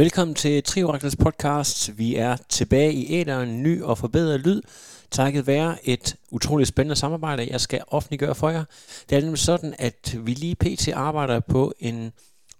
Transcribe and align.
Velkommen 0.00 0.34
til 0.34 0.62
Trioraklets 0.62 1.16
podcast. 1.16 1.98
Vi 1.98 2.14
er 2.16 2.36
tilbage 2.48 2.92
i 2.92 3.14
æderen, 3.14 3.62
ny 3.62 3.82
og 3.82 3.98
forbedret 3.98 4.40
lyd, 4.40 4.62
takket 5.10 5.46
være 5.46 5.88
et 5.88 6.16
utroligt 6.30 6.68
spændende 6.68 6.96
samarbejde, 6.96 7.48
jeg 7.50 7.60
skal 7.60 7.82
offentliggøre 7.88 8.34
for 8.34 8.48
jer. 8.48 8.64
Det 9.10 9.18
er 9.18 9.20
nemlig 9.20 9.38
sådan, 9.38 9.74
at 9.78 10.16
vi 10.26 10.34
lige 10.34 10.54
pt. 10.54 10.88
arbejder 10.88 11.40
på 11.40 11.72
en 11.78 12.12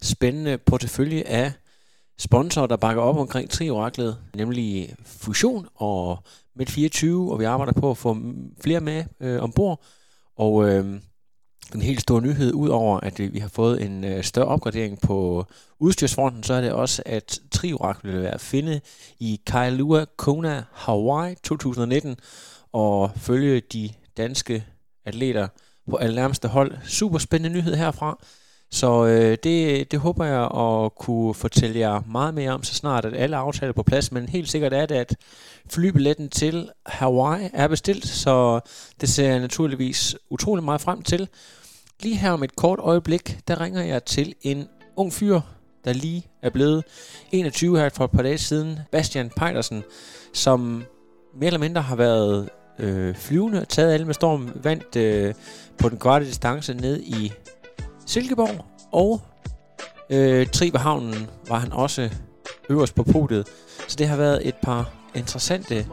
spændende 0.02 0.58
portefølje 0.58 1.22
af 1.22 1.52
sponsorer, 2.18 2.66
der 2.66 2.76
bakker 2.76 3.02
op 3.02 3.16
omkring 3.16 3.50
Trioraklet, 3.50 4.18
nemlig 4.34 4.94
Fusion 5.06 5.66
og 5.74 6.18
Med24, 6.60 7.06
og 7.06 7.38
vi 7.38 7.44
arbejder 7.44 7.72
på 7.72 7.90
at 7.90 7.96
få 7.96 8.16
flere 8.60 8.80
med 8.80 9.04
øh, 9.20 9.42
ombord. 9.42 9.82
Og 10.36 10.68
øh, 10.68 11.00
den 11.72 11.82
helt 11.82 12.00
store 12.00 12.22
nyhed, 12.22 12.52
udover 12.54 13.00
at 13.00 13.20
øh, 13.20 13.34
vi 13.34 13.38
har 13.38 13.48
fået 13.48 13.82
en 13.82 14.04
øh, 14.04 14.24
større 14.24 14.46
opgradering 14.46 15.00
på 15.00 15.46
udstyrsfronten, 15.78 16.42
så 16.42 16.54
er 16.54 16.60
det 16.60 16.72
også, 16.72 17.02
at 17.06 17.40
Triorak 17.50 17.98
vil 18.02 18.22
være 18.22 18.34
at 18.34 18.40
finde 18.40 18.80
i 19.18 19.40
Kailua 19.46 20.04
Kona, 20.16 20.64
Hawaii 20.72 21.34
2019, 21.42 22.16
og 22.72 23.10
følge 23.16 23.60
de 23.60 23.90
danske 24.16 24.64
atleter 25.04 25.48
på 25.90 25.96
allernærmeste 25.96 26.48
hold. 26.48 26.72
Super 26.84 27.18
spændende 27.18 27.56
nyhed 27.56 27.74
herfra. 27.74 28.18
Så 28.72 29.06
øh, 29.06 29.38
det, 29.44 29.90
det 29.92 30.00
håber 30.00 30.24
jeg 30.24 30.42
at 30.42 30.94
kunne 30.94 31.34
fortælle 31.34 31.78
jer 31.78 32.00
meget 32.06 32.34
mere 32.34 32.50
om, 32.50 32.62
så 32.62 32.74
snart 32.74 33.04
at 33.04 33.14
alle 33.16 33.36
aftaler 33.36 33.68
er 33.68 33.72
på 33.72 33.82
plads. 33.82 34.12
Men 34.12 34.28
helt 34.28 34.50
sikkert 34.50 34.72
er 34.72 34.86
det, 34.86 34.94
at 34.94 35.16
flybilletten 35.70 36.28
til 36.28 36.70
Hawaii 36.86 37.50
er 37.52 37.68
bestilt, 37.68 38.06
så 38.06 38.60
det 39.00 39.08
ser 39.08 39.28
jeg 39.28 39.40
naturligvis 39.40 40.16
utrolig 40.30 40.64
meget 40.64 40.80
frem 40.80 41.02
til. 41.02 41.28
Lige 42.02 42.16
her 42.16 42.30
om 42.30 42.42
et 42.42 42.56
kort 42.56 42.78
øjeblik, 42.78 43.38
der 43.48 43.60
ringer 43.60 43.82
jeg 43.82 44.04
til 44.04 44.34
en 44.42 44.68
ung 44.96 45.12
fyr, 45.12 45.40
der 45.84 45.92
lige 45.92 46.26
er 46.42 46.50
blevet 46.50 46.84
21 47.32 47.78
her 47.78 47.88
for 47.88 48.04
et 48.04 48.10
par 48.10 48.22
dage 48.22 48.38
siden, 48.38 48.78
Bastian 48.92 49.30
Pejdersen, 49.36 49.82
som 50.32 50.84
mere 51.34 51.46
eller 51.46 51.58
mindre 51.58 51.82
har 51.82 51.96
været 51.96 52.48
øh, 52.78 53.14
flyvende, 53.14 53.64
taget 53.68 53.92
alle 53.92 54.06
med 54.06 54.14
storm, 54.14 54.50
vandt 54.62 54.96
øh, 54.96 55.34
på 55.78 55.88
den 55.88 55.98
korte 55.98 56.24
distance 56.24 56.74
ned 56.74 57.00
i 57.00 57.32
Silkeborg, 58.06 58.64
og 58.92 59.20
øh, 60.10 60.46
Tribehavnen 60.46 61.26
var 61.48 61.58
han 61.58 61.72
også 61.72 62.10
øverst 62.70 62.94
på 62.94 63.02
podiet. 63.02 63.48
Så 63.88 63.96
det 63.98 64.08
har 64.08 64.16
været 64.16 64.48
et 64.48 64.54
par 64.62 64.92
interessante 65.14 65.86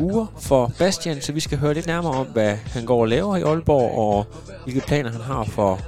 uger 0.00 0.26
for 0.48 0.70
Bastian, 0.78 1.20
så 1.20 1.32
vi 1.32 1.40
skal 1.40 1.58
høre 1.58 1.74
lidt 1.74 1.86
nærmere 1.86 2.12
om, 2.12 2.26
hvad 2.26 2.56
han 2.56 2.86
går 2.86 3.00
og 3.00 3.08
laver 3.08 3.36
i 3.36 3.42
Aalborg, 3.42 3.98
og 3.98 4.26
hvilke 4.64 4.80
planer 4.86 5.10
han 5.10 5.20
har 5.20 5.44
for 5.44 5.78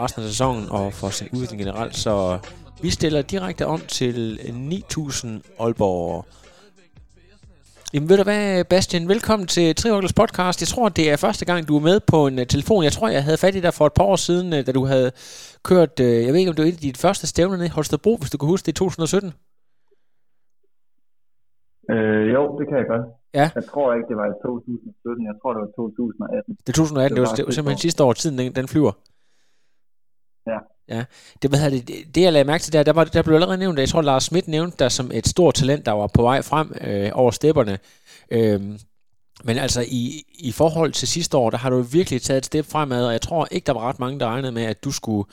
resten 0.00 0.22
af 0.22 0.28
sæsonen 0.28 0.68
og 0.70 0.92
for 0.92 1.08
sin 1.08 1.28
udvikling 1.32 1.60
generelt. 1.60 1.96
Så 1.96 2.38
vi 2.82 2.90
stiller 2.90 3.22
direkte 3.22 3.66
om 3.66 3.80
til 3.80 4.40
9000 4.54 5.42
Aalborg. 5.60 6.24
Jamen 7.94 8.08
ved 8.08 8.16
du 8.16 8.22
hvad, 8.22 8.64
Bastian, 8.64 9.08
velkommen 9.08 9.46
til 9.48 9.74
Trioklers 9.74 10.12
podcast. 10.12 10.60
Jeg 10.60 10.68
tror, 10.68 10.88
det 10.88 11.10
er 11.10 11.16
første 11.16 11.44
gang, 11.44 11.68
du 11.68 11.76
er 11.76 11.80
med 11.80 12.00
på 12.00 12.26
en 12.26 12.38
uh, 12.38 12.44
telefon. 12.44 12.84
Jeg 12.84 12.92
tror, 12.92 13.08
jeg 13.08 13.24
havde 13.24 13.36
fat 13.36 13.54
i 13.54 13.60
dig 13.60 13.74
for 13.74 13.86
et 13.86 13.92
par 13.92 14.04
år 14.04 14.16
siden, 14.16 14.52
uh, 14.52 14.58
da 14.66 14.72
du 14.72 14.84
havde 14.84 15.10
kørt, 15.64 16.00
uh, 16.00 16.06
jeg 16.06 16.32
ved 16.32 16.40
ikke, 16.40 16.50
om 16.50 16.56
det 16.56 16.62
var 16.62 16.68
et 16.68 16.72
af 16.72 16.78
dit 16.78 16.96
første 16.96 17.26
stævner 17.26 17.64
i 17.64 17.68
Holstebro, 17.68 18.16
hvis 18.16 18.30
du 18.30 18.38
kan 18.38 18.48
huske 18.48 18.66
det, 18.66 18.72
i 18.72 18.74
2017. 18.74 19.32
Øh, 21.90 22.32
jo, 22.34 22.58
det 22.58 22.68
kan 22.68 22.76
jeg 22.78 22.86
godt. 22.86 23.23
Ja. 23.34 23.50
Jeg 23.54 23.64
tror 23.72 23.94
ikke, 23.94 24.08
det 24.08 24.16
var 24.16 24.26
i 24.26 24.36
2017. 24.42 25.26
Jeg 25.30 25.34
tror, 25.42 25.50
det 25.54 25.60
var 25.60 25.72
2018. 25.76 26.56
Det 26.66 26.68
er 26.68 26.72
2018, 26.72 27.16
det 27.16 27.22
var, 27.22 27.34
det 27.34 27.46
var 27.46 27.52
simpelthen 27.52 27.78
sidste 27.78 28.04
år, 28.04 28.12
tiden 28.12 28.38
den, 28.38 28.54
den 28.54 28.68
flyver. 28.68 28.92
Ja. 30.46 30.58
Ja, 30.88 31.04
det, 31.42 31.50
hvad 31.50 31.70
det, 31.70 32.14
det 32.14 32.22
jeg 32.22 32.32
lagde 32.32 32.46
mærke 32.46 32.62
til 32.62 32.72
der, 32.72 32.82
der, 32.82 32.92
var, 32.92 33.04
der 33.04 33.22
blev 33.22 33.34
allerede 33.34 33.58
nævnt, 33.58 33.78
jeg 33.78 33.88
tror 33.88 34.02
Lars 34.02 34.24
Schmidt 34.24 34.48
nævnte 34.48 34.76
der 34.78 34.88
som 34.88 35.10
et 35.14 35.28
stort 35.28 35.54
talent, 35.54 35.86
der 35.86 35.92
var 35.92 36.06
på 36.06 36.22
vej 36.22 36.42
frem 36.42 36.74
øh, 36.80 37.10
over 37.14 37.30
stepperne. 37.30 37.78
Øhm, 38.30 38.78
men 39.44 39.56
altså 39.58 39.84
i, 39.88 40.22
i 40.38 40.52
forhold 40.52 40.92
til 40.92 41.08
sidste 41.08 41.36
år, 41.36 41.50
der 41.50 41.58
har 41.58 41.70
du 41.70 41.80
virkelig 41.80 42.22
taget 42.22 42.38
et 42.38 42.46
step 42.46 42.66
fremad, 42.66 43.06
og 43.06 43.12
jeg 43.12 43.20
tror 43.20 43.48
ikke, 43.50 43.66
der 43.66 43.72
var 43.72 43.88
ret 43.88 44.00
mange, 44.00 44.20
der 44.20 44.26
regnede 44.26 44.52
med, 44.52 44.62
at 44.62 44.84
du 44.84 44.92
skulle 44.92 45.28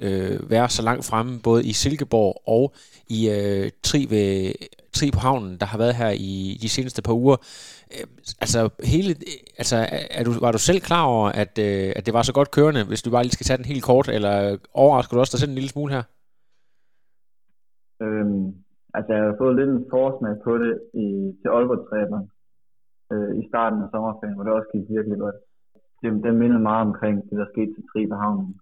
øh, 0.00 0.50
være 0.50 0.68
så 0.68 0.82
langt 0.82 1.04
fremme, 1.04 1.40
både 1.40 1.66
i 1.66 1.72
Silkeborg 1.72 2.42
og 2.46 2.74
i 3.08 3.30
øh, 3.30 3.70
Tri, 3.82 4.06
ved, 4.10 4.52
Tri 4.94 5.10
på 5.10 5.20
havnen, 5.26 5.52
der 5.60 5.66
har 5.66 5.78
været 5.78 5.94
her 5.94 6.10
i 6.10 6.58
de 6.62 6.68
seneste 6.68 7.02
par 7.02 7.12
uger. 7.12 7.36
Øh, 7.94 8.06
altså, 8.44 8.60
hele, 8.92 9.10
altså 9.58 9.76
er 10.10 10.24
du, 10.24 10.30
var 10.40 10.52
du 10.52 10.58
selv 10.58 10.80
klar 10.80 11.04
over, 11.14 11.28
at, 11.42 11.58
øh, 11.58 11.92
at 11.96 12.06
det 12.06 12.14
var 12.14 12.22
så 12.22 12.32
godt 12.32 12.50
kørende, 12.50 12.84
hvis 12.84 13.02
du 13.02 13.10
bare 13.10 13.22
lige 13.22 13.36
skal 13.38 13.46
tage 13.46 13.56
den 13.56 13.72
helt 13.72 13.84
kort, 13.84 14.08
eller 14.08 14.56
overrasker 14.74 15.14
du 15.14 15.20
også 15.20 15.32
dig 15.34 15.40
selv 15.40 15.50
en 15.50 15.60
lille 15.60 15.74
smule 15.74 15.92
her? 15.96 16.02
Øhm, 18.02 18.44
altså, 18.96 19.10
jeg 19.16 19.22
har 19.24 19.34
fået 19.38 19.56
lidt 19.56 19.70
en 19.70 19.86
forsmag 19.90 20.34
på 20.46 20.52
det 20.62 20.72
i, 21.04 21.06
til 21.40 21.48
Aalborg 21.48 22.28
øh, 23.12 23.30
i 23.40 23.42
starten 23.50 23.78
af 23.82 23.88
sommerferien, 23.92 24.34
hvor 24.34 24.44
det 24.44 24.52
også 24.52 24.70
gik 24.74 24.86
virkelig 24.96 25.18
godt. 25.24 25.38
Det, 26.00 26.08
den 26.26 26.36
mindede 26.42 26.62
meget 26.70 26.86
omkring 26.88 27.16
det, 27.30 27.36
der 27.40 27.46
skete 27.52 27.72
til 27.74 27.84
Tri 27.90 28.00
på 28.12 28.16
havnen. 28.22 28.60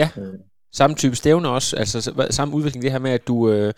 Ja, 0.00 0.08
øh. 0.20 0.38
samme 0.72 0.94
type 0.96 1.16
stævne 1.16 1.48
også, 1.48 1.76
altså 1.76 1.98
samme 2.30 2.54
udvikling 2.56 2.82
det 2.82 2.92
her 2.92 3.06
med, 3.06 3.10
at 3.10 3.28
du, 3.28 3.36
øh, 3.52 3.72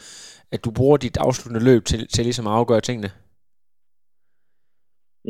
at 0.54 0.64
du 0.64 0.70
bruger 0.78 0.96
dit 0.96 1.16
afsluttende 1.26 1.64
løb 1.70 1.82
til, 1.90 2.00
til 2.14 2.24
ligesom 2.24 2.46
at 2.46 2.56
afgøre 2.60 2.80
tingene. 2.88 3.10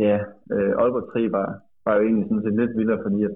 Ja, 0.05 0.17
øh, 0.55 0.73
Aalborg 0.81 1.07
3 1.13 1.33
var, 1.37 1.49
var 1.85 1.95
jo 1.97 2.03
egentlig 2.07 2.27
sådan 2.29 2.45
set 2.45 2.59
lidt 2.61 2.77
vildere, 2.79 3.03
fordi 3.07 3.21
at, 3.29 3.35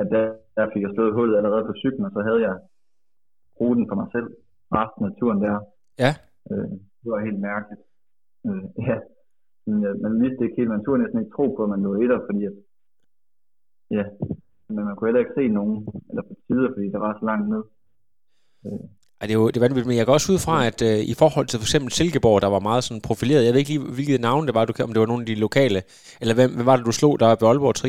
at 0.00 0.06
der, 0.14 0.24
der 0.56 0.70
fik 0.72 0.82
jeg 0.82 0.92
slået 0.94 1.16
hullet 1.18 1.36
allerede 1.36 1.64
på 1.66 1.74
cyklen, 1.82 2.04
og 2.08 2.12
så 2.16 2.20
havde 2.28 2.42
jeg 2.48 2.54
ruten 3.60 3.86
for 3.88 3.96
mig 4.00 4.08
selv 4.14 4.28
resten 4.78 5.04
af 5.08 5.12
turen 5.18 5.40
der. 5.44 5.54
Ja. 6.04 6.12
Øh, 6.50 6.70
det 7.00 7.08
var 7.12 7.26
helt 7.28 7.40
mærkeligt. 7.50 7.82
Øh, 8.46 8.64
ja, 8.88 8.96
men 9.66 9.76
øh, 9.88 9.94
man 10.04 10.14
vidste 10.22 10.44
ikke 10.44 10.56
helt, 10.58 10.74
man 10.74 10.84
turde 10.84 11.02
næsten 11.02 11.20
ikke 11.20 11.36
tro 11.36 11.44
på, 11.54 11.62
at 11.62 11.72
man 11.74 11.82
lå 11.82 11.92
etter, 12.02 12.20
fordi 12.28 12.40
at, 12.50 12.56
ja, 13.96 14.04
men 14.74 14.84
man 14.88 14.94
kunne 14.96 15.08
heller 15.08 15.24
ikke 15.24 15.38
se 15.38 15.48
nogen, 15.58 15.76
eller 16.10 16.22
på 16.22 16.34
tider, 16.46 16.68
fordi 16.74 16.88
der 16.94 17.00
var 17.06 17.12
så 17.18 17.24
langt 17.30 17.48
ned. 17.52 17.62
Øh, 18.66 18.86
ej, 19.20 19.26
det 19.26 19.34
er 19.34 19.38
jo 19.40 19.46
det 19.48 19.56
er 19.56 19.66
vanvittigt, 19.66 19.90
men 19.90 19.96
jeg 19.96 20.06
går 20.06 20.12
også 20.12 20.32
ud 20.32 20.40
fra, 20.46 20.56
at 20.70 20.78
øh, 20.90 20.98
i 21.12 21.14
forhold 21.22 21.46
til 21.46 21.58
for 21.58 21.64
eksempel 21.68 21.90
Silkeborg, 21.92 22.42
der 22.42 22.50
var 22.56 22.62
meget 22.68 22.84
sådan 22.84 23.06
profileret, 23.08 23.44
jeg 23.44 23.52
ved 23.52 23.60
ikke 23.60 23.72
lige, 23.74 23.94
hvilket 23.96 24.20
navn 24.20 24.46
det 24.46 24.54
var, 24.54 24.64
du, 24.64 24.72
om 24.82 24.92
det 24.92 25.00
var 25.00 25.10
nogle 25.12 25.22
af 25.22 25.26
de 25.26 25.34
lokale, 25.46 25.80
eller 26.20 26.34
hvem, 26.34 26.50
hvem 26.56 26.66
var 26.66 26.76
det, 26.76 26.86
du 26.86 26.92
slog 26.92 27.20
der 27.20 27.28
ved 27.40 27.48
Aalborg 27.48 27.74
3? 27.74 27.88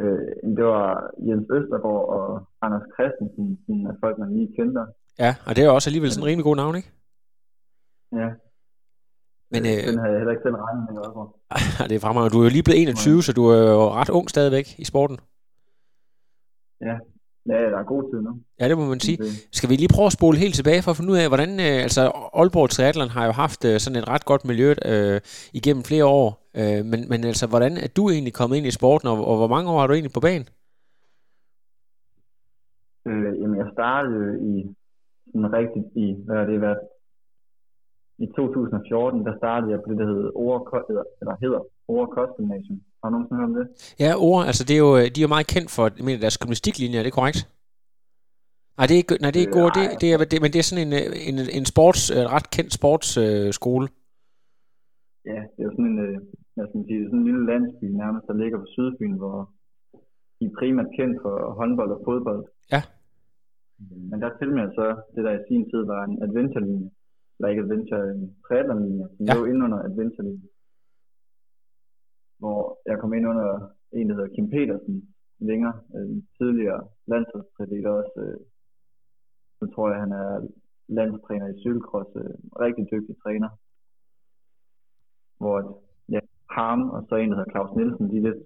Øh, 0.00 0.28
det 0.56 0.64
var 0.74 0.86
Jens 1.26 1.48
Østergaard 1.56 2.04
og 2.16 2.26
Anders 2.64 2.86
Christensen, 2.94 3.46
sådan 3.64 3.86
af 3.90 3.94
folk, 4.02 4.16
man 4.22 4.30
lige 4.36 4.50
kender. 4.56 4.84
Ja, 5.24 5.32
og 5.46 5.56
det 5.56 5.64
er 5.64 5.70
også 5.70 5.88
alligevel 5.90 6.10
sådan 6.10 6.22
en 6.24 6.30
rimelig 6.30 6.44
god 6.44 6.56
navn, 6.56 6.76
ikke? 6.76 6.90
Ja. 8.20 8.28
Men, 9.52 9.60
øh, 9.70 9.80
den 9.88 9.98
havde 10.00 10.12
jeg 10.14 10.20
heller 10.20 10.34
ikke 10.34 10.46
selv 10.46 10.56
regnet 10.64 10.82
med 10.88 10.98
også. 11.06 11.22
det 11.88 11.94
er 11.96 12.04
fremragende. 12.06 12.34
Du 12.34 12.40
er 12.40 12.46
jo 12.46 12.56
lige 12.56 12.66
blevet 12.66 12.82
21, 12.82 13.22
så 13.22 13.32
du 13.38 13.42
er 13.54 13.60
jo 13.78 13.84
ret 14.00 14.10
ung 14.18 14.26
stadigvæk 14.30 14.66
i 14.82 14.84
sporten. 14.84 15.18
Ja, 16.88 16.96
Ja, 17.48 17.70
der 17.72 17.78
er 17.78 17.84
god 17.94 18.02
tid 18.10 18.20
nu. 18.20 18.32
Ja, 18.60 18.68
det 18.68 18.78
må 18.78 18.84
man 18.94 19.00
sige. 19.00 19.18
Skal 19.58 19.68
vi 19.70 19.74
lige 19.74 19.94
prøve 19.96 20.06
at 20.10 20.16
spole 20.18 20.36
helt 20.44 20.54
tilbage 20.54 20.82
for 20.82 20.90
at 20.90 20.96
finde 20.98 21.12
ud 21.12 21.18
af, 21.22 21.28
hvordan, 21.32 21.50
øh, 21.68 21.78
altså 21.86 22.02
Aalborg 22.40 22.70
Triathlon 22.70 23.14
har 23.16 23.24
jo 23.26 23.32
haft 23.44 23.60
øh, 23.68 23.74
sådan 23.82 23.98
et 24.00 24.08
ret 24.12 24.24
godt 24.30 24.44
miljø 24.50 24.68
øh, 24.92 25.20
igennem 25.58 25.82
flere 25.90 26.06
år, 26.20 26.28
øh, 26.60 26.80
men, 26.90 27.00
men 27.10 27.20
altså, 27.30 27.46
hvordan 27.52 27.72
er 27.84 27.90
du 27.96 28.02
egentlig 28.14 28.34
kommet 28.40 28.56
ind 28.56 28.66
i 28.66 28.78
sporten, 28.78 29.06
og, 29.12 29.16
og 29.30 29.34
hvor 29.40 29.50
mange 29.54 29.70
år 29.72 29.78
har 29.80 29.86
du 29.86 29.94
egentlig 29.96 30.16
på 30.18 30.24
banen? 30.28 30.48
Øh, 33.08 33.32
jamen, 33.40 33.56
jeg 33.62 33.68
startede 33.76 34.30
i 34.50 34.52
sådan 35.32 35.52
rigtigt 35.60 35.86
i, 36.04 36.06
hvad 36.24 36.36
har 36.40 36.46
det 36.52 36.60
været, 36.66 36.80
i 38.24 38.26
2014, 38.26 39.26
der 39.26 39.34
startede 39.36 39.70
jeg 39.72 39.80
på 39.82 39.88
det, 39.90 39.98
der 39.98 40.06
hedder 40.12 40.30
Ore, 40.34 40.60
eller 41.20 41.34
hedder 41.44 41.62
Ore 41.88 42.06
Kostgymnasium. 42.16 42.78
Har 43.00 43.06
du 43.08 43.12
nogensinde 43.14 43.40
hørt 43.40 43.50
om 43.50 43.54
det? 43.60 43.66
Ja, 44.04 44.10
Ore, 44.26 44.46
altså 44.50 44.62
det 44.68 44.74
er 44.78 44.82
jo, 44.86 44.92
de 45.14 45.18
er 45.20 45.26
jo 45.26 45.34
meget 45.36 45.46
kendt 45.54 45.70
for 45.76 45.84
mener, 46.06 46.20
deres 46.24 46.38
gymnastiklinje, 46.42 46.98
er 46.98 47.02
det 47.06 47.12
korrekt? 47.18 47.40
Nej, 48.78 48.86
det 48.88 48.94
er 48.96 49.02
ikke, 49.04 49.16
nej, 49.22 49.30
det 49.32 49.38
er 49.40 49.46
ikke 49.48 49.60
øh, 49.64 49.70
det, 49.78 49.84
det 50.02 50.08
er, 50.12 50.16
det, 50.32 50.38
men 50.44 50.50
det 50.52 50.58
er 50.60 50.66
sådan 50.70 50.84
en, 50.86 50.92
en, 51.30 51.36
en 51.58 51.64
sports, 51.72 52.02
ret 52.36 52.48
kendt 52.56 52.70
sportsskole. 52.80 53.86
Øh, 53.88 53.94
ja, 55.32 55.40
det 55.52 55.60
er 55.62 55.66
jo 55.68 55.72
sådan 55.76 55.90
en, 55.92 55.98
øh, 56.06 56.16
hvad 56.54 56.66
skal 56.70 56.84
sige, 56.88 57.00
sådan 57.08 57.20
en 57.22 57.26
lille 57.28 57.44
landsby 57.50 57.86
nærmest, 58.02 58.24
der 58.28 58.36
ligger 58.42 58.58
på 58.62 58.68
Sydfyn, 58.74 59.14
hvor 59.22 59.36
de 60.38 60.44
er 60.50 60.54
primært 60.58 60.90
kendt 60.98 61.16
for 61.24 61.34
håndbold 61.58 61.90
og 61.96 62.00
fodbold. 62.08 62.42
Ja. 62.74 62.82
Men 64.10 64.16
der 64.22 64.30
tilmeldte 64.40 64.74
så 64.80 64.86
det, 65.14 65.22
der 65.26 65.32
i 65.38 65.42
sin 65.48 65.62
tid 65.70 65.82
var 65.92 66.00
en 66.08 66.16
adventure-linje, 66.26 66.88
eller 67.36 67.48
ikke 67.52 67.62
adventure, 67.66 68.02
en 68.14 68.24
triathlon-linje, 68.46 69.06
som 69.16 69.24
Ja. 69.28 69.34
lå 69.34 69.40
inde 69.50 69.60
under 69.66 69.78
adventure-linje. 69.88 70.48
Hvor 72.38 72.78
jeg 72.86 72.98
kom 72.98 73.14
ind 73.14 73.26
under 73.32 73.48
en, 73.92 74.08
der 74.08 74.14
hedder 74.14 74.34
Kim 74.34 74.50
Petersen, 74.50 75.14
længere, 75.38 75.76
øh, 75.96 76.22
tidligere 76.38 76.88
landsholdstræner, 77.06 77.90
også. 77.90 78.14
Øh, 78.24 78.40
så 79.58 79.64
tror 79.74 79.90
jeg, 79.90 80.00
han 80.00 80.12
er 80.12 80.48
landstræner 80.88 81.48
i 81.48 81.60
cykelkross, 81.60 82.10
øh, 82.16 82.34
rigtig 82.64 82.84
dygtig 82.92 83.14
træner. 83.22 83.50
Hvor 85.40 85.82
ja, 86.14 86.20
ham 86.50 86.90
og 86.90 87.06
så 87.08 87.14
en, 87.14 87.30
der 87.30 87.36
hedder 87.36 87.52
Claus 87.52 87.76
Nielsen, 87.76 88.10
de 88.10 88.22
lidt 88.22 88.42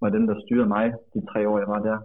var 0.00 0.08
dem, 0.08 0.26
der 0.26 0.40
styrede 0.44 0.68
mig 0.68 0.92
de 1.14 1.26
tre 1.30 1.48
år, 1.48 1.58
jeg 1.58 1.68
var 1.68 1.82
der. 1.88 1.98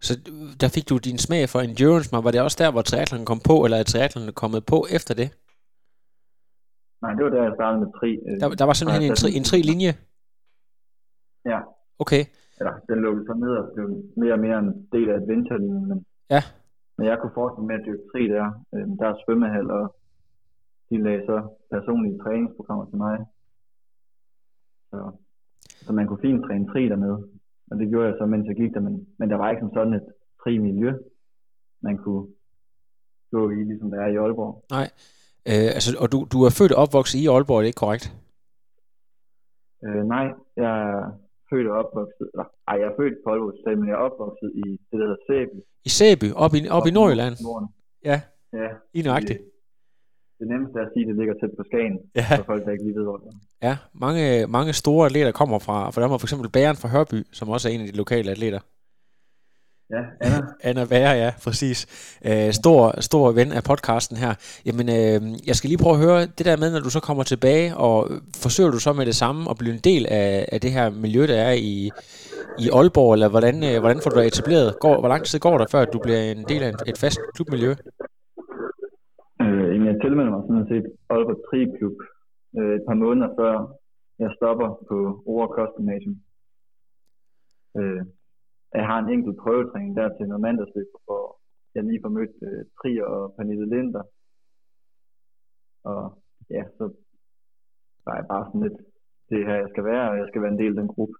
Så 0.00 0.12
øh, 0.32 0.60
der 0.60 0.68
fik 0.74 0.88
du 0.88 0.96
din 0.98 1.18
smag 1.18 1.48
for 1.48 1.60
endurance, 1.60 2.08
men 2.12 2.24
var 2.24 2.30
det 2.30 2.40
også 2.40 2.58
der, 2.62 2.70
hvor 2.72 2.82
triathlon 2.82 3.24
kom 3.24 3.40
på, 3.50 3.64
eller 3.64 3.76
er 3.78 3.82
triathlon 3.82 4.32
kommet 4.42 4.62
på 4.72 4.78
efter 4.96 5.14
det? 5.14 5.28
Nej, 7.02 7.12
det 7.16 7.22
var 7.24 7.30
der, 7.30 7.42
jeg 7.48 7.52
startede 7.58 7.80
med 7.84 7.90
tri. 7.98 8.10
øh, 8.28 8.34
Der, 8.40 8.48
der 8.60 8.66
var 8.68 8.72
simpelthen 8.76 9.04
en, 9.10 9.16
tri, 9.20 9.28
en 9.38 9.44
tri-linje? 9.50 9.92
Ja, 11.52 11.60
Okay. 12.04 12.22
eller 12.60 12.72
den 12.88 12.98
lå 13.04 13.10
så 13.28 13.34
ned 13.44 13.52
og 13.60 13.64
blev 13.74 13.86
mere 14.22 14.32
og 14.38 14.42
mere 14.46 14.58
en 14.64 14.70
del 14.94 15.08
af 15.10 15.14
adventure-linjen. 15.20 15.86
Men, 15.90 15.98
Ja. 16.34 16.42
men 16.98 17.04
jeg 17.10 17.16
kunne 17.18 17.34
fortsætte 17.40 17.66
med 17.68 17.74
at 17.78 17.84
dyrke 17.86 18.04
tri 18.12 18.22
der. 18.34 18.46
Øh, 18.74 18.86
der 19.00 19.06
er 19.08 19.16
svømmehal, 19.24 19.70
og 19.78 19.84
de 20.90 21.02
lagde 21.06 21.22
så 21.30 21.36
personlige 21.74 22.18
træningsprogrammer 22.22 22.86
til 22.90 22.96
mig. 23.06 23.16
Så, 24.90 24.98
så 25.86 25.92
man 25.92 26.06
kunne 26.06 26.20
fint 26.26 26.44
træne 26.46 26.66
tri 26.72 26.88
dernede. 26.88 27.18
Og 27.70 27.74
det 27.78 27.88
gjorde 27.90 28.06
jeg 28.08 28.16
så, 28.18 28.26
mens 28.26 28.46
jeg 28.46 28.56
gik 28.56 28.74
der. 28.74 28.80
Men, 28.80 28.94
men 29.18 29.30
der 29.30 29.36
var 29.36 29.50
ikke 29.50 29.60
som 29.60 29.72
sådan 29.74 29.94
et 29.94 30.06
tri-miljø, 30.42 30.92
man 31.82 31.96
kunne 31.96 32.24
gå 33.30 33.50
i, 33.50 33.54
ligesom 33.70 33.90
der 33.90 34.00
er 34.00 34.06
i 34.14 34.16
Aalborg. 34.16 34.64
Nej. 34.70 34.86
Øh, 35.50 35.68
altså, 35.76 35.90
og 36.02 36.12
du, 36.12 36.18
du 36.32 36.38
er 36.46 36.50
født 36.58 36.72
og 36.72 36.82
opvokset 36.84 37.18
i 37.18 37.26
Aalborg, 37.26 37.56
er 37.58 37.62
det 37.62 37.66
ikke 37.72 37.84
korrekt? 37.84 38.06
Øh, 39.86 40.02
nej, 40.14 40.26
jeg 40.62 40.70
er 40.90 40.96
født 41.50 41.66
og 41.70 41.74
opvokset. 41.82 42.26
Eller, 42.32 42.46
ej, 42.68 42.74
jeg 42.80 42.86
er 42.92 42.96
født 43.00 43.14
på 43.24 43.30
Aalborg, 43.30 43.78
men 43.78 43.86
jeg 43.88 43.94
er 43.98 44.04
opvokset 44.08 44.50
i 44.62 44.62
det, 44.88 44.96
der 45.00 45.06
hedder 45.08 45.22
Sæby. 45.28 45.58
I 45.88 45.90
Sæby, 45.98 46.28
op 46.44 46.52
i, 46.58 46.68
op 46.78 46.86
i 46.86 46.90
Nordjylland? 46.98 47.34
Norden. 47.48 47.68
Ja, 48.10 48.18
Ja. 48.62 48.68
lige 48.94 49.04
nøjagtigt. 49.08 49.38
Det, 49.38 49.48
det 50.40 50.46
nemmeste 50.52 50.78
er 50.80 50.84
at 50.86 50.90
sige, 50.94 51.04
at 51.04 51.08
det 51.10 51.16
ligger 51.20 51.34
tæt 51.40 51.52
på 51.58 51.64
Skagen, 51.70 51.96
Ja. 52.18 52.26
for 52.38 52.44
folk, 52.50 52.64
der 52.64 52.70
ikke 52.72 52.84
lige 52.84 52.96
ved, 52.98 53.04
hvor 53.08 53.16
det 53.16 53.26
er. 53.32 53.36
Ja, 53.68 53.74
mange, 54.04 54.46
mange 54.56 54.72
store 54.72 55.06
atleter 55.06 55.32
kommer 55.32 55.58
fra, 55.58 55.90
for 55.90 56.00
der 56.00 56.08
var 56.08 56.18
for 56.18 56.26
eksempel 56.26 56.50
Bæren 56.56 56.76
fra 56.82 56.88
Hørby, 56.94 57.20
som 57.32 57.48
også 57.48 57.68
er 57.68 57.72
en 57.72 57.80
af 57.80 57.86
de 57.86 57.96
lokale 58.02 58.30
atleter. 58.30 58.60
Ja, 59.94 60.02
Anna. 60.24 60.38
Anna 60.68 60.84
Bære, 60.92 61.12
ja, 61.24 61.30
præcis. 61.44 61.78
Øh, 62.28 62.52
stor, 62.60 63.00
stor 63.00 63.32
ven 63.38 63.52
af 63.58 63.62
podcasten 63.70 64.16
her. 64.16 64.32
Jamen, 64.66 64.86
øh, 64.98 65.20
jeg 65.48 65.54
skal 65.56 65.68
lige 65.68 65.82
prøve 65.84 65.96
at 65.96 66.04
høre 66.06 66.20
det 66.38 66.44
der 66.48 66.56
med, 66.62 66.68
når 66.72 66.80
du 66.86 66.90
så 66.96 67.00
kommer 67.08 67.22
tilbage, 67.22 67.76
og 67.76 67.96
forsøger 68.44 68.70
du 68.70 68.80
så 68.86 68.92
med 68.92 69.06
det 69.10 69.16
samme 69.22 69.40
at 69.50 69.56
blive 69.60 69.74
en 69.74 69.84
del 69.90 70.02
af, 70.20 70.48
af 70.52 70.58
det 70.60 70.70
her 70.76 70.86
miljø, 71.04 71.22
der 71.32 71.40
er 71.50 71.56
i, 71.72 71.90
i 72.64 72.66
Aalborg, 72.78 73.12
eller 73.12 73.28
hvordan, 73.34 73.56
øh, 73.68 73.76
hvordan 73.82 74.00
får 74.02 74.10
du 74.10 74.16
det 74.18 74.26
etableret? 74.26 74.68
Går, 74.84 74.96
hvor 75.00 75.08
lang 75.12 75.22
tid 75.24 75.38
går 75.46 75.58
der, 75.58 75.66
før 75.74 75.84
du 75.84 75.98
bliver 76.04 76.20
en 76.20 76.44
del 76.52 76.62
af 76.62 76.72
et 76.90 76.98
fast 77.04 77.20
klubmiljø? 77.34 77.72
Øh, 79.42 79.86
jeg 79.88 79.96
tilmelder 80.02 80.32
mig 80.34 80.42
sådan 80.48 80.68
set 80.72 80.86
Aalborg 81.12 81.40
Tri 81.46 81.60
Klub 81.76 81.96
øh, 82.58 82.72
et 82.78 82.84
par 82.88 82.98
måneder 83.04 83.28
før 83.38 83.52
jeg 84.22 84.30
stopper 84.38 84.68
på 84.88 84.96
Ore 85.32 85.48
Kost 85.54 85.72
Gymnasium. 85.76 86.16
Øh, 87.78 88.02
jeg 88.74 88.86
har 88.90 88.98
en 88.98 89.12
enkelt 89.14 89.36
prøvetræning 89.42 89.96
der 89.96 90.16
til 90.16 90.26
noget 90.28 90.44
mandagsløb, 90.46 90.90
hvor 91.04 91.24
jeg 91.74 91.82
lige 91.84 92.02
får 92.04 92.12
mødt 92.18 92.34
øh, 92.48 92.64
Tri 92.78 92.90
og 93.00 93.34
Pernille 93.36 93.66
Linder. 93.74 94.02
Og 95.90 96.00
ja, 96.50 96.62
så 96.76 96.84
der 98.04 98.12
er 98.18 98.24
bare 98.32 98.44
sådan 98.46 98.62
lidt, 98.66 98.78
det 99.28 99.36
er 99.40 99.46
her, 99.48 99.58
jeg 99.64 99.70
skal 99.72 99.84
være, 99.84 100.10
og 100.10 100.16
jeg 100.20 100.26
skal 100.28 100.42
være 100.42 100.52
en 100.52 100.62
del 100.62 100.72
af 100.74 100.80
den 100.82 100.88
gruppe. 100.94 101.14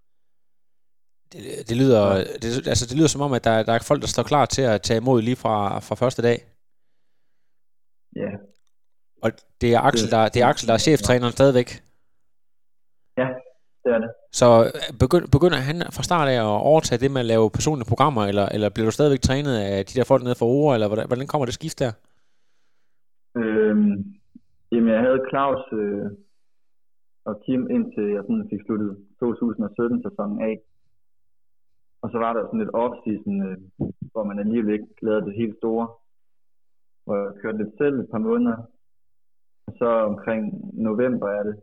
Det, 1.32 1.42
det, 1.68 1.76
lyder, 1.82 2.02
det, 2.42 2.48
altså, 2.72 2.84
det 2.88 2.96
lyder 2.98 3.12
som 3.14 3.26
om, 3.26 3.32
at 3.32 3.44
der, 3.44 3.62
der 3.62 3.72
er 3.72 3.88
folk, 3.90 4.00
der 4.02 4.14
står 4.14 4.22
klar 4.32 4.46
til 4.46 4.62
at 4.72 4.82
tage 4.82 5.00
imod 5.02 5.22
lige 5.22 5.40
fra, 5.44 5.56
fra 5.86 5.94
første 6.02 6.22
dag. 6.28 6.38
Ja, 8.16 8.30
Og 9.24 9.30
det 9.60 9.74
er 9.74 9.80
Axel, 9.88 10.10
der, 10.10 10.28
det 10.34 10.42
er, 10.42 10.46
Axel, 10.46 10.68
der 10.68 10.74
er 10.74 10.84
cheftræneren 10.86 11.32
stadigvæk. 11.32 11.68
ja 13.20 13.28
det 13.82 13.90
er 13.94 13.98
det. 14.04 14.10
Så 14.32 14.46
øh, 14.64 14.98
begynder 15.34 15.60
han 15.68 15.76
fra 15.96 16.02
start 16.02 16.28
af 16.28 16.38
at 16.46 16.60
overtage 16.70 17.02
det 17.02 17.10
med 17.10 17.20
at 17.20 17.30
lave 17.32 17.50
personlige 17.50 17.90
programmer, 17.92 18.22
eller, 18.30 18.46
eller 18.54 18.68
bliver 18.70 18.86
du 18.86 18.94
stadigvæk 18.96 19.20
trænet 19.20 19.54
af 19.56 19.86
de 19.86 19.94
der 19.98 20.04
folk 20.04 20.22
nede 20.22 20.40
fra 20.40 20.46
ord, 20.46 20.74
eller 20.74 20.88
hvordan, 20.88 21.06
hvordan 21.06 21.26
kommer 21.26 21.46
det 21.46 21.54
skift 21.54 21.78
der? 21.78 21.92
Øhm, 23.40 23.94
jamen, 24.72 24.92
jeg 24.94 25.00
havde 25.06 25.26
Claus 25.30 25.64
øh, 25.72 26.06
og 27.24 27.34
Kim 27.44 27.70
indtil 27.70 28.06
jeg 28.16 28.22
sådan 28.22 28.48
fik 28.50 28.60
sluttet 28.66 28.90
2017-sæsonen 29.22 30.40
af. 30.48 30.56
Og 32.02 32.10
så 32.10 32.18
var 32.18 32.32
der 32.32 32.46
sådan 32.46 32.60
et 32.66 32.74
off-season, 32.82 33.36
øh, 33.48 33.56
hvor 34.12 34.24
man 34.24 34.38
alligevel 34.38 34.72
ikke 34.72 34.86
lavede 35.02 35.24
det 35.26 35.34
helt 35.34 35.56
store. 35.56 35.88
Hvor 37.04 37.16
jeg 37.16 37.34
kørte 37.42 37.58
lidt 37.58 37.76
selv 37.78 38.00
et 38.00 38.10
par 38.10 38.18
måneder. 38.18 38.56
Og 39.66 39.72
så 39.78 39.88
omkring 40.10 40.42
november 40.82 41.28
er 41.28 41.42
det, 41.42 41.56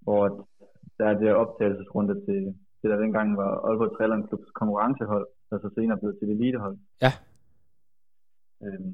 hvor 0.00 0.48
der 1.00 1.06
er 1.08 1.14
det 1.18 1.28
her 1.28 1.34
optagelsesrunde 1.44 2.14
til 2.26 2.38
det, 2.80 2.88
der 2.90 2.96
dengang 3.04 3.28
var 3.42 3.50
Aalborg 3.68 3.92
Trælland 3.96 4.22
Klubs 4.28 4.50
konkurrencehold, 4.60 5.26
der 5.50 5.56
så 5.64 5.68
senere 5.76 5.98
blev 6.00 6.12
til 6.18 6.28
elitehold. 6.36 6.76
Ja. 7.04 7.12
Øhm, 8.64 8.92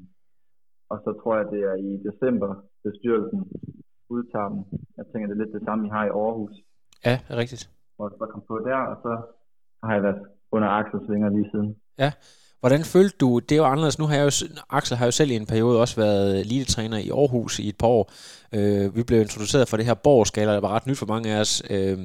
og 0.91 0.97
så 1.05 1.09
tror 1.21 1.33
jeg, 1.39 1.45
det 1.53 1.61
er 1.71 1.75
i 1.87 1.91
december, 2.09 2.49
bestyrelsen 2.83 3.41
udtager 4.15 4.49
dem. 4.53 4.61
Jeg 4.97 5.05
tænker, 5.05 5.27
det 5.27 5.35
er 5.39 5.43
lidt 5.43 5.53
det 5.57 5.63
samme, 5.67 5.87
I 5.87 5.89
har 5.89 6.05
i 6.05 6.09
Aarhus, 6.23 6.55
Ja, 7.05 7.15
det 7.27 7.33
er 7.33 7.37
rigtigt. 7.43 7.63
hvor 7.95 8.05
jeg 8.09 8.15
så 8.21 8.25
kom 8.33 8.43
på 8.47 8.55
der, 8.69 8.77
og 8.91 8.95
så 9.05 9.11
har 9.83 9.93
jeg 9.93 10.03
været 10.03 10.21
under 10.51 10.69
Axels 10.79 11.09
vinger 11.11 11.29
lige 11.29 11.49
siden. 11.53 11.69
Hvordan 12.59 12.83
følte 12.83 13.17
du, 13.17 13.39
det 13.39 13.51
er 13.51 13.57
jo 13.57 13.65
anderledes, 13.65 13.99
nu 13.99 14.05
har 14.05 14.15
jeg 14.15 14.25
jo, 14.25 14.47
Axel 14.69 14.97
har 14.97 15.05
jo 15.05 15.11
selv 15.11 15.31
i 15.31 15.35
en 15.35 15.45
periode 15.45 15.81
også 15.81 15.95
været 15.95 16.39
elitetræner 16.39 16.97
i 16.97 17.09
Aarhus 17.09 17.59
i 17.59 17.69
et 17.69 17.77
par 17.77 17.87
år. 17.87 18.11
Øh, 18.55 18.95
vi 18.95 19.03
blev 19.03 19.21
introduceret 19.21 19.67
for 19.67 19.77
det 19.77 19.85
her 19.85 19.93
borgerskala, 19.93 20.53
der 20.53 20.59
var 20.59 20.75
ret 20.75 20.87
nyt 20.87 20.97
for 20.97 21.05
mange 21.05 21.31
af 21.33 21.39
os. 21.39 21.63
Øh, 21.69 21.97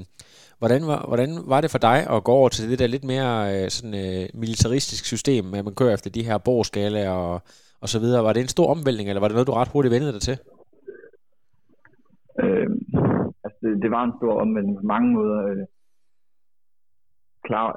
hvordan, 0.59 0.87
var, 0.87 1.05
hvordan 1.09 1.31
var 1.47 1.61
det 1.61 1.71
for 1.71 1.79
dig 1.79 1.99
at 2.11 2.25
gå 2.25 2.33
over 2.33 2.49
til 2.49 2.71
det 2.71 2.79
der 2.79 2.87
lidt 2.87 3.05
mere 3.05 3.35
øh, 3.55 3.71
sådan, 3.71 3.95
øh, 3.95 4.29
militaristisk 4.35 5.05
system, 5.05 5.55
at 5.55 5.65
man 5.65 5.75
kører 5.75 5.95
efter 5.95 6.11
de 6.11 6.25
her 6.25 6.39
borgerskala 6.39 7.11
og, 7.11 7.43
og 7.81 7.89
så 7.89 7.99
videre? 7.99 8.25
Var 8.25 8.33
det 8.33 8.41
en 8.41 8.49
stor 8.49 8.67
omvæltning, 8.67 9.09
eller 9.09 9.21
var 9.21 9.29
det 9.29 9.35
noget, 9.35 9.47
du 9.47 9.53
ret 9.53 9.69
hurtigt 9.69 9.93
vendte 9.93 10.13
dig 10.13 10.21
til? 10.21 10.39
Øh, 12.43 12.69
altså 13.45 13.59
det, 13.63 13.83
det, 13.83 13.91
var 13.91 14.05
en 14.05 14.13
stor 14.19 14.41
omvæltning 14.41 14.77
på 14.77 14.87
mange 14.87 15.09
måder. 15.13 15.47
Øh, 15.47 15.67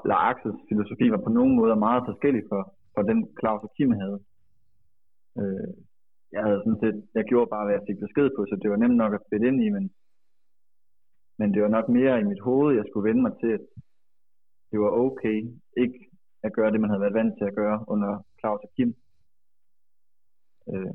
eller 0.04 0.18
Axels 0.30 0.62
filosofi 0.70 1.12
var 1.12 1.22
på 1.24 1.30
nogen 1.30 1.56
måder 1.56 1.76
meget 1.76 2.04
forskellig 2.10 2.44
for, 2.50 2.62
for 2.94 3.02
den 3.02 3.20
Claus 3.40 3.64
og 3.64 3.72
Kim 3.78 3.92
havde. 3.92 4.20
Øh, 5.40 5.74
jeg 6.32 6.44
havde 6.44 6.62
sådan 6.66 6.82
set, 6.84 6.98
jeg 7.14 7.24
gjorde 7.24 7.50
bare, 7.54 7.66
hvad 7.66 7.76
jeg 7.76 7.88
fik 7.90 8.00
besked 8.06 8.30
på, 8.36 8.42
så 8.50 8.56
det 8.62 8.70
var 8.72 8.76
nemt 8.76 8.98
nok 9.04 9.14
at 9.14 9.26
spille 9.28 9.48
ind 9.48 9.60
i, 9.64 9.70
men, 9.70 9.92
men 11.40 11.54
det 11.54 11.62
var 11.62 11.68
nok 11.68 11.90
mere 11.90 12.20
i 12.20 12.30
mit 12.32 12.42
hoved, 12.48 12.76
jeg 12.76 12.86
skulle 12.88 13.08
vende 13.10 13.22
mig 13.22 13.34
til, 13.42 13.52
at 13.58 13.66
det 14.72 14.80
var 14.80 14.92
okay 15.06 15.38
ikke 15.78 16.00
at 16.44 16.54
gøre 16.54 16.72
det, 16.72 16.82
man 16.82 16.90
havde 16.90 17.02
været 17.02 17.20
vant 17.20 17.38
til 17.38 17.46
at 17.46 17.56
gøre 17.56 17.86
under 17.88 18.12
Claus 18.40 18.62
og 18.68 18.72
Kim. 18.76 18.96
Øh, 20.72 20.94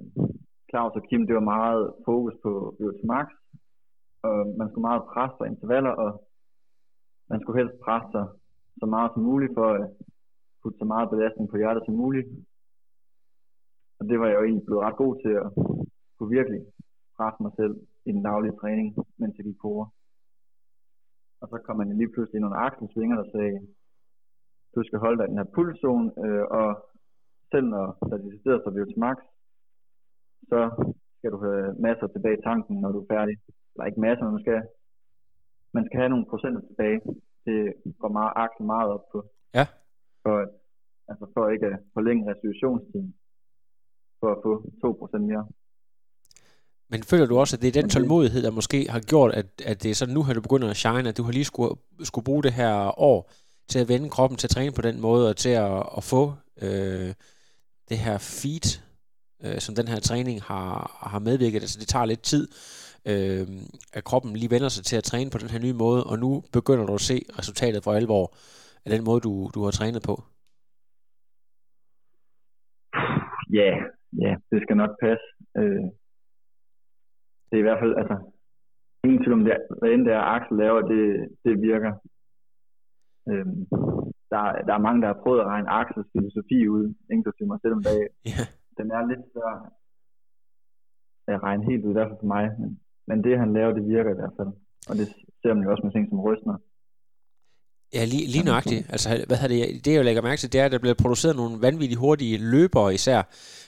Claus 0.71 0.93
og 0.99 1.03
Kim, 1.09 1.27
det 1.27 1.35
var 1.35 1.51
meget 1.55 1.95
fokus 2.05 2.35
på 2.43 2.77
øvelse 2.81 3.01
til 3.01 3.07
max, 3.07 3.29
og 4.23 4.37
man 4.59 4.69
skulle 4.69 4.89
meget 4.89 5.03
presse 5.13 5.37
sig 5.39 5.47
intervaller, 5.47 5.91
og 5.91 6.11
man 7.31 7.41
skulle 7.41 7.59
helst 7.61 7.81
presse 7.85 8.11
sig 8.13 8.27
så 8.81 8.87
meget 8.95 9.11
som 9.15 9.23
muligt 9.31 9.55
for 9.59 9.69
at 9.75 9.91
putte 10.63 10.79
så 10.79 10.85
meget 10.85 11.11
belastning 11.11 11.47
på 11.51 11.57
hjertet 11.57 11.83
som 11.85 11.95
muligt. 11.95 12.29
Og 13.99 14.03
det 14.09 14.21
var 14.21 14.27
jeg 14.27 14.37
jo 14.39 14.45
egentlig 14.45 14.67
blevet 14.67 14.85
ret 14.87 14.97
god 15.03 15.15
til 15.25 15.33
at 15.43 15.49
kunne 16.17 16.37
virkelig 16.39 16.61
presse 17.17 17.43
mig 17.43 17.53
selv 17.61 17.75
i 18.09 18.11
den 18.17 18.23
daglige 18.23 18.59
træning, 18.61 18.89
mens 19.21 19.37
jeg 19.37 19.45
gik 19.47 19.59
på 19.63 19.69
ord. 19.77 19.89
Og 21.41 21.49
så 21.49 21.57
kom 21.65 21.77
man 21.77 21.99
lige 21.99 22.13
pludselig 22.13 22.37
ind 22.39 22.47
under 22.47 22.65
Axels 22.67 22.95
der 22.95 23.31
sagde, 23.35 23.59
du 24.75 24.81
skal 24.85 24.99
holde 25.05 25.19
dig 25.19 25.27
i 25.27 25.31
den 25.31 25.41
her 25.41 25.53
pulszone, 25.55 26.09
øh, 26.25 26.45
og 26.59 26.69
selv 27.51 27.67
når 27.75 27.87
der 28.09 28.17
er 28.17 28.23
decideret 28.27 28.63
sig 28.63 28.73
til 28.75 28.99
max, 29.07 29.19
så 30.51 30.61
skal 31.17 31.31
du 31.33 31.39
have 31.47 31.75
masser 31.87 32.07
tilbage 32.07 32.39
i 32.39 32.43
tanken, 32.49 32.81
når 32.81 32.91
du 32.93 32.99
er 33.01 33.13
færdig. 33.15 33.37
Eller 33.73 33.85
ikke 33.87 34.01
masser, 34.01 34.25
men 34.25 34.33
man 34.35 34.43
skal, 34.45 34.61
man 35.77 35.85
skal 35.87 35.99
have 36.01 36.13
nogle 36.15 36.31
procenter 36.31 36.61
tilbage. 36.61 37.01
Det 37.51 37.95
går 38.01 38.13
meget 38.19 38.33
Axel 38.37 38.65
meget 38.75 38.89
op 38.97 39.05
på. 39.13 39.19
Ja. 39.59 39.67
For, 40.23 40.35
at, 40.43 40.49
altså 41.11 41.25
for 41.35 41.43
ikke 41.55 41.67
at 41.67 41.79
forlænge 41.97 42.23
restitutionstiden. 42.31 43.15
For 44.21 44.29
at 44.35 44.39
få 44.45 44.53
2% 45.15 45.19
mere. 45.31 45.45
Men 46.93 47.03
føler 47.03 47.27
du 47.27 47.39
også, 47.39 47.57
at 47.57 47.63
det 47.63 47.69
er 47.69 47.81
den 47.81 47.91
tålmodighed, 47.91 48.43
der 48.43 48.51
måske 48.51 48.91
har 48.91 49.01
gjort, 49.01 49.33
at, 49.35 49.47
at 49.65 49.83
det 49.83 49.91
er 49.91 49.95
sådan 49.95 50.15
nu, 50.15 50.23
her 50.23 50.35
du 50.35 50.41
begynder 50.41 50.71
at 50.71 50.77
shine, 50.77 51.09
at 51.09 51.17
du 51.17 51.23
har 51.23 51.33
lige 51.33 51.45
skulle, 51.45 51.75
skulle 52.03 52.25
bruge 52.25 52.43
det 52.43 52.53
her 52.53 53.01
år 53.01 53.31
til 53.69 53.79
at 53.79 53.89
vende 53.89 54.11
kroppen 54.11 54.37
til 54.37 54.47
at 54.47 54.51
træne 54.51 54.73
på 54.73 54.83
den 54.83 55.01
måde, 55.01 55.29
og 55.29 55.37
til 55.37 55.49
at, 55.49 55.87
at 55.97 56.05
få 56.05 56.33
øh, 56.63 57.15
det 57.89 57.99
her 57.99 58.19
feed, 58.19 58.81
øh, 59.45 59.59
som 59.61 59.75
den 59.75 59.89
her 59.89 60.01
træning 60.01 60.43
har, 60.43 60.99
har 61.11 61.19
medvirket. 61.19 61.61
Altså 61.61 61.79
det 61.81 61.89
tager 61.89 62.05
lidt 62.05 62.23
tid, 62.23 62.49
øh, 63.11 63.47
at 63.93 64.05
kroppen 64.05 64.33
lige 64.37 64.51
vender 64.51 64.69
sig 64.69 64.85
til 64.85 64.97
at 64.97 65.05
træne 65.05 65.31
på 65.31 65.39
den 65.39 65.51
her 65.51 65.61
nye 65.67 65.81
måde, 65.85 66.05
og 66.11 66.19
nu 66.19 66.31
begynder 66.53 66.87
du 66.87 66.95
at 66.95 67.01
se 67.11 67.17
resultatet 67.39 67.85
for 67.85 67.93
alvor 67.93 68.25
af 68.85 68.91
den 68.95 69.05
måde, 69.05 69.21
du, 69.21 69.33
du 69.55 69.61
har 69.65 69.71
trænet 69.71 70.03
på. 70.11 70.15
Ja, 73.59 73.71
ja, 74.25 74.33
det 74.51 74.59
skal 74.63 74.77
nok 74.77 74.93
passe. 75.03 75.27
Øh, 75.59 75.87
det 77.49 77.55
er 77.57 77.65
i 77.65 77.69
hvert 77.69 77.83
fald, 77.83 77.95
altså, 78.03 78.17
ingen 79.05 79.21
tvivl 79.23 79.39
om, 79.39 79.45
det, 79.45 79.57
hvad 79.79 79.91
end 79.91 80.05
det 80.07 80.13
er, 80.13 80.25
Axel 80.37 80.57
laver, 80.57 80.81
det, 80.93 81.05
det 81.45 81.63
virker. 81.69 81.93
Øhm, 83.31 83.59
der, 84.33 84.41
der 84.67 84.75
er 84.75 84.87
mange, 84.87 85.01
der 85.03 85.09
har 85.13 85.23
prøvet 85.23 85.41
at 85.41 85.47
regne 85.47 85.71
Axels 85.81 86.09
filosofi 86.13 86.69
ud, 86.69 86.95
inklusive 87.15 87.49
mig 87.49 87.61
selv 87.63 87.75
om 87.79 87.83
dagen. 87.83 88.13
Yeah. 88.31 88.47
Den 88.79 88.91
er 88.97 89.03
lidt 89.11 89.25
større 89.31 89.59
at 91.35 91.43
regne 91.43 91.65
helt 91.71 91.85
ud, 91.85 91.95
fald 91.95 92.17
for 92.21 92.27
mig. 92.35 92.45
Men, 92.61 92.81
men 93.11 93.25
det, 93.25 93.39
han 93.43 93.53
laver, 93.57 93.73
det 93.79 93.85
virker 93.95 94.11
i 94.13 94.19
hvert 94.21 94.35
fald. 94.39 94.51
Og 94.89 94.95
det 94.99 95.07
ser 95.43 95.55
man 95.55 95.65
jo 95.65 95.71
også 95.71 95.83
med 95.85 95.93
ting 95.93 96.09
som 96.09 96.21
rystner. 96.21 96.57
Ja, 97.95 98.05
lige, 98.05 98.27
lige 98.27 98.45
nøjagtigt. 98.45 98.87
Altså, 98.95 99.25
hvad 99.27 99.37
har 99.37 99.49
det, 99.49 99.85
det 99.85 99.95
jeg 99.95 100.05
lægger 100.05 100.23
mærke 100.23 100.41
til, 100.41 100.53
det 100.53 100.61
er, 100.61 100.65
at 100.65 100.73
der 100.73 100.79
bliver 100.79 100.95
produceret 100.95 101.37
nogle 101.37 101.63
vanvittigt 101.63 102.01
hurtige 102.01 102.39
løbere 102.39 102.95
især. 102.95 103.23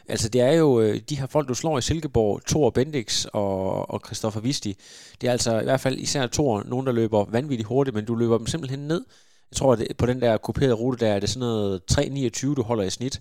Altså, 0.09 0.29
det 0.29 0.41
er 0.41 0.53
jo 0.53 0.81
øh, 0.81 1.01
de 1.09 1.19
her 1.21 1.27
folk, 1.27 1.49
du 1.49 1.55
slår 1.55 1.79
i 1.79 1.83
Silkeborg, 1.83 2.41
Thor 2.47 2.71
Bendix 2.71 3.25
og, 3.25 3.91
og 3.91 4.01
Christoffer 4.07 4.41
Visti. 4.41 4.77
Det 5.21 5.27
er 5.29 5.33
altså 5.33 5.61
i 5.61 5.65
hvert 5.65 5.81
fald 5.81 5.99
især 5.99 6.27
Thor, 6.27 6.63
nogen, 6.67 6.87
der 6.87 6.93
løber 6.93 7.25
vanvittigt 7.25 7.69
hurtigt, 7.69 7.97
men 7.97 8.05
du 8.05 8.15
løber 8.15 8.39
dem 8.39 8.47
simpelthen 8.47 8.81
ned. 8.89 9.05
Jeg 9.51 9.57
tror, 9.57 9.73
at 9.73 9.97
på 9.99 10.07
den 10.07 10.21
der 10.21 10.37
kuperede 10.37 10.75
rute, 10.75 11.05
der 11.05 11.13
er 11.13 11.21
det 11.21 11.29
sådan 11.29 11.49
noget 11.49 11.81
3,29, 11.93 12.55
du 12.55 12.63
holder 12.63 12.85
i 12.85 12.91
snit. 12.91 13.21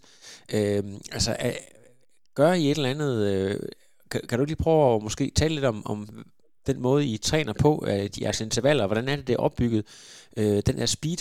Øh, 0.54 0.84
altså, 1.12 1.36
gør 2.36 2.54
I 2.54 2.72
et 2.72 2.78
eller 2.78 2.90
andet... 2.90 3.28
Øh, 3.28 3.60
kan, 4.12 4.22
kan 4.30 4.40
du 4.40 4.46
lige 4.46 4.64
prøve 4.66 4.96
at 4.96 5.04
måske 5.08 5.26
tale 5.40 5.54
lidt 5.56 5.66
om, 5.66 5.80
om 5.94 6.00
den 6.70 6.82
måde, 6.82 7.02
I 7.14 7.18
træner 7.18 7.54
på, 7.66 7.72
øh, 7.90 8.06
jeres 8.24 8.42
intervaller, 8.42 8.88
hvordan 8.88 9.08
er 9.08 9.16
det, 9.16 9.28
det 9.28 9.34
er 9.36 9.46
opbygget? 9.48 9.84
Øh, 10.40 10.60
den 10.70 10.78
her 10.82 10.90
speed, 10.98 11.20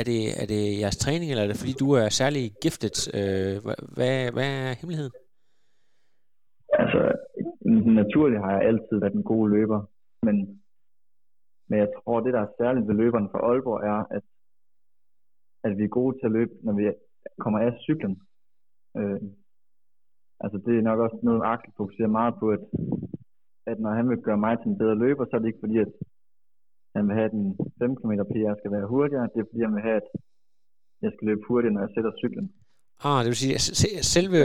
er 0.00 0.04
det, 0.10 0.20
er 0.42 0.46
det 0.52 0.62
jeres 0.80 0.98
træning, 1.04 1.28
eller 1.30 1.44
er 1.44 1.50
det 1.50 1.62
fordi, 1.62 1.74
du 1.84 1.88
er 2.00 2.08
særlig 2.08 2.44
giftet? 2.64 2.96
Øh, 3.18 3.56
hvad, 3.96 4.16
hvad 4.34 4.48
er 4.60 4.78
hemmeligheden? 4.80 5.14
Altså, 6.82 7.00
naturligt 8.02 8.42
har 8.44 8.52
jeg 8.56 8.66
altid 8.70 8.96
været 9.00 9.14
en 9.14 9.30
god 9.32 9.44
løber, 9.56 9.80
men, 10.26 10.36
men 11.68 11.78
jeg 11.78 11.88
tror, 11.96 12.20
det 12.20 12.32
der 12.32 12.40
er 12.40 12.54
særligt 12.60 12.88
ved 12.88 12.94
løberen 12.94 13.28
fra 13.32 13.40
Aalborg 13.48 13.80
er, 13.92 14.00
at, 14.16 14.24
at 15.64 15.78
vi 15.78 15.84
er 15.84 15.98
gode 15.98 16.18
til 16.18 16.26
at 16.26 16.32
løbe, 16.32 16.52
når 16.62 16.72
vi 16.72 16.84
kommer 17.38 17.58
af 17.58 17.72
cyklen. 17.86 18.14
Øh, 18.96 19.20
altså, 20.42 20.58
det 20.66 20.72
er 20.78 20.88
nok 20.90 20.98
også 21.06 21.18
noget, 21.22 21.42
Axel 21.52 21.72
fokuserer 21.76 22.16
meget 22.18 22.34
på, 22.40 22.46
at 22.56 22.62
at 23.66 23.80
når 23.80 23.92
han 23.98 24.08
vil 24.08 24.18
gøre 24.28 24.42
mig 24.46 24.54
til 24.58 24.68
en 24.70 24.78
bedre 24.78 24.98
løber, 25.04 25.24
så 25.24 25.32
er 25.36 25.40
det 25.40 25.48
ikke 25.48 25.64
fordi, 25.64 25.78
at 25.78 25.92
han 26.96 27.08
vil 27.08 27.14
have, 27.18 27.28
at 27.30 27.34
den 27.38 27.56
5 27.78 27.96
km 27.96 28.12
PR 28.32 28.54
skal 28.60 28.72
være 28.76 28.86
hurtigere. 28.86 29.28
Det 29.32 29.40
er 29.40 29.48
fordi, 29.50 29.62
han 29.66 29.74
vil 29.74 29.82
have, 29.88 29.96
at 30.02 30.08
jeg 31.02 31.10
skal 31.14 31.26
løbe 31.28 31.42
hurtigere, 31.48 31.74
når 31.74 31.80
jeg 31.80 31.92
sætter 31.94 32.12
cyklen. 32.22 32.46
Ah, 33.04 33.18
det 33.24 33.28
vil 33.30 33.42
sige, 33.42 33.54
at 33.98 34.04
selve 34.16 34.40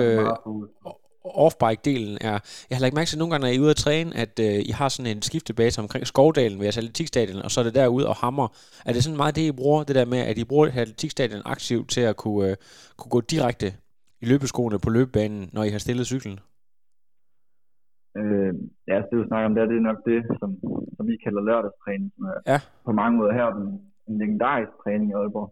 off-bike-delen 1.46 2.18
er... 2.22 2.38
Jeg 2.70 2.76
har 2.78 2.82
lagt 2.82 2.96
mærke 2.96 3.10
til 3.10 3.20
nogle 3.20 3.32
gange, 3.32 3.44
når 3.44 3.52
I 3.54 3.56
er 3.56 3.62
ude 3.66 3.76
at 3.78 3.84
træne, 3.86 4.18
at 4.24 4.34
uh, 4.40 4.70
I 4.70 4.72
har 4.80 4.90
sådan 4.90 5.12
en 5.16 5.22
skiftebase 5.22 5.82
omkring 5.82 6.08
Skovdalen 6.08 6.58
ved 6.58 6.66
jeres 6.66 6.78
atletikstadion, 6.78 7.42
og 7.42 7.52
så 7.52 7.60
er 7.60 7.64
det 7.64 7.76
derude 7.76 8.08
og 8.08 8.16
hammer. 8.16 8.48
Er 8.86 8.94
det 8.94 9.04
sådan 9.04 9.18
meget 9.18 9.36
det, 9.36 9.42
I 9.42 9.52
bruger, 9.52 9.84
det 9.84 9.96
der 9.96 10.06
med, 10.06 10.18
at 10.18 10.38
I 10.38 10.44
bruger 10.44 10.68
atletikstadion 10.68 11.42
aktivt 11.46 11.90
til 11.90 12.02
at 12.02 12.16
kunne, 12.16 12.52
uh, 12.52 12.56
kunne 12.98 13.10
gå 13.10 13.22
direkte 13.22 13.74
i 14.22 14.26
løbeskoene 14.32 14.80
på 14.86 14.90
løbebanen, 14.90 15.50
når 15.54 15.64
I 15.64 15.74
har 15.76 15.82
stillet 15.86 16.06
cyklen? 16.12 16.38
Øh, 18.20 18.54
ja, 18.92 18.98
det 19.08 19.16
du 19.22 19.28
snakker 19.28 19.48
om 19.50 19.56
der, 19.56 19.66
det 19.66 19.78
er 19.78 19.90
nok 19.92 20.02
det, 20.12 20.20
som, 20.40 20.50
som 20.96 21.08
vi 21.08 21.18
kalder 21.26 21.42
lørdagstræning, 21.50 22.12
som 22.16 22.24
er 22.32 22.38
ja. 22.54 22.60
på 22.86 22.92
mange 22.92 23.18
måder 23.18 23.34
her 23.40 23.48
en, 23.48 23.68
en 24.08 24.18
legendarisk 24.22 24.72
træning 24.84 25.10
i 25.12 25.18
Aalborg. 25.20 25.50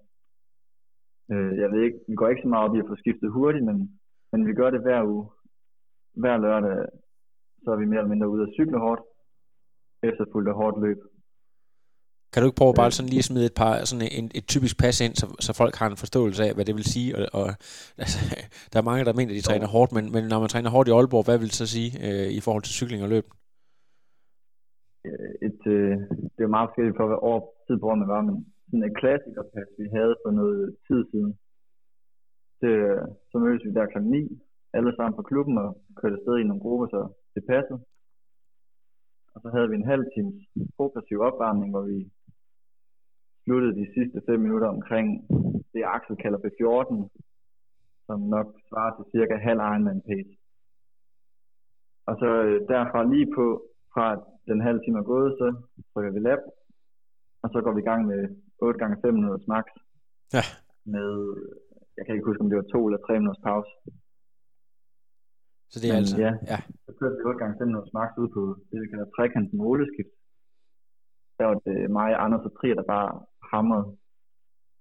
Øh, 1.31 1.53
jeg 1.61 1.71
ved 1.71 1.81
ikke, 1.83 1.99
vi 2.09 2.15
går 2.15 2.29
ikke 2.29 2.41
så 2.41 2.47
meget 2.47 2.65
op 2.67 2.75
i 2.75 2.79
at 2.83 2.89
få 2.89 2.95
skiftet 2.95 3.31
hurtigt, 3.31 3.65
men, 3.65 3.77
men 4.31 4.47
vi 4.47 4.53
gør 4.53 4.69
det 4.69 4.81
hver 4.81 5.03
uge. 5.13 5.25
Hver 6.21 6.37
lørdag, 6.37 6.85
så 7.63 7.71
er 7.71 7.75
vi 7.75 7.85
mere 7.85 7.99
eller 7.99 8.13
mindre 8.13 8.29
ude 8.29 8.43
at 8.43 8.53
cykle 8.57 8.79
hårdt, 8.79 9.01
efterfulgt 10.03 10.49
af 10.49 10.55
hårdt 10.55 10.77
løb. 10.85 10.99
Kan 12.35 12.41
du 12.43 12.49
ikke 12.49 12.61
prøve 12.61 12.79
bare 12.81 12.91
sådan 12.91 13.11
lige 13.13 13.23
at 13.23 13.29
smide 13.29 13.45
et, 13.51 13.57
par, 13.61 13.73
sådan 13.89 14.07
en, 14.19 14.25
et 14.39 14.45
typisk 14.53 14.75
pas 14.83 14.97
ind, 15.05 15.15
så, 15.21 15.25
så 15.45 15.51
folk 15.61 15.73
har 15.79 15.87
en 15.89 16.01
forståelse 16.03 16.41
af, 16.47 16.51
hvad 16.55 16.65
det 16.67 16.75
vil 16.77 16.91
sige? 16.93 17.09
Og, 17.17 17.23
og 17.39 17.47
altså, 18.03 18.19
der 18.71 18.77
er 18.79 18.89
mange, 18.89 19.05
der 19.07 19.17
mener, 19.19 19.31
at 19.31 19.39
de 19.39 19.49
træner 19.49 19.67
hårdt, 19.75 19.91
men, 19.97 20.05
men 20.15 20.23
når 20.31 20.39
man 20.43 20.51
træner 20.53 20.69
hårdt 20.75 20.87
i 20.89 20.95
Aalborg, 20.95 21.25
hvad 21.25 21.37
vil 21.39 21.51
det 21.51 21.61
så 21.61 21.67
sige 21.75 21.89
øh, 22.07 22.29
i 22.37 22.39
forhold 22.45 22.63
til 22.65 22.77
cykling 22.79 23.01
og 23.05 23.11
løb? 23.15 23.25
Øh, 25.07 25.31
et, 25.47 25.61
øh, 25.75 25.93
det 26.35 26.41
er 26.43 26.55
meget 26.55 26.67
forskelligt 26.69 26.97
for, 26.99 27.07
hvad 27.09 27.21
år 27.33 27.39
tid 27.65 27.75
på 27.81 27.87
man 28.01 28.11
var, 28.13 28.21
men 28.27 28.35
sådan 28.67 28.87
et 28.89 28.97
klassikerpas, 29.01 29.69
vi 29.81 29.85
havde 29.97 30.15
for 30.23 30.31
noget 30.41 30.63
tid 30.87 31.01
siden, 31.11 31.31
det, 32.61 32.73
så 33.29 33.35
mødtes 33.43 33.65
vi 33.67 33.71
der 33.77 33.91
kl. 33.93 33.99
9, 34.01 34.21
alle 34.77 34.91
sammen 34.95 35.15
på 35.17 35.23
klubben, 35.29 35.55
og 35.63 35.69
kørte 35.99 36.17
afsted 36.17 36.35
i 36.39 36.47
nogle 36.49 36.63
grupper, 36.65 36.87
så 36.93 37.01
det 37.35 37.43
passede. 37.51 37.79
Og 39.33 39.37
så 39.43 39.47
havde 39.55 39.69
vi 39.69 39.75
en 39.75 39.91
halv 39.93 40.05
times 40.15 40.37
progressiv 40.77 41.17
opvarmning, 41.27 41.69
hvor 41.73 41.85
vi 41.91 41.97
sluttede 43.45 43.75
de 43.81 43.87
sidste 43.95 44.21
5 44.25 44.39
minutter 44.39 44.67
omkring 44.67 45.07
det, 45.73 45.83
Axel 45.95 46.15
kalder 46.23 46.39
B14, 46.45 46.95
som 48.07 48.19
nok 48.35 48.47
svarer 48.69 48.93
til 48.95 49.05
cirka 49.13 49.35
halv 49.47 49.61
Ironman 49.69 50.01
pace. 50.09 50.33
Og 52.09 52.13
så 52.21 52.29
øh, 52.47 52.57
derfra 52.71 52.99
lige 53.13 53.29
på, 53.37 53.45
fra 53.93 54.05
den 54.49 54.59
halve 54.65 54.81
time 54.81 54.99
er 54.99 55.11
gået, 55.13 55.31
så 55.39 55.47
trykker 55.91 56.11
vi 56.15 56.19
lap, 56.19 56.43
og 57.43 57.47
så 57.53 57.57
går 57.63 57.73
vi 57.75 57.81
i 57.81 57.89
gang 57.89 58.01
med 58.11 58.21
8 58.61 58.79
gange 58.79 58.95
5 59.01 59.13
minutters 59.13 59.47
max. 59.53 59.65
Ja. 60.37 60.45
Med, 60.93 61.09
jeg 61.97 62.03
kan 62.03 62.13
ikke 62.15 62.29
huske, 62.29 62.43
om 62.43 62.49
det 62.49 62.57
var 62.61 62.67
2 62.71 62.87
eller 62.87 63.01
3 63.01 63.19
minutters 63.19 63.45
pause. 63.49 63.71
Så 65.71 65.77
det 65.81 65.87
er 65.87 65.93
Men, 65.93 66.01
altså, 66.01 66.17
ja, 66.25 66.31
ja. 66.51 66.59
Så 66.85 66.91
kørte 66.99 67.15
vi 67.17 67.23
8 67.29 67.39
gange 67.41 67.55
5 67.59 67.67
minutters 67.67 67.95
max 67.99 68.09
ud 68.23 68.29
på 68.35 68.41
det, 68.69 68.77
vi 68.83 68.91
kalder 68.91 69.13
trekanten 69.15 69.57
måleskift. 69.65 70.13
Der 71.37 71.45
var 71.49 71.57
det 71.67 71.91
mig, 71.99 72.09
Anders 72.25 72.47
og 72.47 72.53
Trier, 72.57 72.75
der 72.79 72.91
bare 72.95 73.09
hamret, 73.55 73.83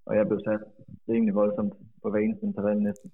og 0.07 0.13
jeg 0.17 0.25
blev 0.27 0.39
sat 0.47 0.61
rimelig 1.09 1.35
voldsomt 1.35 1.73
på 2.01 2.07
hver 2.11 2.23
interval 2.47 2.77
næsten. 2.89 3.09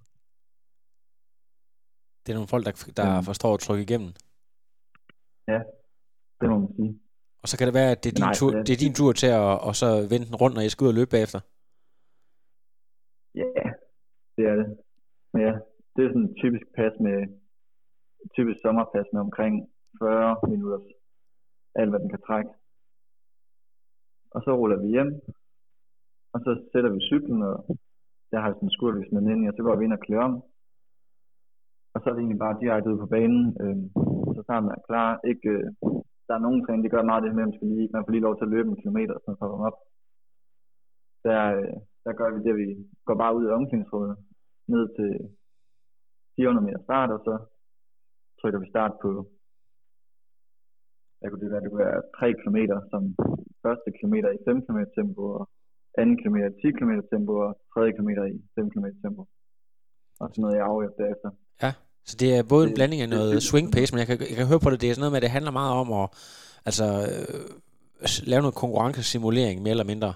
Det 2.24 2.30
er 2.32 2.38
nogle 2.38 2.54
folk, 2.54 2.66
der, 2.68 2.74
der 3.00 3.08
ja. 3.08 3.20
forstår 3.30 3.54
at 3.54 3.60
trykke 3.60 3.84
igennem. 3.88 4.12
Ja, 5.52 5.60
det 6.40 6.50
må 6.50 6.56
man 6.64 6.74
sige. 6.78 6.94
Og 7.42 7.48
så 7.50 7.56
kan 7.58 7.68
det 7.68 7.76
være, 7.82 7.92
at 7.92 8.04
det 8.04 8.10
er 8.10 8.18
din, 8.20 8.28
Nej, 8.30 8.40
tur, 8.40 8.50
det 8.52 8.60
er, 8.60 8.64
det 8.68 8.74
er 8.74 8.84
din 8.86 8.96
tur 9.00 9.12
til 9.22 9.30
at 9.40 9.46
og 9.68 9.74
så 9.82 9.90
vende 10.12 10.26
den 10.30 10.40
rundt, 10.42 10.56
når 10.56 10.64
jeg 10.66 10.72
skal 10.72 10.86
ud 10.86 10.94
og 10.94 10.98
løbe 11.00 11.14
bagefter. 11.16 11.42
Ja, 13.42 13.66
det 14.36 14.44
er 14.52 14.56
det. 14.62 14.68
Men 15.34 15.42
ja, 15.48 15.54
det 15.94 16.02
er 16.02 16.10
sådan 16.10 16.30
et 16.30 16.36
typisk 16.44 16.66
pas 16.78 16.94
med, 17.06 17.18
typisk 18.38 18.60
sommerpas 18.62 19.08
med 19.14 19.22
omkring 19.28 19.54
40 20.00 20.36
minutter. 20.54 20.80
Alt, 21.80 21.90
hvad 21.90 22.00
den 22.00 22.10
kan 22.10 22.22
trække. 22.28 22.52
Og 24.36 24.40
så 24.46 24.52
ruller 24.60 24.80
vi 24.84 24.88
hjem, 24.96 25.12
og 26.34 26.40
så 26.46 26.52
sætter 26.72 26.90
vi 26.96 27.00
cyklen, 27.10 27.42
og 27.50 27.56
jeg 28.32 28.40
har 28.42 28.50
sådan 28.52 28.68
en 28.68 28.76
skurvis 28.78 29.12
med 29.12 29.22
ind, 29.32 29.50
og 29.50 29.54
så 29.56 29.62
går 29.64 29.76
vi 29.76 29.84
ind 29.86 29.98
og 29.98 30.04
klæder 30.06 30.28
om. 30.30 30.36
Og 31.94 31.98
så 32.00 32.06
er 32.08 32.14
det 32.14 32.22
egentlig 32.22 32.44
bare 32.46 32.60
direkte 32.62 32.92
ud 32.92 33.00
på 33.04 33.10
banen. 33.16 33.44
Øh, 33.62 33.78
så 34.36 34.42
tager 34.48 34.64
man 34.68 34.78
klar. 34.90 35.10
Ikke, 35.32 35.50
øh, 35.56 35.66
der 36.28 36.34
er 36.36 36.46
nogen 36.46 36.62
træning, 36.62 36.84
de 36.84 36.94
gør 36.94 37.10
meget 37.10 37.24
det 37.24 37.36
med, 37.36 37.44
at 37.44 37.50
man, 37.50 37.58
skal 37.58 37.68
lige, 37.68 37.90
man 37.94 38.04
får 38.04 38.12
lige 38.14 38.28
lov 38.28 38.36
til 38.36 38.48
at 38.48 38.54
løbe 38.56 38.70
en 38.70 38.82
kilometer, 38.82 39.16
så 39.26 39.30
for 39.40 39.48
at 39.50 39.62
op. 39.68 39.78
Der, 41.28 41.42
øh, 41.58 41.76
der 42.06 42.14
gør 42.20 42.30
vi 42.34 42.40
det, 42.46 42.54
at 42.54 42.62
vi 42.64 42.70
går 43.08 43.18
bare 43.24 43.36
ud 43.38 43.44
i 43.46 43.56
omklædningsrummet, 43.58 44.18
ned 44.74 44.84
til 44.98 45.12
400 46.36 46.66
meter 46.68 46.82
start, 46.88 47.10
og 47.16 47.22
så 47.28 47.34
trykker 48.40 48.60
vi 48.60 48.74
start 48.74 48.94
på, 49.04 49.12
hvad 51.18 51.30
kunne 51.30 51.44
det 51.44 51.52
være, 51.52 51.62
det 51.64 51.70
kunne 51.70 51.86
være 51.88 52.02
3 52.20 52.34
km 52.42 52.58
som 52.92 53.02
første 53.64 53.90
kilometer 53.98 54.30
i 54.32 54.44
5 54.46 54.66
km 54.66 54.82
tempo, 54.98 55.24
og 55.40 55.50
anden 56.00 56.18
kilometer 56.18 56.48
i 56.50 56.56
10 56.62 56.72
km 56.78 56.94
tempo, 57.12 57.34
og 57.46 57.52
tredje 57.74 57.92
kilometer 57.96 58.24
i 58.26 58.38
5 58.56 58.70
km 58.74 58.88
tempo. 59.04 59.22
Og 60.22 60.26
sådan 60.30 60.42
noget, 60.42 60.58
jeg 60.58 60.66
afhjælp 60.66 60.96
derefter. 61.02 61.30
Ja, 61.64 61.72
så 62.10 62.14
det 62.22 62.30
er 62.38 62.44
både 62.54 62.64
en 62.68 62.76
blanding 62.78 63.02
af 63.02 63.10
noget 63.10 63.44
swing 63.50 63.68
pace, 63.76 63.90
men 63.92 64.00
jeg 64.02 64.08
kan, 64.08 64.18
jeg 64.32 64.38
kan 64.40 64.52
høre 64.52 64.64
på 64.64 64.70
det, 64.70 64.82
det 64.82 64.88
er 64.88 64.94
sådan 64.94 65.04
noget 65.04 65.14
med, 65.14 65.22
at 65.22 65.28
det 65.28 65.38
handler 65.38 65.54
meget 65.62 65.74
om 65.82 65.88
at 66.02 66.06
altså, 66.70 66.86
øh, 67.12 67.46
lave 68.32 68.42
noget 68.46 68.62
konkurrencesimulering, 68.64 69.58
mere 69.62 69.76
eller 69.78 69.92
mindre. 69.94 70.12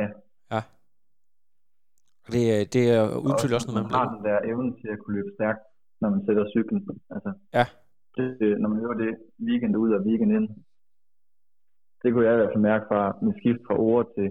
Ja. 0.00 0.06
Ja. 0.54 0.60
Det, 2.32 2.42
det 2.74 2.84
er 2.96 3.02
udtrykt 3.26 3.54
også, 3.56 3.68
når 3.68 3.78
man 3.80 3.90
har 3.96 4.04
den 4.14 4.20
der 4.26 4.36
evne 4.50 4.70
til 4.80 4.88
at 4.94 4.98
kunne 5.00 5.16
løbe 5.18 5.32
stærkt, 5.38 5.62
når 6.00 6.08
man 6.14 6.20
sætter 6.26 6.44
cyklen. 6.54 6.80
Altså, 7.14 7.30
ja. 7.58 7.64
Det, 8.16 8.60
når 8.60 8.68
man 8.72 8.80
gør 8.84 8.94
det 9.04 9.12
weekend 9.48 9.76
ud 9.76 9.90
og 9.96 10.00
weekend 10.08 10.32
ind, 10.38 10.48
det 12.02 12.12
kunne 12.12 12.26
jeg 12.26 12.34
i 12.34 12.36
hvert 12.36 12.52
fald 12.54 12.68
mærke 12.70 12.84
fra 12.90 13.00
min 13.22 13.34
skift 13.40 13.60
fra 13.66 13.74
ord 13.78 14.06
til 14.16 14.28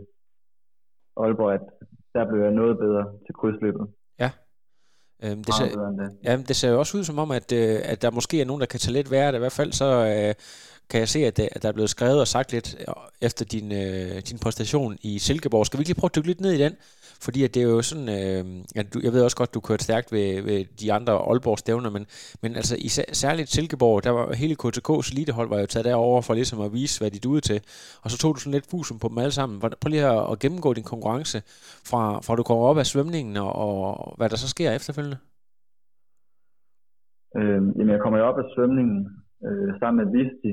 Aalborg, 1.17 1.53
at 1.53 1.65
der 2.13 2.29
blev 2.29 2.41
jeg 2.41 2.51
noget 2.51 2.77
bedre 2.77 3.03
til 3.25 3.33
krydsløbet. 3.39 3.87
Ja. 4.19 4.31
Øhm, 5.23 5.43
det, 5.43 5.53
ser, 5.53 5.65
det. 5.99 6.17
ja, 6.23 6.37
det 6.49 6.55
ser 6.55 6.69
jo 6.71 6.79
også 6.79 6.97
ud 6.97 7.03
som 7.03 7.19
om, 7.19 7.31
at, 7.31 7.51
øh, 7.51 7.79
at 7.91 8.01
der 8.01 8.11
måske 8.11 8.41
er 8.41 8.45
nogen, 8.45 8.61
der 8.61 8.67
kan 8.73 8.79
tage 8.79 8.93
lidt 8.93 9.11
værre. 9.11 9.35
I 9.35 9.39
hvert 9.39 9.59
fald 9.59 9.71
så 9.71 9.89
øh, 10.13 10.33
kan 10.89 10.99
jeg 10.99 11.09
se, 11.09 11.19
at, 11.19 11.37
det, 11.37 11.49
at 11.51 11.61
der 11.63 11.69
er 11.69 11.73
blevet 11.73 11.89
skrevet 11.89 12.19
og 12.19 12.27
sagt 12.27 12.51
lidt 12.51 12.75
øh, 12.79 12.93
efter 13.21 13.45
din, 13.45 13.71
øh, 13.71 14.21
din 14.29 14.39
præstation 14.43 14.97
i 15.01 15.19
Silkeborg. 15.19 15.65
Skal 15.65 15.77
vi 15.77 15.81
ikke 15.81 15.89
lige 15.89 15.99
prøve 15.99 16.09
at 16.11 16.15
dykke 16.15 16.27
lidt 16.27 16.41
ned 16.41 16.51
i 16.51 16.63
den? 16.63 16.73
Fordi 17.25 17.43
at 17.43 17.53
det 17.53 17.61
er 17.61 17.69
jo 17.75 17.81
sådan, 17.81 18.09
øh, 18.09 18.43
ja, 18.75 18.81
du, 18.93 18.99
jeg 19.03 19.13
ved 19.13 19.21
også 19.23 19.37
godt, 19.37 19.53
du 19.53 19.59
kørte 19.59 19.83
stærkt 19.83 20.11
ved, 20.11 20.41
ved 20.41 20.65
de 20.81 20.93
andre 20.93 21.13
Aalborg 21.13 21.59
stævner, 21.59 21.89
men, 21.89 22.05
men 22.41 22.55
altså 22.55 22.75
i 22.75 22.87
særligt 23.23 23.49
Silkeborg, 23.49 24.03
der 24.03 24.09
var 24.09 24.33
hele 24.33 24.55
KTK's 24.63 25.11
elitehold 25.13 25.49
var 25.49 25.59
jo 25.59 25.65
taget 25.65 25.85
derover 25.85 26.21
for 26.21 26.33
ligesom 26.33 26.61
at 26.61 26.73
vise, 26.73 27.01
hvad 27.01 27.11
de 27.11 27.19
duede 27.19 27.41
til. 27.41 27.59
Og 28.03 28.11
så 28.11 28.17
tog 28.17 28.35
du 28.35 28.39
sådan 28.39 28.53
lidt 28.53 28.71
fusum 28.71 28.99
på 28.99 29.07
dem 29.07 29.17
alle 29.17 29.31
sammen. 29.31 29.59
Prøv 29.59 29.89
lige 29.89 30.05
at, 30.05 30.31
at 30.31 30.39
gennemgå 30.39 30.73
din 30.73 30.83
konkurrence 30.93 31.37
fra, 31.89 32.01
fra 32.25 32.35
du 32.35 32.43
kommer 32.43 32.63
op 32.63 32.77
af 32.77 32.85
svømningen 32.85 33.37
og, 33.37 33.51
og 33.65 34.13
hvad 34.17 34.29
der 34.29 34.35
så 34.35 34.49
sker 34.49 34.71
efterfølgende. 34.71 35.17
Øh, 37.37 37.61
jamen, 37.77 37.89
jeg 37.95 37.99
kommer 38.03 38.19
jo 38.19 38.25
op 38.25 38.39
af 38.43 38.47
svømningen 38.55 38.97
øh, 39.47 39.69
sammen 39.79 39.97
med 40.01 40.07
Visti 40.15 40.51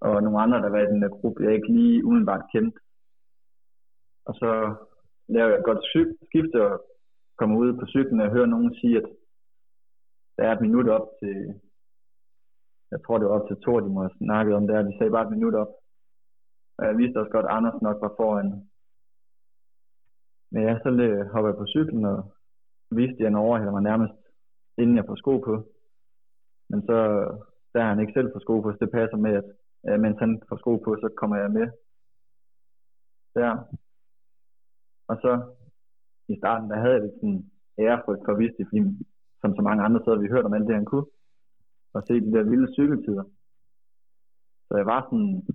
og 0.00 0.22
nogle 0.22 0.40
andre, 0.40 0.62
der 0.62 0.70
var 0.70 0.80
i 0.82 0.92
den 0.92 1.02
der 1.02 1.08
gruppe, 1.08 1.44
jeg 1.44 1.54
ikke 1.54 1.72
lige 1.72 2.04
umiddelbart 2.04 2.50
kendte. 2.52 2.78
Og 4.26 4.34
så 4.34 4.50
laver 5.28 5.48
jeg 5.48 5.58
et 5.58 5.64
godt 5.64 5.82
syg, 5.92 6.08
skifte 6.28 6.58
og 6.66 6.74
kommer 7.38 7.56
ud 7.58 7.70
på 7.80 7.86
cyklen 7.86 8.20
og 8.20 8.30
hører 8.30 8.46
nogen 8.54 8.74
sige, 8.74 8.96
at 8.96 9.08
der 10.36 10.44
er 10.44 10.52
et 10.52 10.60
minut 10.60 10.88
op 10.88 11.06
til, 11.20 11.60
jeg 12.90 12.98
tror 13.00 13.18
det 13.18 13.26
var 13.26 13.40
op 13.40 13.48
til 13.48 13.56
to, 13.56 13.80
de 13.80 13.88
må 13.94 14.00
have 14.00 14.18
snakket 14.18 14.54
om 14.54 14.66
der, 14.66 14.82
de 14.82 14.98
sagde 14.98 15.14
bare 15.16 15.26
et 15.26 15.36
minut 15.36 15.54
op. 15.54 15.72
Og 16.78 16.86
jeg 16.86 16.98
vidste 16.98 17.18
også 17.20 17.32
godt, 17.32 17.46
at 17.46 17.54
Anders 17.56 17.82
nok 17.82 17.98
var 18.00 18.12
foran. 18.16 18.50
Men 20.52 20.62
ja, 20.62 20.74
så 20.78 20.88
hopper 21.32 21.48
jeg 21.50 21.58
på 21.58 21.66
cyklen 21.66 22.04
og 22.04 22.18
viste, 22.90 23.20
at 23.20 23.28
han 23.30 23.34
overhælder 23.44 23.72
mig 23.72 23.82
nærmest, 23.82 24.14
inden 24.78 24.96
jeg 24.96 25.06
får 25.06 25.14
sko 25.14 25.38
på. 25.38 25.54
Men 26.70 26.82
så, 26.88 26.96
der 27.72 27.80
har 27.80 27.88
han 27.88 28.00
ikke 28.00 28.12
selv 28.12 28.32
fået 28.32 28.42
sko 28.42 28.60
på, 28.60 28.72
så 28.72 28.78
det 28.80 28.90
passer 28.90 29.16
med, 29.16 29.32
at 29.40 29.44
øh, 29.88 30.00
mens 30.00 30.18
han 30.18 30.42
får 30.48 30.56
sko 30.56 30.76
på, 30.76 30.96
så 31.02 31.08
kommer 31.16 31.36
jeg 31.36 31.50
med 31.50 31.68
der. 33.34 33.52
Og 35.10 35.16
så 35.22 35.32
i 36.28 36.36
starten, 36.38 36.70
der 36.70 36.76
havde 36.76 36.94
jeg 36.94 37.02
lidt 37.02 37.14
sådan 37.20 37.50
ærefrygt 37.78 38.24
for 38.24 38.34
Visti, 38.34 38.64
fordi 38.64 38.80
som 39.40 39.56
så 39.56 39.62
mange 39.62 39.84
andre, 39.84 40.00
så 40.00 40.10
havde 40.10 40.22
vi 40.22 40.32
hørt 40.34 40.44
om 40.44 40.54
alt 40.54 40.66
det, 40.68 40.74
han 40.74 40.90
kunne. 40.92 41.06
Og 41.94 42.02
se 42.02 42.14
de 42.20 42.32
der 42.32 42.50
vilde 42.50 42.74
cykeltider. 42.74 43.24
Så 44.68 44.76
jeg 44.76 44.86
var 44.86 45.00
sådan, 45.02 45.46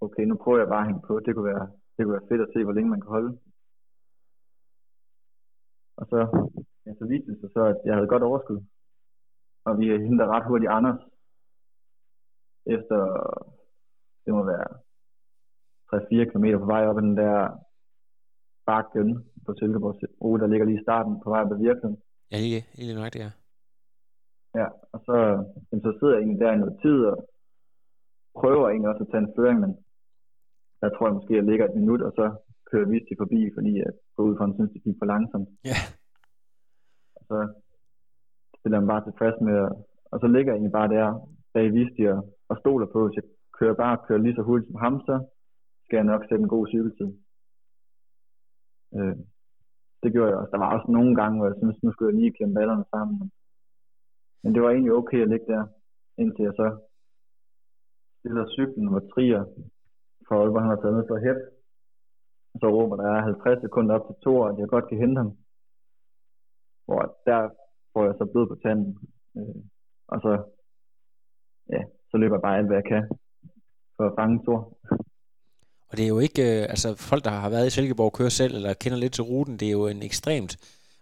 okay, 0.00 0.24
nu 0.26 0.36
prøver 0.36 0.58
jeg 0.58 0.68
bare 0.68 0.80
at 0.80 0.86
hænge 0.86 1.06
på. 1.06 1.20
Det 1.20 1.34
kunne 1.34 1.50
være, 1.52 1.66
det 1.94 2.04
kunne 2.04 2.18
være 2.18 2.28
fedt 2.30 2.42
at 2.46 2.52
se, 2.52 2.64
hvor 2.64 2.72
længe 2.72 2.90
man 2.90 3.00
kan 3.00 3.10
holde. 3.16 3.38
Og 5.96 6.06
så, 6.10 6.18
ja, 6.86 6.90
så 6.98 7.04
viste 7.06 7.30
det 7.30 7.40
sig 7.40 7.50
så, 7.52 7.62
at 7.72 7.78
jeg 7.84 7.94
havde 7.94 8.12
godt 8.12 8.22
overskud. 8.22 8.60
Og 9.64 9.78
vi 9.78 9.84
henter 10.06 10.26
ret 10.26 10.46
hurtigt 10.46 10.70
Anders. 10.70 11.00
Efter, 12.66 12.98
det 14.28 14.36
må 14.36 14.42
være 14.54 14.68
3-4 16.22 16.30
km 16.30 16.46
på 16.62 16.68
vej 16.74 16.82
op 16.90 16.98
ad 17.00 17.04
den 17.08 17.16
der 17.22 17.36
bakken 18.68 19.08
på 19.44 19.50
Silkeborgs 19.58 20.02
rute, 20.22 20.42
der 20.42 20.50
ligger 20.50 20.66
lige 20.66 20.80
i 20.80 20.86
starten 20.86 21.14
på 21.22 21.28
vej 21.32 21.40
op 21.44 21.52
ad 21.52 21.60
virkeligheden. 21.66 21.98
Ja, 22.32 22.36
lige, 22.46 22.62
lige 22.78 22.98
nøjagtigt, 22.98 23.24
ja. 23.26 23.30
Ja, 24.60 24.66
og 24.92 24.98
så, 25.06 25.16
jamen, 25.68 25.82
så 25.86 25.90
sidder 25.98 26.14
jeg 26.14 26.22
egentlig 26.22 26.40
der 26.42 26.52
i 26.52 26.62
noget 26.62 26.76
tid 26.84 26.98
og 27.10 27.16
prøver 28.40 28.64
egentlig 28.68 28.90
også 28.92 29.04
at 29.04 29.10
tage 29.10 29.24
en 29.24 29.34
føring, 29.36 29.58
men 29.64 29.72
der 30.80 30.88
tror 30.88 31.06
jeg 31.06 31.16
måske, 31.18 31.32
at 31.34 31.40
jeg 31.40 31.48
ligger 31.50 31.64
et 31.66 31.78
minut, 31.80 32.02
og 32.08 32.12
så 32.18 32.26
kører 32.70 32.90
Visti 32.92 33.14
forbi, 33.22 33.40
fordi 33.56 33.70
jeg 33.82 33.90
går 34.14 34.22
ud 34.28 34.36
fra, 34.36 34.44
at 34.44 34.48
han 34.48 34.56
synes, 34.56 34.72
det 34.74 34.84
gik 34.86 34.96
for 35.00 35.08
langsomt. 35.12 35.48
Ja. 35.70 35.78
Og 37.16 37.22
så 37.28 37.36
stiller 38.58 38.80
mig 38.80 38.90
bare 38.92 39.04
tilfreds 39.04 39.38
med, 39.48 39.56
og 40.12 40.16
så 40.22 40.26
ligger 40.34 40.50
jeg 40.50 40.56
egentlig 40.56 40.78
bare 40.80 40.92
der 40.96 41.06
bag 41.54 41.66
Visti 41.76 42.02
og, 42.14 42.20
og 42.50 42.56
stoler 42.62 42.88
på, 42.94 43.00
hvis 43.06 43.16
jeg 43.18 43.26
kører 43.58 43.74
bare 43.74 44.04
kører 44.06 44.18
lige 44.18 44.34
så 44.34 44.42
hurtigt 44.42 44.70
som 44.70 44.80
ham, 44.80 45.00
så 45.00 45.14
skal 45.84 45.96
jeg 45.96 46.04
nok 46.12 46.22
sætte 46.22 46.42
en 46.42 46.54
god 46.56 46.66
cykeltid. 46.68 47.10
Øh, 48.96 49.16
det 50.02 50.12
gjorde 50.12 50.30
jeg 50.30 50.38
også. 50.38 50.50
Der 50.50 50.58
var 50.58 50.74
også 50.76 50.90
nogle 50.90 51.12
gange, 51.20 51.38
hvor 51.38 51.46
jeg 51.50 51.58
synes, 51.58 51.82
nu 51.82 51.92
skulle 51.92 52.10
jeg 52.10 52.20
lige 52.20 52.36
klemme 52.36 52.54
ballerne 52.54 52.84
sammen. 52.90 53.32
Men 54.42 54.54
det 54.54 54.62
var 54.62 54.70
egentlig 54.70 54.92
okay 54.92 55.20
at 55.22 55.28
ligge 55.28 55.46
der, 55.54 55.64
indtil 56.22 56.42
jeg 56.48 56.54
så 56.60 56.68
stiller 58.18 58.54
cyklen, 58.56 58.88
hvor 58.88 59.02
Trier 59.12 59.44
fra 60.26 60.34
Aalborg, 60.36 60.62
han 60.62 60.70
har 60.70 60.80
taget 60.80 60.96
med 60.96 61.08
for 61.08 61.18
hæt. 61.26 61.40
Og 62.52 62.56
så 62.60 62.66
råber 62.76 62.96
der 62.96 63.08
er 63.16 63.20
50 63.20 63.60
sekunder 63.60 63.94
op 63.94 64.06
til 64.06 64.16
to, 64.24 64.32
at 64.44 64.58
jeg 64.58 64.68
godt 64.68 64.88
kan 64.88 64.98
hente 64.98 65.18
ham. 65.22 65.32
Hvor 66.86 67.00
der 67.26 67.40
får 67.92 68.04
jeg 68.04 68.14
så 68.18 68.24
blod 68.32 68.46
på 68.48 68.56
tanden. 68.62 68.98
Øh, 69.36 69.62
og 70.12 70.18
så, 70.24 70.32
ja, 71.74 71.82
så 72.10 72.16
løber 72.16 72.36
jeg 72.36 72.42
bare 72.42 72.58
alt, 72.58 72.66
hvad 72.66 72.76
jeg 72.76 72.88
kan 72.92 73.04
for 73.98 74.06
at 74.06 74.14
fange 74.18 74.38
Thor. 74.44 74.60
Og 75.90 75.96
det 75.96 76.04
er 76.04 76.08
jo 76.08 76.18
ikke, 76.18 76.42
øh, 76.42 76.62
altså 76.62 76.94
folk, 76.94 77.24
der 77.24 77.30
har 77.30 77.50
været 77.50 77.66
i 77.66 77.70
Silkeborg 77.70 78.12
kører 78.12 78.28
selv, 78.28 78.54
eller 78.54 78.74
kender 78.74 78.98
lidt 78.98 79.12
til 79.12 79.24
ruten, 79.24 79.56
det 79.56 79.68
er 79.68 79.72
jo 79.72 79.86
en 79.86 80.02
ekstremt 80.02 80.56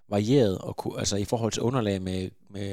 varieret, 0.08 0.58
og, 0.58 0.74
altså 0.98 1.16
i 1.16 1.24
forhold 1.24 1.52
til 1.52 1.62
underlag 1.62 2.02
med, 2.02 2.30
med 2.50 2.68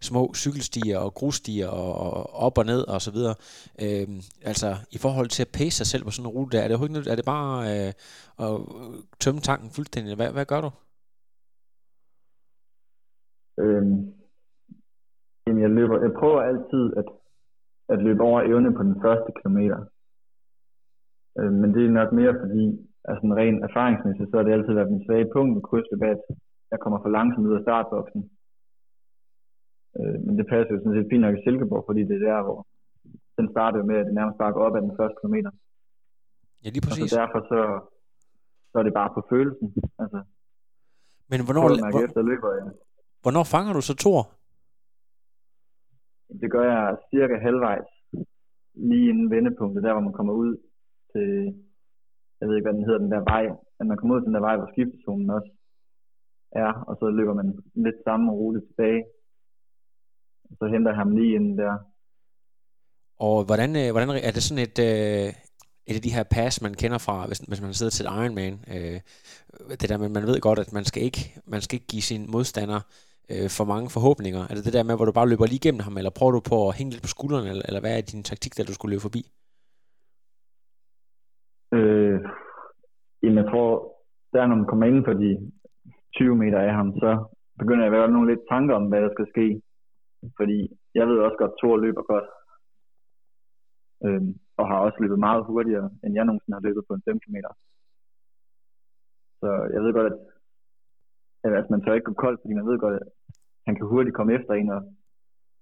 små 0.00 0.34
cykelstier 0.34 0.98
og 0.98 1.14
grusstier 1.14 1.68
og, 1.68 1.94
og 1.94 2.34
op 2.46 2.58
og 2.58 2.66
ned 2.66 2.82
og 2.88 3.00
så 3.00 3.10
videre. 3.12 3.34
Øhm, 3.84 4.20
altså 4.42 4.76
i 4.90 4.98
forhold 4.98 5.28
til 5.28 5.42
at 5.42 5.54
pace 5.58 5.76
sig 5.76 5.86
selv 5.86 6.04
på 6.04 6.10
sådan 6.10 6.30
en 6.30 6.36
rute, 6.36 6.56
der, 6.56 6.62
er 6.62 6.68
det, 6.68 6.78
jo 6.78 6.84
ikke, 6.84 7.10
er 7.10 7.16
det 7.16 7.24
bare 7.24 7.56
øh, 7.72 7.92
at 8.44 8.60
tømme 9.20 9.40
tanken 9.40 9.70
fuldstændig? 9.70 10.16
Hvad, 10.16 10.30
hvad 10.32 10.44
gør 10.44 10.60
du? 10.60 10.70
Øhm, 13.62 13.96
jamen 15.46 15.62
jeg, 15.62 15.70
løber, 15.70 15.96
jeg 16.06 16.12
prøver 16.20 16.40
altid 16.40 16.84
at, 16.96 17.04
at 17.92 17.98
løbe 18.06 18.22
over 18.28 18.40
evne 18.50 18.70
på 18.78 18.82
den 18.88 18.96
første 19.04 19.30
kilometer. 19.38 19.78
Øh, 21.38 21.52
men 21.60 21.68
det 21.74 21.82
er 21.84 21.90
nok 22.00 22.10
mere 22.20 22.34
fordi, 22.42 22.64
altså 23.08 23.22
en 23.26 23.36
ren 23.40 23.56
erfaringsmæssigt, 23.68 24.30
så 24.30 24.36
har 24.36 24.44
det 24.44 24.52
altid 24.56 24.72
været 24.78 24.92
min 24.92 25.04
svage 25.06 25.28
punkt 25.34 25.50
med 25.54 25.62
krydsløb, 25.68 26.02
at 26.14 26.22
jeg 26.72 26.78
kommer 26.82 26.98
for 27.02 27.10
langsomt 27.16 27.46
ud 27.48 27.56
af 27.58 27.62
startboksen. 27.66 28.20
Øh, 29.98 30.16
men 30.24 30.32
det 30.38 30.46
passer 30.52 30.72
jo 30.74 30.78
sådan 30.80 30.96
set 30.96 31.10
fint 31.12 31.24
nok 31.24 31.36
i 31.38 31.42
Silkeborg, 31.44 31.84
fordi 31.88 32.02
det 32.08 32.16
er 32.16 32.24
der, 32.30 32.42
hvor 32.46 32.58
den 33.38 33.46
starter 33.54 33.82
med, 33.90 33.96
at 34.00 34.06
det 34.06 34.14
nærmest 34.14 34.38
bare 34.42 34.52
går 34.52 34.64
op 34.66 34.76
ad 34.76 34.82
den 34.88 34.96
første 34.98 35.16
kilometer. 35.20 35.50
Ja, 36.64 36.68
lige 36.70 36.82
Og 36.84 36.88
præcis. 36.88 37.10
så 37.10 37.16
derfor 37.22 37.40
så, 37.52 37.60
så 38.70 38.74
er 38.80 38.84
det 38.88 38.94
bare 39.00 39.10
på 39.16 39.20
følelsen. 39.32 39.66
Altså, 40.02 40.18
Men 41.30 41.38
hvornår, 41.46 41.62
hvor, 41.92 42.00
efter 42.06 42.22
løber 42.30 42.50
jeg. 42.58 42.64
hvornår 43.22 43.44
fanger 43.54 43.72
du 43.72 43.80
så 43.80 43.94
Thor? 44.04 44.22
Det 46.40 46.50
gør 46.50 46.64
jeg 46.72 46.96
cirka 47.10 47.34
halvvejs, 47.46 47.90
lige 48.74 49.08
inden 49.08 49.30
vendepunktet, 49.30 49.82
der 49.84 49.92
hvor 49.92 50.06
man 50.08 50.12
kommer 50.12 50.32
ud 50.32 50.52
til, 51.12 51.28
jeg 52.40 52.48
ved 52.48 52.56
ikke 52.56 52.68
hvad 52.68 52.78
den 52.78 52.84
hedder, 52.84 52.98
den 52.98 53.12
der 53.12 53.30
vej, 53.34 53.44
at 53.80 53.86
man 53.86 53.96
kommer 53.96 54.14
ud 54.14 54.20
til 54.20 54.26
den 54.26 54.34
der 54.34 54.46
vej, 54.48 54.56
hvor 54.56 54.70
skiftezonen 54.72 55.30
også 55.30 55.50
er, 56.52 56.72
og 56.88 56.96
så 57.00 57.06
løber 57.10 57.34
man 57.34 57.58
lidt 57.74 57.96
samme 58.04 58.32
rute 58.32 58.60
tilbage. 58.60 59.04
Og 60.50 60.56
så 60.58 60.66
henter 60.66 60.90
jeg 60.90 60.98
ham 60.98 61.10
lige 61.16 61.34
inden 61.34 61.58
der. 61.58 61.78
Og 63.26 63.44
hvordan, 63.44 63.70
øh, 63.76 63.90
hvordan 63.92 64.08
er 64.08 64.32
det 64.36 64.42
sådan 64.42 64.64
et, 64.68 64.78
øh, 64.78 65.28
et 65.90 65.96
af 65.98 66.02
de 66.02 66.14
her 66.16 66.24
pass, 66.36 66.62
man 66.62 66.74
kender 66.74 66.98
fra, 66.98 67.26
hvis, 67.26 67.38
hvis 67.38 67.60
man 67.60 67.74
sidder 67.74 67.90
til 67.90 68.06
et 68.06 68.10
Ironman, 68.10 68.54
øh, 68.74 69.00
det 69.80 69.88
der 69.88 69.98
men 69.98 70.12
man 70.12 70.22
ved 70.22 70.40
godt, 70.40 70.58
at 70.58 70.72
man 70.72 70.84
skal 70.84 71.02
ikke, 71.02 71.22
man 71.46 71.60
skal 71.60 71.76
ikke 71.76 71.86
give 71.86 72.02
sin 72.02 72.30
modstander 72.30 72.76
øh, 72.76 73.09
Øh, 73.32 73.48
for 73.58 73.64
mange 73.72 73.88
forhåbninger. 73.96 74.42
Er 74.50 74.54
det 74.54 74.64
det 74.66 74.76
der 74.76 74.88
med, 74.88 74.96
hvor 74.96 75.06
du 75.08 75.14
bare 75.18 75.30
løber 75.30 75.46
lige 75.50 75.62
igennem 75.62 75.84
ham, 75.86 75.96
eller 76.00 76.18
prøver 76.18 76.34
du 76.36 76.42
på 76.52 76.56
at 76.68 76.76
hænge 76.78 76.92
lidt 76.92 77.04
på 77.06 77.14
skuldrene, 77.14 77.48
eller, 77.52 77.64
eller 77.68 77.82
hvad 77.82 77.94
er 77.94 78.10
din 78.12 78.28
taktik, 78.30 78.52
der 78.56 78.64
du 78.68 78.74
skulle 78.74 78.92
løbe 78.92 79.06
forbi? 79.08 79.22
Øh, 81.76 82.18
jamen 83.22 83.38
jeg 83.42 83.48
tror, 83.50 83.68
der 84.32 84.46
når 84.46 84.56
man 84.60 84.70
kommer 84.70 84.86
ind 84.86 85.00
for 85.08 85.14
de 85.22 85.30
20 86.16 86.36
meter 86.42 86.60
af 86.68 86.72
ham, 86.78 86.88
så 87.02 87.10
begynder 87.60 87.84
jeg 87.84 87.92
at 87.92 87.98
være 87.98 88.14
nogle 88.14 88.30
lidt 88.30 88.44
tanker 88.52 88.74
om, 88.80 88.86
hvad 88.88 89.00
der 89.02 89.12
skal 89.12 89.28
ske. 89.34 89.46
Fordi 90.38 90.58
jeg 90.98 91.04
ved 91.08 91.18
også 91.26 91.38
godt, 91.40 91.52
at 91.52 91.58
Thor 91.60 91.76
løber 91.76 92.04
godt. 92.12 92.28
Øh, 94.04 94.22
og 94.58 94.64
har 94.68 94.78
også 94.86 94.98
løbet 95.00 95.18
meget 95.18 95.46
hurtigere, 95.48 95.90
end 96.04 96.12
jeg 96.14 96.24
nogensinde 96.24 96.56
har 96.56 96.66
løbet 96.68 96.82
på 96.88 96.94
en 96.94 97.02
5 97.08 97.20
km. 97.20 97.36
Så 99.40 99.48
jeg 99.74 99.80
ved 99.84 99.92
godt, 99.98 100.12
at, 101.44 101.52
at 101.60 101.70
man 101.70 101.80
tør 101.80 101.94
ikke 101.94 102.10
gå 102.10 102.16
koldt, 102.24 102.40
fordi 102.40 102.54
man 102.54 102.66
ved 102.70 102.78
godt, 102.78 103.02
han 103.66 103.74
kan 103.76 103.86
hurtigt 103.86 104.16
komme 104.16 104.34
efter 104.38 104.52
en, 104.54 104.70
og 104.76 104.82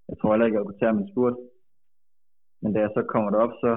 jeg 0.08 0.16
tror 0.18 0.32
heller 0.32 0.46
ikke, 0.46 0.56
at 0.56 0.60
jeg 0.60 0.68
kunne 0.68 0.82
tage 0.82 0.98
min 0.98 1.12
spurt. 1.12 1.36
Men 2.62 2.72
da 2.72 2.78
jeg 2.80 2.90
så 2.94 3.02
kommer 3.12 3.30
derop, 3.30 3.54
så 3.64 3.72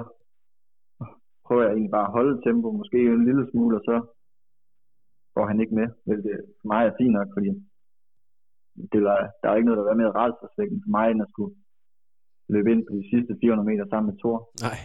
prøver 1.45 1.63
jeg 1.63 1.73
egentlig 1.73 1.95
bare 1.97 2.07
at 2.07 2.15
holde 2.17 2.41
tempo, 2.45 2.67
måske 2.71 2.97
en 2.99 3.25
lille 3.29 3.45
smule, 3.51 3.77
og 3.79 3.83
så 3.89 3.95
går 5.35 5.45
han 5.49 5.59
ikke 5.61 5.75
med, 5.79 5.87
hvilket 6.07 6.35
for 6.59 6.67
mig 6.71 6.81
er 6.85 6.97
fint 6.99 7.13
nok, 7.17 7.29
fordi 7.35 7.49
det 8.91 8.99
er, 9.15 9.21
der 9.41 9.47
er 9.49 9.55
ikke 9.55 9.69
noget, 9.69 9.85
der 9.85 9.93
er 9.93 10.01
mere 10.01 10.17
rædselsvækkende 10.19 10.83
for 10.85 10.91
mig, 10.97 11.05
end 11.11 11.21
at 11.25 11.31
skulle 11.33 11.55
løbe 12.53 12.71
ind 12.71 12.81
på 12.87 12.93
de 12.99 13.05
sidste 13.11 13.31
400 13.41 13.69
meter 13.71 13.85
sammen 13.89 14.07
med 14.09 14.19
Thor. 14.21 14.37
Nej. 14.67 14.79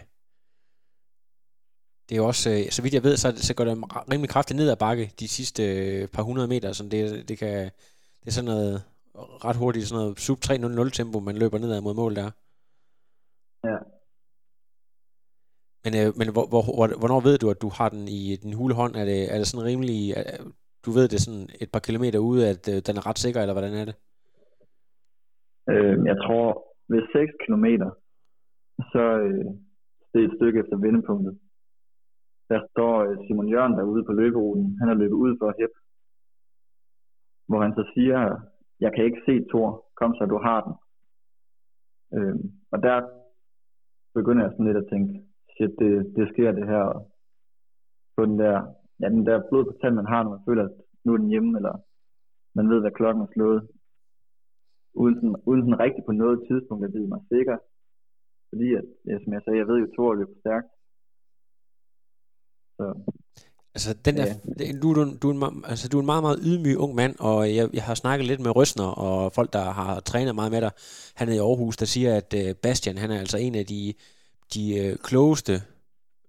det 2.06 2.12
er 2.14 2.20
jo 2.22 2.26
også, 2.32 2.48
øh, 2.54 2.62
så 2.74 2.80
vidt 2.82 2.94
jeg 2.98 3.06
ved, 3.08 3.16
så, 3.16 3.28
så 3.48 3.52
går 3.56 3.64
det 3.64 3.76
rimelig 4.12 4.30
kraftigt 4.34 4.58
ned 4.58 4.68
ad 4.70 4.82
bakke 4.86 5.04
de 5.20 5.28
sidste 5.36 5.62
øh, 5.76 6.08
par 6.14 6.24
hundrede 6.28 6.48
meter, 6.54 6.68
så 6.72 6.82
det, 6.94 7.28
det, 7.28 7.36
kan, 7.42 7.56
det 8.20 8.26
er 8.30 8.36
sådan 8.38 8.52
noget 8.54 8.74
ret 9.46 9.58
hurtigt, 9.62 9.86
sådan 9.86 10.00
noget 10.02 10.18
sub 10.26 10.38
3.00 10.38 10.90
tempo, 10.98 11.16
man 11.20 11.36
løber 11.42 11.58
nedad 11.58 11.80
mod 11.86 11.94
mål 12.02 12.14
der. 12.20 12.30
Ja. 13.70 13.78
Men, 15.84 15.92
øh, 16.00 16.08
men 16.18 16.28
hvor, 16.34 16.46
hvor, 16.52 16.62
hvornår 17.00 17.20
ved 17.28 17.36
du, 17.38 17.46
at 17.50 17.62
du 17.64 17.68
har 17.78 17.88
den 17.88 18.04
i 18.18 18.36
din 18.42 18.54
hule 18.58 18.74
hånd? 18.80 18.94
Er 19.00 19.06
det, 19.12 19.20
er 19.32 19.36
det 19.38 19.46
sådan 19.46 19.68
rimelig, 19.70 20.00
du 20.84 20.90
ved 20.96 21.06
det 21.12 21.20
sådan 21.20 21.46
et 21.62 21.70
par 21.74 21.82
kilometer 21.86 22.18
ude, 22.30 22.42
at 22.52 22.62
øh, 22.72 22.78
den 22.86 22.94
er 22.96 23.06
ret 23.08 23.18
sikker, 23.24 23.40
eller 23.40 23.56
hvordan 23.56 23.74
er 23.80 23.86
det? 23.90 23.96
Øh, 25.72 25.96
jeg 26.10 26.16
tror, 26.24 26.46
ved 26.92 27.02
6 27.12 27.32
kilometer, 27.44 27.90
så 28.92 29.04
øh, 29.26 29.44
det 30.10 30.18
er 30.20 30.28
et 30.28 30.36
stykke 30.38 30.60
efter 30.62 30.76
vendepunktet. 30.86 31.34
Der 32.50 32.60
står 32.70 32.94
øh, 33.06 33.16
Simon 33.24 33.48
Jørgen 33.54 33.76
derude 33.78 34.04
på 34.04 34.12
løberuten. 34.12 34.66
Han 34.80 34.88
er 34.88 35.00
løbet 35.02 35.18
ud 35.24 35.32
for 35.40 35.48
hæppe. 35.58 35.78
Hvor 37.48 37.60
han 37.64 37.72
så 37.78 37.84
siger, 37.94 38.18
jeg 38.80 38.90
kan 38.94 39.04
ikke 39.04 39.22
se 39.26 39.34
Thor, 39.50 39.68
kom 39.96 40.14
så 40.14 40.24
du 40.26 40.38
har 40.38 40.60
den. 40.66 40.74
Øh, 42.16 42.36
og 42.72 42.78
der 42.82 42.96
begynder 44.14 44.42
jeg 44.42 44.52
sådan 44.52 44.66
lidt 44.66 44.82
at 44.82 44.90
tænke, 44.92 45.12
shit, 45.54 45.72
det, 45.78 45.92
det 46.16 46.24
sker 46.32 46.52
det 46.52 46.66
her. 46.66 46.84
På 48.16 48.24
den 48.24 48.38
der, 48.38 48.56
ja, 49.00 49.08
den 49.08 49.26
der 49.26 49.48
blod 49.48 49.64
på 49.64 49.74
tand, 49.80 49.94
man 49.94 50.06
har, 50.12 50.22
når 50.22 50.30
man 50.30 50.46
føler, 50.48 50.64
at 50.64 50.74
nu 51.04 51.12
er 51.12 51.16
den 51.16 51.28
hjemme, 51.28 51.58
eller 51.58 51.74
man 52.54 52.68
ved, 52.70 52.80
hvad 52.80 52.90
klokken 52.98 53.22
er 53.22 53.32
slået. 53.34 53.68
Uden 54.94 55.14
sådan, 55.14 55.36
uden 55.48 55.62
sådan 55.62 55.80
rigtig 55.80 56.04
på 56.04 56.12
noget 56.12 56.38
tidspunkt 56.48 56.84
at 56.84 56.92
vide 56.92 57.08
mig 57.08 57.20
sikker. 57.32 57.56
Fordi, 58.50 58.68
at, 58.74 58.84
ja, 59.08 59.14
som 59.22 59.32
jeg 59.32 59.42
sagde, 59.42 59.58
jeg 59.58 59.68
ved 59.68 59.78
jo, 59.78 59.86
at 59.86 59.92
Thor 59.92 60.14
løber 60.14 60.38
stærkt. 60.40 60.70
Så, 62.76 62.84
Altså, 63.76 63.94
den 64.04 64.16
der, 64.16 64.34
ja. 64.58 64.72
du, 64.82 64.94
du, 64.94 65.16
du, 65.22 65.30
er 65.30 65.48
en, 65.48 65.64
altså, 65.68 65.88
du 65.88 65.96
er 65.96 66.00
en 66.00 66.06
meget, 66.06 66.22
meget 66.22 66.38
ydmyg 66.42 66.78
ung 66.78 66.94
mand, 66.94 67.14
og 67.18 67.54
jeg, 67.54 67.68
jeg 67.72 67.82
har 67.82 67.94
snakket 67.94 68.26
lidt 68.26 68.40
med 68.40 68.56
Røsner 68.56 68.84
og 68.84 69.32
folk, 69.32 69.52
der 69.52 69.70
har 69.70 70.00
trænet 70.00 70.34
meget 70.34 70.52
med 70.52 70.60
dig. 70.60 70.70
Han 71.14 71.28
er 71.28 71.32
i 71.32 71.38
Aarhus, 71.38 71.76
der 71.76 71.86
siger, 71.86 72.16
at 72.16 72.34
uh, 72.36 72.50
Bastian, 72.62 72.98
han 72.98 73.10
er 73.10 73.18
altså 73.18 73.36
en 73.36 73.54
af 73.54 73.66
de, 73.66 73.94
de 74.54 74.90
uh, 74.90 74.98
klogeste 75.02 75.62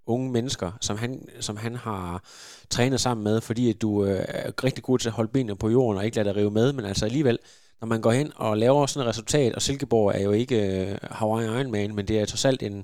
unge 0.06 0.32
mennesker, 0.32 0.72
som 0.82 0.98
han, 0.98 1.28
som 1.40 1.58
han 1.58 1.76
har 1.76 2.24
trænet 2.70 3.02
sammen 3.02 3.24
med, 3.24 3.42
fordi 3.42 3.70
at 3.70 3.82
du 3.82 4.04
uh, 4.04 4.10
er 4.10 4.64
rigtig 4.64 4.84
god 4.84 5.00
til 5.00 5.10
at 5.10 5.14
holde 5.14 5.32
benene 5.32 5.56
på 5.56 5.70
jorden 5.70 5.98
og 5.98 6.06
ikke 6.06 6.18
lade 6.18 6.30
dig 6.30 6.36
rive 6.36 6.52
med, 6.52 6.74
men 6.74 6.86
altså 6.86 7.06
alligevel, 7.06 7.40
når 7.82 7.88
man 7.94 8.02
går 8.02 8.14
hen 8.20 8.30
og 8.46 8.52
laver 8.58 8.86
sådan 8.86 9.04
et 9.06 9.12
resultat, 9.14 9.52
og 9.56 9.62
Silkeborg 9.62 10.08
er 10.18 10.24
jo 10.28 10.32
ikke 10.42 10.58
øh, 10.68 10.98
Hawaii 11.20 11.46
Ironman, 11.48 11.96
men 11.98 12.06
det 12.10 12.16
er 12.20 12.26
trods 12.26 12.46
alt 12.50 12.62
en, 12.70 12.78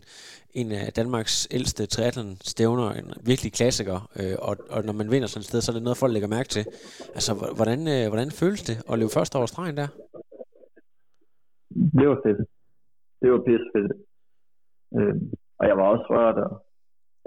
en 0.59 0.67
af 0.71 0.93
Danmarks 0.99 1.35
ældste 1.57 1.83
triathlon-stævner, 1.93 2.89
en 2.99 3.07
virkelig 3.31 3.51
klassiker, 3.59 3.97
øh, 4.19 4.35
og, 4.47 4.53
og 4.75 4.79
når 4.87 4.95
man 4.99 5.11
vinder 5.13 5.27
sådan 5.27 5.43
et 5.43 5.49
sted, 5.49 5.61
så 5.61 5.71
er 5.71 5.75
det 5.75 5.83
noget, 5.83 6.01
folk 6.01 6.13
lægger 6.13 6.35
mærke 6.37 6.49
til. 6.55 6.63
Altså, 7.17 7.31
hvordan, 7.57 7.79
øh, 7.93 8.03
hvordan 8.11 8.29
føles 8.41 8.61
det 8.69 8.77
at 8.89 8.99
løbe 8.99 9.15
første 9.17 9.35
over 9.39 9.49
stregen 9.53 9.77
der? 9.81 9.89
Det 11.99 12.05
var 12.11 12.19
fedt. 12.25 12.39
Det 13.21 13.27
var 13.33 13.41
pisse 13.47 13.67
fedt. 13.75 13.93
Øh, 14.97 15.15
og 15.59 15.65
jeg 15.69 15.75
var 15.79 15.85
også 15.93 16.05
rørt, 16.13 16.37
og 16.45 16.51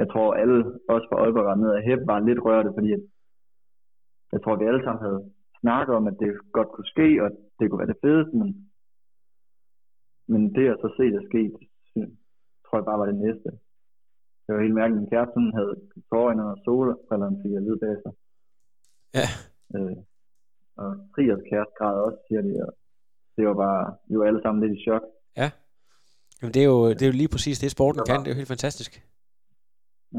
jeg 0.00 0.06
tror 0.12 0.28
alle, 0.42 0.58
også 0.94 1.06
fra 1.08 1.18
Aalborg 1.22 1.58
ned 1.58 1.70
og 1.78 1.82
Hæb, 1.86 2.00
var 2.10 2.18
lidt 2.28 2.40
rørte, 2.46 2.70
fordi 2.76 2.90
jeg 4.32 4.40
tror, 4.42 4.56
vi 4.56 4.64
alle 4.70 4.82
sammen 4.84 5.02
havde 5.06 5.20
snakket 5.60 5.92
om, 5.98 6.06
at 6.10 6.16
det 6.20 6.30
godt 6.56 6.70
kunne 6.74 6.90
ske, 6.94 7.08
og 7.24 7.30
det 7.58 7.64
kunne 7.66 7.82
være 7.82 7.92
det 7.94 8.02
fedeste, 8.04 8.34
men, 8.40 8.48
men 10.32 10.42
det 10.54 10.66
at 10.72 10.78
så 10.82 10.88
se 10.98 11.04
det 11.16 11.22
ske, 11.28 11.42
tror 12.64 12.78
jeg 12.78 12.88
bare 12.90 13.00
var 13.02 13.08
det 13.10 13.20
næste. 13.26 13.48
Det 14.42 14.50
var 14.54 14.62
helt 14.66 14.78
mærkeligt. 14.80 15.00
Min 15.00 15.10
kæreste 15.12 15.34
hun 15.38 15.52
havde 15.58 15.74
tårer 16.10 16.44
og 16.52 16.58
solbrillerne, 16.64 17.40
fik 17.42 17.52
jeg 17.52 17.62
vide 17.66 17.82
bagefter. 17.84 18.10
Ja. 19.18 19.28
Øh, 19.76 19.96
og 20.82 20.88
Triers 21.12 21.42
kæreste 21.50 21.74
græd 21.78 21.96
også, 22.06 22.18
siger 22.26 22.42
de. 22.46 22.52
Og 22.66 22.72
det 23.36 23.42
var 23.48 23.54
bare, 23.64 23.82
vi 24.08 24.14
var 24.18 24.26
alle 24.26 24.42
sammen 24.42 24.60
lidt 24.62 24.78
i 24.78 24.82
chok. 24.86 25.02
Ja. 25.36 25.48
Jamen 26.38 26.54
det 26.54 26.62
er 26.62 26.70
jo, 26.74 26.80
det 26.96 27.02
er 27.02 27.10
jo 27.12 27.20
lige 27.22 27.34
præcis 27.34 27.58
det, 27.58 27.70
sporten 27.70 27.98
det 27.98 28.08
kan. 28.08 28.20
Det 28.20 28.26
er 28.26 28.34
jo 28.34 28.40
helt 28.40 28.54
fantastisk. 28.54 28.90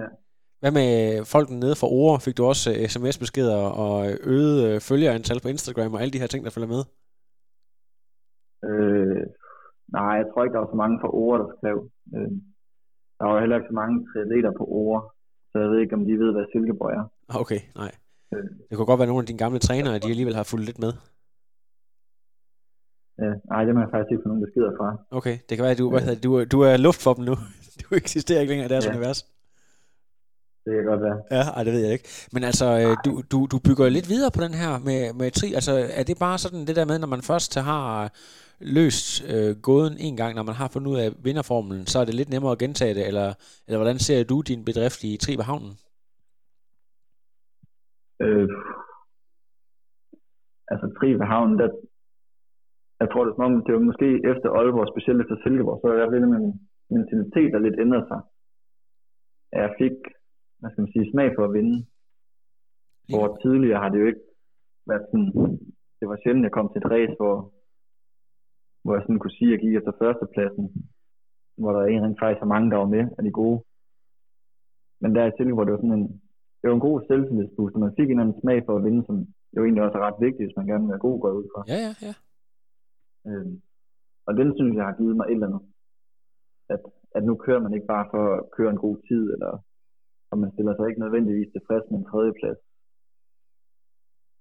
Ja. 0.02 0.08
Hvad 0.60 0.72
med 0.80 0.90
folk 1.26 1.50
nede 1.50 1.76
fra 1.82 1.88
Ore? 1.88 2.20
Fik 2.26 2.38
du 2.38 2.44
også 2.46 2.70
uh, 2.72 2.88
sms-beskeder 2.94 3.60
og 3.86 3.96
øget 4.34 4.58
uh, 4.66 4.82
følgerantal 4.82 5.40
på 5.42 5.48
Instagram 5.48 5.94
og 5.94 6.02
alle 6.02 6.14
de 6.14 6.20
her 6.20 6.28
ting, 6.28 6.42
der 6.46 6.52
følger 6.52 6.74
med? 6.76 6.84
Øh, 8.70 9.24
nej, 9.98 10.14
jeg 10.22 10.28
tror 10.28 10.44
ikke, 10.44 10.54
der 10.54 10.64
var 10.64 10.72
så 10.72 10.80
mange 10.84 11.00
fra 11.02 11.14
Ore, 11.22 11.40
der 11.42 11.50
skrev. 11.58 11.78
Øh, 12.16 12.32
der 13.18 13.26
var 13.26 13.40
heller 13.40 13.58
ikke 13.58 13.72
så 13.72 13.78
mange 13.82 13.96
triatleter 14.08 14.52
på 14.60 14.64
Ore, 14.80 15.02
så 15.52 15.56
jeg 15.60 15.70
ved 15.70 15.80
ikke, 15.80 15.96
om 16.00 16.06
de 16.06 16.14
ved, 16.24 16.32
hvad 16.34 16.46
Silkeborg 16.52 16.92
er. 17.00 17.04
Okay, 17.42 17.62
nej. 17.82 17.92
Øh. 18.34 18.50
Det 18.68 18.74
kunne 18.76 18.90
godt 18.92 19.00
være 19.00 19.12
nogle 19.12 19.24
af 19.24 19.28
dine 19.28 19.44
gamle 19.44 19.60
trænere, 19.60 20.00
de 20.00 20.14
alligevel 20.14 20.36
har 20.36 20.50
fulgt 20.52 20.66
lidt 20.66 20.80
med. 20.86 20.94
Ja, 23.24 23.32
nej, 23.52 23.62
det 23.66 23.74
må 23.76 23.80
jeg 23.82 23.92
faktisk 23.94 24.12
ikke 24.12 24.24
få 24.24 24.30
nogen 24.32 24.46
beskeder 24.46 24.72
fra. 24.80 24.88
Okay, 25.20 25.36
det 25.48 25.54
kan 25.56 25.64
være, 25.64 25.76
at 25.76 25.82
du, 25.84 25.90
hvad 25.90 26.02
hedder, 26.02 26.22
du, 26.26 26.32
du 26.54 26.60
er 26.70 26.78
luft 26.78 27.02
for 27.04 27.14
dem 27.14 27.24
nu. 27.30 27.36
Du 27.82 27.96
eksisterer 27.96 28.40
ikke 28.40 28.52
længere 28.52 28.70
i 28.70 28.74
deres 28.74 28.86
ja. 28.86 28.92
univers. 28.92 29.20
Det 30.66 30.76
kan 30.76 30.86
godt 30.86 31.02
være. 31.02 31.18
Ja, 31.32 31.44
ej, 31.56 31.64
det 31.64 31.74
ved 31.74 31.80
jeg 31.80 31.94
ikke. 31.94 32.10
Men 32.34 32.44
altså, 32.44 32.66
øh, 32.66 32.98
du, 33.06 33.12
du, 33.32 33.48
du 33.52 33.60
bygger 33.60 33.90
lidt 33.90 34.10
videre 34.10 34.32
på 34.32 34.42
den 34.42 34.54
her 34.54 34.80
med, 34.80 35.14
med 35.14 35.32
tri. 35.32 35.54
Altså, 35.54 35.90
er 36.00 36.04
det 36.04 36.18
bare 36.20 36.38
sådan 36.38 36.68
det 36.68 36.76
der 36.76 36.86
med, 36.86 37.00
når 37.00 37.08
man 37.08 37.22
først 37.22 37.56
har 37.56 38.12
løst 38.60 39.08
øh, 39.34 39.56
gåden 39.68 39.96
en 40.08 40.18
gang, 40.18 40.36
når 40.36 40.44
man 40.44 40.56
har 40.62 40.70
fundet 40.74 40.92
ud 40.94 41.00
af 41.06 41.10
vinderformelen, 41.28 41.86
så 41.86 42.00
er 42.00 42.06
det 42.06 42.16
lidt 42.20 42.30
nemmere 42.30 42.52
at 42.52 42.60
gentage 42.64 42.94
det, 42.94 43.08
eller, 43.08 43.28
eller 43.68 43.80
hvordan 43.82 44.00
ser 44.00 44.30
du 44.32 44.38
din 44.42 44.66
bedrift 44.70 45.04
i 45.04 45.18
Tri 45.18 45.34
Havnen? 45.50 45.74
Øh, 48.26 48.50
altså 50.72 50.86
Tri 50.98 51.10
Havnen, 51.32 51.60
der, 51.62 51.70
jeg 53.02 53.08
tror 53.10 53.24
det 53.24 53.32
er 53.32 53.36
som 53.36 53.48
om, 53.48 53.64
det 53.66 53.74
var 53.74 53.90
måske 53.92 54.10
efter 54.32 54.48
Aalborg, 54.58 54.92
specielt 54.94 55.22
efter 55.22 55.38
Silkeborg, 55.44 55.80
så 55.82 55.88
er 55.88 55.98
jeg 55.98 56.12
lidt 56.12 56.30
min 56.36 56.48
mentalitet, 56.96 57.50
der 57.54 57.60
lidt 57.60 57.80
ændret 57.86 58.06
sig. 58.12 58.22
Jeg 59.64 59.76
fik, 59.82 59.98
hvad 60.60 60.70
skal 60.70 60.82
man 60.82 60.94
sige, 60.94 61.12
smag 61.12 61.30
for 61.36 61.44
at 61.46 61.54
vinde. 61.58 61.78
Hvor 63.14 63.28
tidligere 63.44 63.82
har 63.84 63.90
det 63.90 64.00
jo 64.02 64.08
ikke 64.12 64.26
været 64.90 65.06
sådan, 65.10 65.32
det 66.00 66.06
var 66.10 66.18
sjældent, 66.24 66.48
jeg 66.48 66.56
kom 66.58 66.70
til 66.70 66.82
et 66.82 66.92
race, 66.96 67.16
hvor 67.20 67.36
hvor 68.84 68.94
jeg 68.94 69.04
sådan 69.04 69.20
kunne 69.20 69.38
sige, 69.38 69.50
at 69.50 69.54
jeg 69.54 69.62
gik 69.64 69.76
efter 69.76 69.94
førstepladsen, 70.02 70.66
hvor 71.62 71.72
der 71.74 71.82
egentlig 71.82 72.22
faktisk 72.24 72.42
er 72.44 72.54
mange, 72.54 72.72
der 72.72 72.78
var 72.84 72.90
med 72.96 73.04
af 73.18 73.24
de 73.24 73.32
gode. 73.42 73.60
Men 75.02 75.10
der 75.16 75.26
i 75.26 75.36
Silkeborg, 75.36 75.66
det 75.66 75.74
var 75.74 75.84
sådan 75.84 76.00
en, 76.00 76.08
det 76.60 76.66
var 76.68 76.76
en 76.76 76.88
god 76.90 76.98
selvtillidsboost, 77.08 77.76
og 77.76 77.84
man 77.86 77.98
fik 78.00 78.10
en 78.10 78.20
anden 78.22 78.40
smag 78.42 78.60
for 78.66 78.74
at 78.76 78.84
vinde, 78.88 79.04
som 79.08 79.16
jo 79.56 79.60
egentlig 79.64 79.84
også 79.84 79.98
er 79.98 80.06
ret 80.08 80.24
vigtigt, 80.26 80.48
hvis 80.48 80.58
man 80.60 80.68
gerne 80.68 80.84
vil 80.84 80.94
være 80.94 81.08
god 81.08 81.18
går 81.22 81.32
ud 81.40 81.48
fra. 81.54 81.62
Ja, 81.72 81.78
ja, 81.86 81.92
ja. 82.08 82.14
Øhm, 83.30 83.56
og 84.28 84.32
den 84.40 84.48
synes 84.58 84.76
jeg 84.78 84.86
har 84.86 84.96
givet 85.00 85.16
mig 85.18 85.26
et 85.26 85.32
eller 85.34 85.48
andet. 85.48 85.64
At, 86.74 86.82
at 87.18 87.24
nu 87.24 87.34
kører 87.36 87.62
man 87.66 87.74
ikke 87.74 87.92
bare 87.96 88.08
for 88.14 88.24
at 88.36 88.44
køre 88.58 88.72
en 88.72 88.84
god 88.86 88.98
tid, 89.10 89.24
eller 89.34 89.54
og 90.32 90.38
man 90.42 90.52
stiller 90.54 90.74
sig 90.76 90.88
ikke 90.88 91.04
nødvendigvis 91.04 91.52
tilfreds 91.52 91.86
med 91.92 92.00
en 92.00 92.10
tredjeplads. 92.12 92.60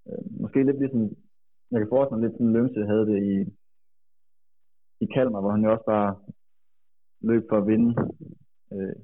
Øhm, 0.08 0.28
måske 0.42 0.58
lidt 0.64 0.80
ligesom, 0.82 1.02
jeg 1.70 1.78
kan 1.80 1.92
forestille 1.92 2.18
mig 2.18 2.24
lidt 2.24 2.36
sådan 2.36 2.54
Lømse 2.56 2.90
havde 2.92 3.06
det 3.10 3.18
i, 3.34 3.36
i 5.00 5.06
Kalmar, 5.14 5.40
hvor 5.40 5.50
han 5.50 5.64
jo 5.64 5.72
også 5.72 5.86
bare 5.94 6.10
løb 7.20 7.42
for 7.50 7.56
at 7.58 7.66
vinde, 7.66 7.90
øh, 8.72 8.96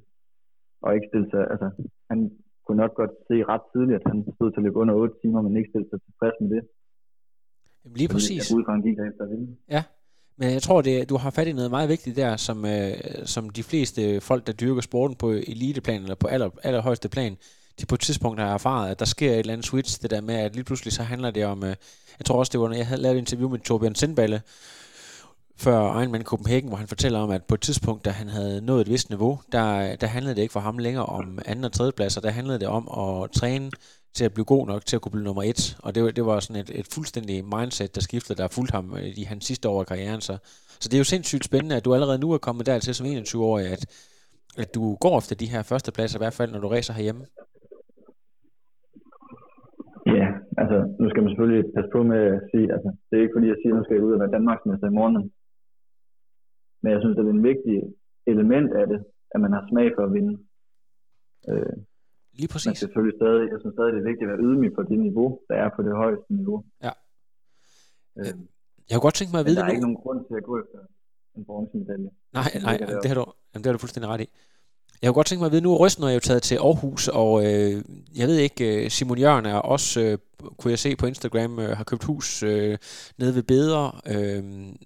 og 0.83 0.95
ikke 0.95 1.09
stille 1.11 1.29
sig, 1.31 1.43
altså 1.53 1.69
han 2.11 2.19
kunne 2.67 2.81
nok 2.83 2.95
godt 2.95 3.15
se 3.29 3.37
ret 3.53 3.65
tidligt, 3.73 3.97
at 4.01 4.07
han 4.13 4.19
stod 4.37 4.51
til 4.51 4.61
at 4.61 4.65
løbe 4.67 4.79
under 4.83 4.95
8 4.95 5.15
timer, 5.23 5.41
men 5.43 5.57
ikke 5.57 5.71
stille 5.73 5.89
sig 5.91 6.01
tilfreds 6.07 6.37
med 6.41 6.51
det. 6.57 6.63
Jamen 7.85 7.97
lige 7.97 8.09
præcis. 8.09 8.51
Jeg 8.51 8.65
fra, 8.65 8.73
han 8.73 8.83
gik 8.83 8.99
efter 8.99 9.25
at 9.25 9.31
vinde. 9.31 9.57
Ja, 9.71 9.83
men 10.37 10.53
jeg 10.53 10.63
tror, 10.63 10.83
det, 10.83 11.09
du 11.09 11.17
har 11.17 11.31
fat 11.31 11.49
i 11.49 11.53
noget 11.53 11.71
meget 11.71 11.89
vigtigt 11.89 12.17
der, 12.17 12.37
som, 12.37 12.65
øh, 12.65 12.95
som 13.25 13.51
de 13.51 13.63
fleste 13.63 14.21
folk, 14.21 14.47
der 14.47 14.53
dyrker 14.53 14.81
sporten 14.81 15.17
på 15.17 15.29
eliteplan, 15.31 16.03
eller 16.03 16.15
på 16.15 16.27
aller, 16.27 16.51
allerhøjeste 16.63 17.09
plan, 17.09 17.37
de 17.81 17.87
på 17.87 17.95
et 17.95 18.01
tidspunkt 18.01 18.41
har 18.41 18.55
erfaret, 18.55 18.91
at 18.91 18.99
der 18.99 19.05
sker 19.05 19.31
et 19.31 19.39
eller 19.39 19.53
andet 19.53 19.67
switch, 19.67 20.03
det 20.03 20.11
der 20.11 20.21
med, 20.21 20.35
at 20.35 20.55
lige 20.55 20.65
pludselig 20.65 20.93
så 20.93 21.03
handler 21.03 21.31
det 21.31 21.45
om, 21.45 21.65
øh, 21.65 21.75
jeg 22.19 22.25
tror 22.27 22.39
også, 22.39 22.51
det 22.53 22.61
var, 22.61 22.69
når 22.69 22.77
jeg 22.77 22.87
havde 22.87 23.03
lavet 23.03 23.15
et 23.15 23.19
interview 23.19 23.49
med 23.49 23.59
Torbjørn 23.59 23.95
Sindballe, 23.95 24.41
før 25.57 26.01
Ironman 26.01 26.25
Copenhagen, 26.25 26.69
hvor 26.69 26.77
han 26.77 26.89
fortæller 26.89 27.19
om, 27.19 27.31
at 27.31 27.45
på 27.49 27.55
et 27.55 27.61
tidspunkt, 27.61 28.05
da 28.05 28.11
han 28.11 28.29
havde 28.29 28.61
nået 28.61 28.81
et 28.81 28.89
vist 28.89 29.09
niveau, 29.11 29.41
der, 29.53 29.97
der 29.97 30.07
handlede 30.07 30.35
det 30.35 30.43
ikke 30.43 30.53
for 30.53 30.61
ham 30.61 30.79
længere 30.79 31.07
om 31.07 31.39
anden 31.47 31.65
og 31.65 31.73
tredje 31.73 31.93
pladser, 31.93 32.21
der 32.21 32.31
handlede 32.31 32.59
det 32.59 32.69
om 32.69 32.89
at 32.99 33.31
træne 33.31 33.71
til 34.15 34.25
at 34.25 34.35
blive 34.35 34.45
god 34.45 34.67
nok 34.67 34.87
til 34.87 34.97
at 34.97 35.03
kunne 35.03 35.13
blive 35.17 35.25
nummer 35.25 35.43
et. 35.43 35.77
Og 35.85 35.95
det, 35.95 36.17
det 36.17 36.25
var 36.27 36.41
sådan 36.41 36.63
et, 36.63 36.71
et 36.81 36.89
fuldstændig 36.95 37.45
mindset, 37.45 37.95
der 37.95 38.01
skiftede, 38.01 38.39
der 38.43 38.49
fulgte 38.57 38.73
ham 38.73 38.87
øh, 38.99 39.21
i 39.21 39.25
hans 39.31 39.45
sidste 39.45 39.69
år 39.69 39.81
af 39.81 39.87
karrieren. 39.87 40.21
Så, 40.21 40.35
så 40.83 40.87
det 40.89 40.95
er 40.95 41.05
jo 41.05 41.13
sindssygt 41.15 41.45
spændende, 41.45 41.77
at 41.77 41.85
du 41.85 41.95
allerede 41.95 42.19
nu 42.19 42.33
er 42.33 42.39
kommet 42.39 42.67
dertil 42.67 42.95
som 42.95 43.07
21-årig, 43.07 43.67
at, 43.67 43.83
at 44.63 44.75
du 44.75 44.83
går 45.05 45.19
efter 45.19 45.35
de 45.37 45.53
her 45.53 45.63
første 45.63 45.93
pladser, 45.93 46.19
i 46.19 46.23
hvert 46.25 46.39
fald 46.39 46.53
når 46.53 46.61
du 46.61 46.69
racer 46.69 46.95
herhjemme. 46.95 47.25
Ja, 50.19 50.27
altså 50.61 50.77
nu 51.01 51.07
skal 51.11 51.23
man 51.23 51.31
selvfølgelig 51.31 51.65
passe 51.77 51.91
på 51.97 52.01
med 52.13 52.21
at 52.37 52.41
sige, 52.51 52.67
altså 52.75 52.89
det 53.07 53.15
er 53.17 53.23
ikke 53.23 53.37
fordi 53.37 53.49
jeg 53.53 53.59
siger, 53.61 53.73
at 53.73 53.79
nu 53.79 53.85
skal 53.85 53.97
jeg 53.97 54.05
ud 54.09 54.17
og 54.17 54.21
være 54.23 54.35
Danmarksmester 54.37 54.87
i 54.89 54.97
morgen, 54.99 55.17
men 56.83 56.89
jeg 56.93 57.01
synes, 57.03 57.15
at 57.19 57.25
det 57.25 57.31
er 57.33 57.37
en 57.41 57.49
vigtig 57.53 57.77
element 58.33 58.69
af 58.81 58.87
det, 58.93 59.01
at 59.35 59.41
man 59.45 59.53
har 59.57 59.63
smag 59.71 59.89
for 59.97 60.03
at 60.07 60.13
vinde. 60.17 60.35
Øh, 61.51 61.77
Lige 62.39 62.49
Men 62.49 62.53
præcis. 62.55 62.79
selvfølgelig 62.85 63.17
stadig, 63.23 63.43
jeg 63.53 63.59
synes 63.61 63.75
stadig, 63.77 63.91
det 63.95 64.01
er 64.03 64.09
vigtigt 64.11 64.27
at 64.27 64.33
være 64.33 64.45
ydmyg 64.49 64.73
på 64.79 64.83
det 64.91 64.99
niveau, 65.09 65.29
der 65.49 65.57
er 65.65 65.69
på 65.77 65.81
det 65.87 65.93
højeste 66.03 66.29
niveau. 66.39 66.59
Ja. 66.87 66.93
Øh, 68.19 68.25
Jeg 68.89 68.95
kunne 68.97 69.07
godt 69.09 69.17
tænke 69.19 69.33
mig 69.33 69.41
at 69.41 69.45
men 69.47 69.49
vide 69.51 69.59
der 69.61 69.65
det 69.67 69.71
er 69.71 69.73
nu. 69.73 69.77
ikke 69.79 69.87
nogen 69.89 70.01
grund 70.05 70.21
til 70.29 70.35
at 70.41 70.45
gå 70.51 70.55
efter 70.63 70.79
en 71.37 71.45
bronzemedalje. 71.49 72.11
Nej, 72.39 72.49
nej, 72.67 72.73
ligger 72.79 73.01
det 73.05 73.09
har, 73.13 73.17
du, 73.21 73.25
jamen, 73.51 73.63
det 73.63 73.69
har 73.71 73.77
du 73.79 73.83
fuldstændig 73.85 74.09
ret 74.15 74.23
i. 74.27 74.29
Jeg 75.03 75.09
kunne 75.09 75.21
godt 75.21 75.27
tænke 75.27 75.41
mig 75.41 75.47
at 75.47 75.53
vide, 75.53 75.67
nu 75.67 75.73
er 75.73 75.79
Røstner 75.85 76.11
jo 76.11 76.21
taget 76.21 76.43
til 76.43 76.57
Aarhus, 76.57 77.09
og 77.09 77.31
øh, 77.47 77.75
jeg 78.21 78.27
ved 78.31 78.39
ikke, 78.47 78.65
øh, 78.85 78.91
Simon 78.91 79.19
Jørgen 79.19 79.47
er 79.47 79.59
også, 79.75 80.01
øh, 80.05 80.19
kunne 80.59 80.71
jeg 80.71 80.79
se 80.79 80.97
på 80.97 81.07
Instagram, 81.07 81.59
øh, 81.59 81.71
har 81.79 81.85
købt 81.85 82.05
hus 82.05 82.43
øh, 82.43 82.79
nede 83.19 83.35
ved 83.37 83.43
Beder. 83.51 83.87
Øh, 84.15 84.43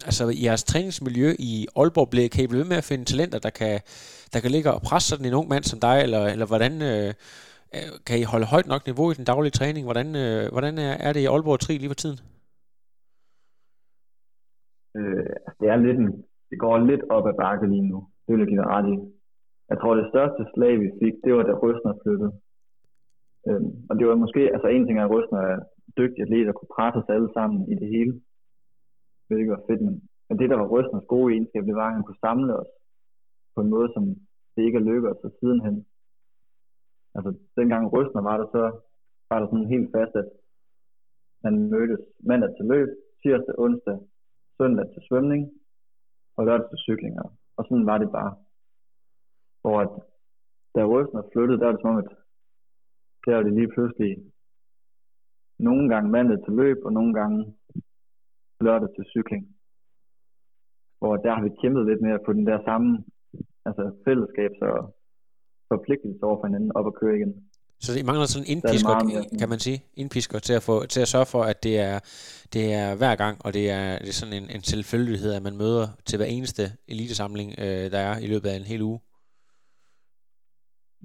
altså 0.09 0.25
jeres 0.45 0.65
træningsmiljø 0.65 1.29
i 1.39 1.67
Aalborg, 1.77 2.09
bliver, 2.11 2.29
kan 2.29 2.45
I 2.45 2.47
blive 2.47 2.63
ved 2.63 2.71
med 2.73 2.77
at 2.83 2.89
finde 2.91 3.05
talenter, 3.05 3.39
der 3.47 3.53
kan, 3.61 3.75
der 4.33 4.39
kan 4.41 4.51
ligge 4.51 4.73
og 4.77 4.83
presse 4.89 5.09
sådan 5.09 5.27
en 5.27 5.39
ung 5.41 5.49
mand 5.49 5.65
som 5.65 5.81
dig, 5.87 5.97
eller, 6.07 6.23
eller 6.35 6.47
hvordan 6.47 6.73
øh, 6.91 7.11
øh, 7.77 7.89
kan 8.07 8.17
I 8.23 8.25
holde 8.33 8.47
højt 8.55 8.69
nok 8.73 8.83
niveau 8.87 9.07
i 9.11 9.19
den 9.19 9.27
daglige 9.31 9.57
træning? 9.59 9.83
Hvordan, 9.89 10.09
øh, 10.25 10.43
hvordan 10.55 10.75
er, 10.87 10.93
er 11.07 11.11
det 11.13 11.21
i 11.21 11.31
Aalborg 11.33 11.61
Tri 11.61 11.73
lige 11.79 11.93
for 11.95 12.01
tiden? 12.03 12.19
Øh, 14.99 15.27
altså, 15.47 15.57
det 15.61 15.69
er 15.73 15.77
lidt 15.87 15.99
en, 16.05 16.11
det 16.51 16.59
går 16.65 16.75
lidt 16.91 17.03
op 17.17 17.27
ad 17.31 17.37
bakke 17.43 17.67
lige 17.75 17.89
nu. 17.93 17.99
Det 18.25 18.31
vil 18.33 18.43
jeg 18.43 18.51
give 18.53 18.63
dig 18.63 18.71
ret 18.77 18.89
i. 18.95 19.16
Jeg 19.71 19.79
tror, 19.79 19.95
det 19.95 20.13
største 20.13 20.43
slag, 20.53 20.75
vi 20.81 20.89
fik, 21.01 21.15
det 21.25 21.33
var 21.35 21.43
da 21.43 21.53
Røsner 21.53 21.95
flyttede. 22.03 22.33
Øhm, 23.49 23.71
og 23.89 23.95
det 23.99 24.05
var 24.09 24.23
måske, 24.25 24.41
altså 24.55 24.69
en 24.69 24.87
ting 24.87 24.99
er, 24.99 25.05
at 25.05 25.11
Røsner 25.15 25.41
er 25.53 25.59
dygtig 25.99 26.21
atlet 26.23 26.49
og 26.49 26.55
kunne 26.55 26.75
presse 26.77 26.99
os 27.01 27.15
alle 27.15 27.31
sammen 27.37 27.59
i 27.73 27.75
det 27.81 27.89
hele. 27.95 28.13
Hvilket 29.27 29.51
var 29.51 29.63
fedt, 29.69 29.83
men, 29.87 29.95
men 30.29 30.39
det, 30.39 30.51
der 30.51 30.57
var 30.57 30.73
Røsners 30.75 31.07
gode 31.15 31.33
egenskab, 31.35 31.65
det 31.65 31.75
var, 31.75 31.89
at 31.89 31.97
han 31.97 32.07
kunne 32.07 32.25
samle 32.27 32.53
os 32.63 32.71
på 33.55 33.61
en 33.61 33.71
måde, 33.75 33.89
som 33.95 34.05
det 34.55 34.63
ikke 34.63 34.79
er 34.79 34.89
lykkedes 34.91 35.25
os 35.25 35.33
sidenhen. 35.41 35.87
Altså, 37.15 37.31
dengang 37.57 37.93
Røsner 37.93 38.23
var 38.23 38.37
der, 38.37 38.47
så 38.55 38.63
var 39.31 39.39
der 39.41 39.47
sådan 39.47 39.73
helt 39.75 39.91
fast, 39.97 40.15
at 40.23 40.29
man 41.45 41.71
mødtes 41.71 42.05
mandag 42.29 42.51
til 42.57 42.65
løb, 42.73 42.89
tirsdag, 43.23 43.59
onsdag, 43.59 43.99
søndag 44.59 44.87
til 44.93 45.03
svømning, 45.09 45.43
og 46.37 46.47
lørdag 46.47 46.69
til 46.69 46.79
cyklinger. 46.87 47.27
Og 47.57 47.65
sådan 47.69 47.87
var 47.87 47.99
det 47.99 48.11
bare. 48.13 48.33
Hvor 49.67 49.81
at, 49.85 49.93
da 50.75 50.81
Røsner 50.93 51.23
flyttede, 51.33 51.59
der 51.61 51.67
var 51.67 51.73
det 51.73 51.81
som 51.83 51.91
om, 51.91 51.99
at 52.05 52.11
der 53.25 53.35
var 53.37 53.43
det 53.43 53.53
lige 53.59 53.73
pludselig 53.75 54.13
nogle 55.69 55.85
gange 55.93 56.11
mandag 56.17 56.39
til 56.45 56.53
løb, 56.61 56.79
og 56.87 56.93
nogle 56.93 57.13
gange 57.19 57.39
lørdag 58.61 58.89
til 58.95 59.05
cykling. 59.13 59.45
Hvor 60.99 61.17
der 61.17 61.35
har 61.35 61.43
vi 61.43 61.51
kæmpet 61.61 61.87
lidt 61.87 62.01
med 62.03 62.13
at 62.13 62.25
få 62.27 62.33
den 62.33 62.47
der 62.47 62.59
samme 62.69 62.89
altså 63.67 63.85
fællesskabs- 64.05 64.63
og 64.71 64.79
forpligtelse 65.73 66.23
over 66.29 66.37
for 66.41 66.47
hinanden 66.47 66.73
op 66.79 66.87
at 66.87 66.95
køre 67.01 67.17
igen. 67.17 67.33
Så 67.81 67.91
I 68.01 68.03
mangler 68.03 68.27
sådan 68.27 68.47
en 68.47 68.49
er 68.49 68.53
indpisker, 68.55 68.95
mere 69.05 69.39
kan 69.41 69.49
man 69.49 69.59
sige, 69.59 69.79
indpisker 69.95 70.39
til 70.39 70.55
at, 70.61 70.63
få, 70.63 70.75
til 70.87 71.01
at 71.01 71.09
sørge 71.09 71.27
for, 71.35 71.43
at 71.43 71.59
det 71.67 71.75
er, 71.79 71.97
det 72.55 72.65
er 72.81 72.89
hver 73.01 73.15
gang, 73.17 73.35
og 73.45 73.55
det 73.55 73.71
er, 73.71 73.99
det 73.99 74.09
er 74.09 74.19
sådan 74.23 74.37
en, 74.43 74.51
en 74.57 74.63
selvfølgelighed, 74.63 75.33
at 75.33 75.43
man 75.43 75.57
møder 75.57 75.87
til 76.09 76.17
hver 76.17 76.27
eneste 76.37 76.63
elitesamling, 76.89 77.49
øh, 77.59 77.85
der 77.95 77.99
er 77.99 78.19
i 78.19 78.27
løbet 78.27 78.49
af 78.49 78.57
en 78.57 78.69
hel 78.73 78.83
uge. 78.83 78.99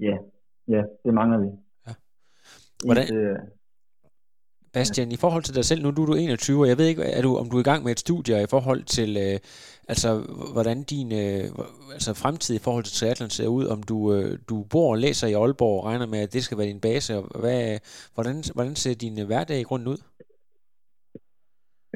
Ja, 0.08 0.16
ja, 0.74 0.82
det 1.04 1.14
mangler 1.14 1.38
vi. 1.44 1.48
Ja. 1.86 1.92
Hvordan- 2.84 3.02
Indtil, 3.02 3.36
Bastian, 4.74 5.12
i 5.12 5.16
forhold 5.24 5.42
til 5.42 5.54
dig 5.54 5.64
selv, 5.64 5.82
nu 5.82 5.90
nu 5.90 6.02
er 6.02 6.06
du 6.06 6.14
21, 6.14 6.60
og 6.62 6.68
jeg 6.68 6.78
ved 6.78 6.86
ikke, 6.86 7.02
er 7.02 7.22
du, 7.22 7.30
om 7.36 7.46
du 7.50 7.56
er 7.56 7.60
i 7.60 7.70
gang 7.70 7.82
med 7.84 7.92
et 7.92 8.00
studie 8.06 8.42
i 8.42 8.46
forhold 8.54 8.82
til, 8.96 9.10
øh, 9.24 9.38
altså, 9.92 10.08
hvordan 10.54 10.78
din 10.92 11.08
øh, 11.24 11.44
altså, 11.96 12.10
fremtid 12.22 12.54
i 12.56 12.64
forhold 12.66 12.84
til 12.84 12.94
triathlon 12.98 13.30
ser 13.30 13.48
ud, 13.58 13.64
om 13.74 13.82
du, 13.90 13.96
øh, 14.14 14.38
du 14.50 14.56
bor 14.72 14.90
og 14.94 14.98
læser 14.98 15.26
i 15.28 15.32
Aalborg 15.40 15.76
og 15.80 15.84
regner 15.88 16.06
med, 16.06 16.18
at 16.26 16.32
det 16.32 16.42
skal 16.44 16.58
være 16.58 16.66
din 16.72 16.80
base, 16.88 17.10
og 17.18 17.22
hvad, 17.42 17.60
hvordan, 18.14 18.36
hvordan 18.54 18.74
ser 18.82 18.94
din 19.04 19.14
øh, 19.20 19.26
hverdag 19.26 19.58
i 19.60 19.68
grunden 19.70 19.88
ud? 19.94 20.00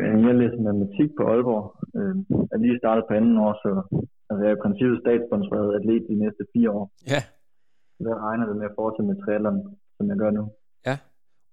Øh, 0.01 0.15
Jeg 0.27 0.35
læser 0.41 0.61
matematik 0.67 1.11
på 1.19 1.23
Aalborg. 1.33 1.65
Øh, 1.99 2.15
Jeg 2.51 2.55
er 2.57 2.61
lige 2.65 2.79
startet 2.83 3.05
på 3.09 3.13
anden 3.19 3.37
år, 3.47 3.53
så 3.65 3.71
altså, 4.29 4.41
jeg 4.45 4.51
er 4.53 4.57
i 4.59 4.63
princippet 4.65 4.97
statssponsoreret 5.05 5.71
atlet 5.79 6.03
de 6.11 6.17
næste 6.25 6.43
fire 6.55 6.71
år. 6.79 6.85
Ja, 7.15 7.21
Der 7.99 8.17
regner 8.27 8.47
det 8.47 8.57
med 8.57 8.67
at 8.71 8.77
fortsætte 8.79 9.09
med 9.11 9.17
triathlon, 9.23 9.59
som 9.97 10.09
jeg 10.11 10.17
gør 10.23 10.31
nu. 10.31 10.45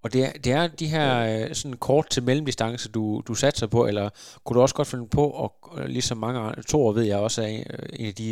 Og 0.04 0.12
det 0.14 0.20
er, 0.26 0.32
det 0.44 0.52
er 0.60 0.64
de 0.82 0.86
her 0.96 1.08
øh, 1.30 1.54
sådan 1.58 1.78
kort 1.88 2.06
til 2.14 2.22
mellemdistance, 2.28 2.92
du, 2.96 3.04
du 3.28 3.34
satser 3.34 3.68
på, 3.74 3.80
eller 3.90 4.06
kunne 4.42 4.56
du 4.56 4.62
også 4.62 4.76
godt 4.80 4.90
finde 4.92 5.08
på, 5.18 5.24
og 5.42 5.50
øh, 5.78 5.86
ligesom 5.96 6.18
mange 6.18 6.38
andre, 6.40 6.62
Thor 6.70 6.92
ved 6.96 7.04
jeg 7.12 7.18
også 7.26 7.38
er 7.42 7.50
en, 7.56 7.64
øh, 7.74 8.08
af 8.08 8.14
de 8.20 8.28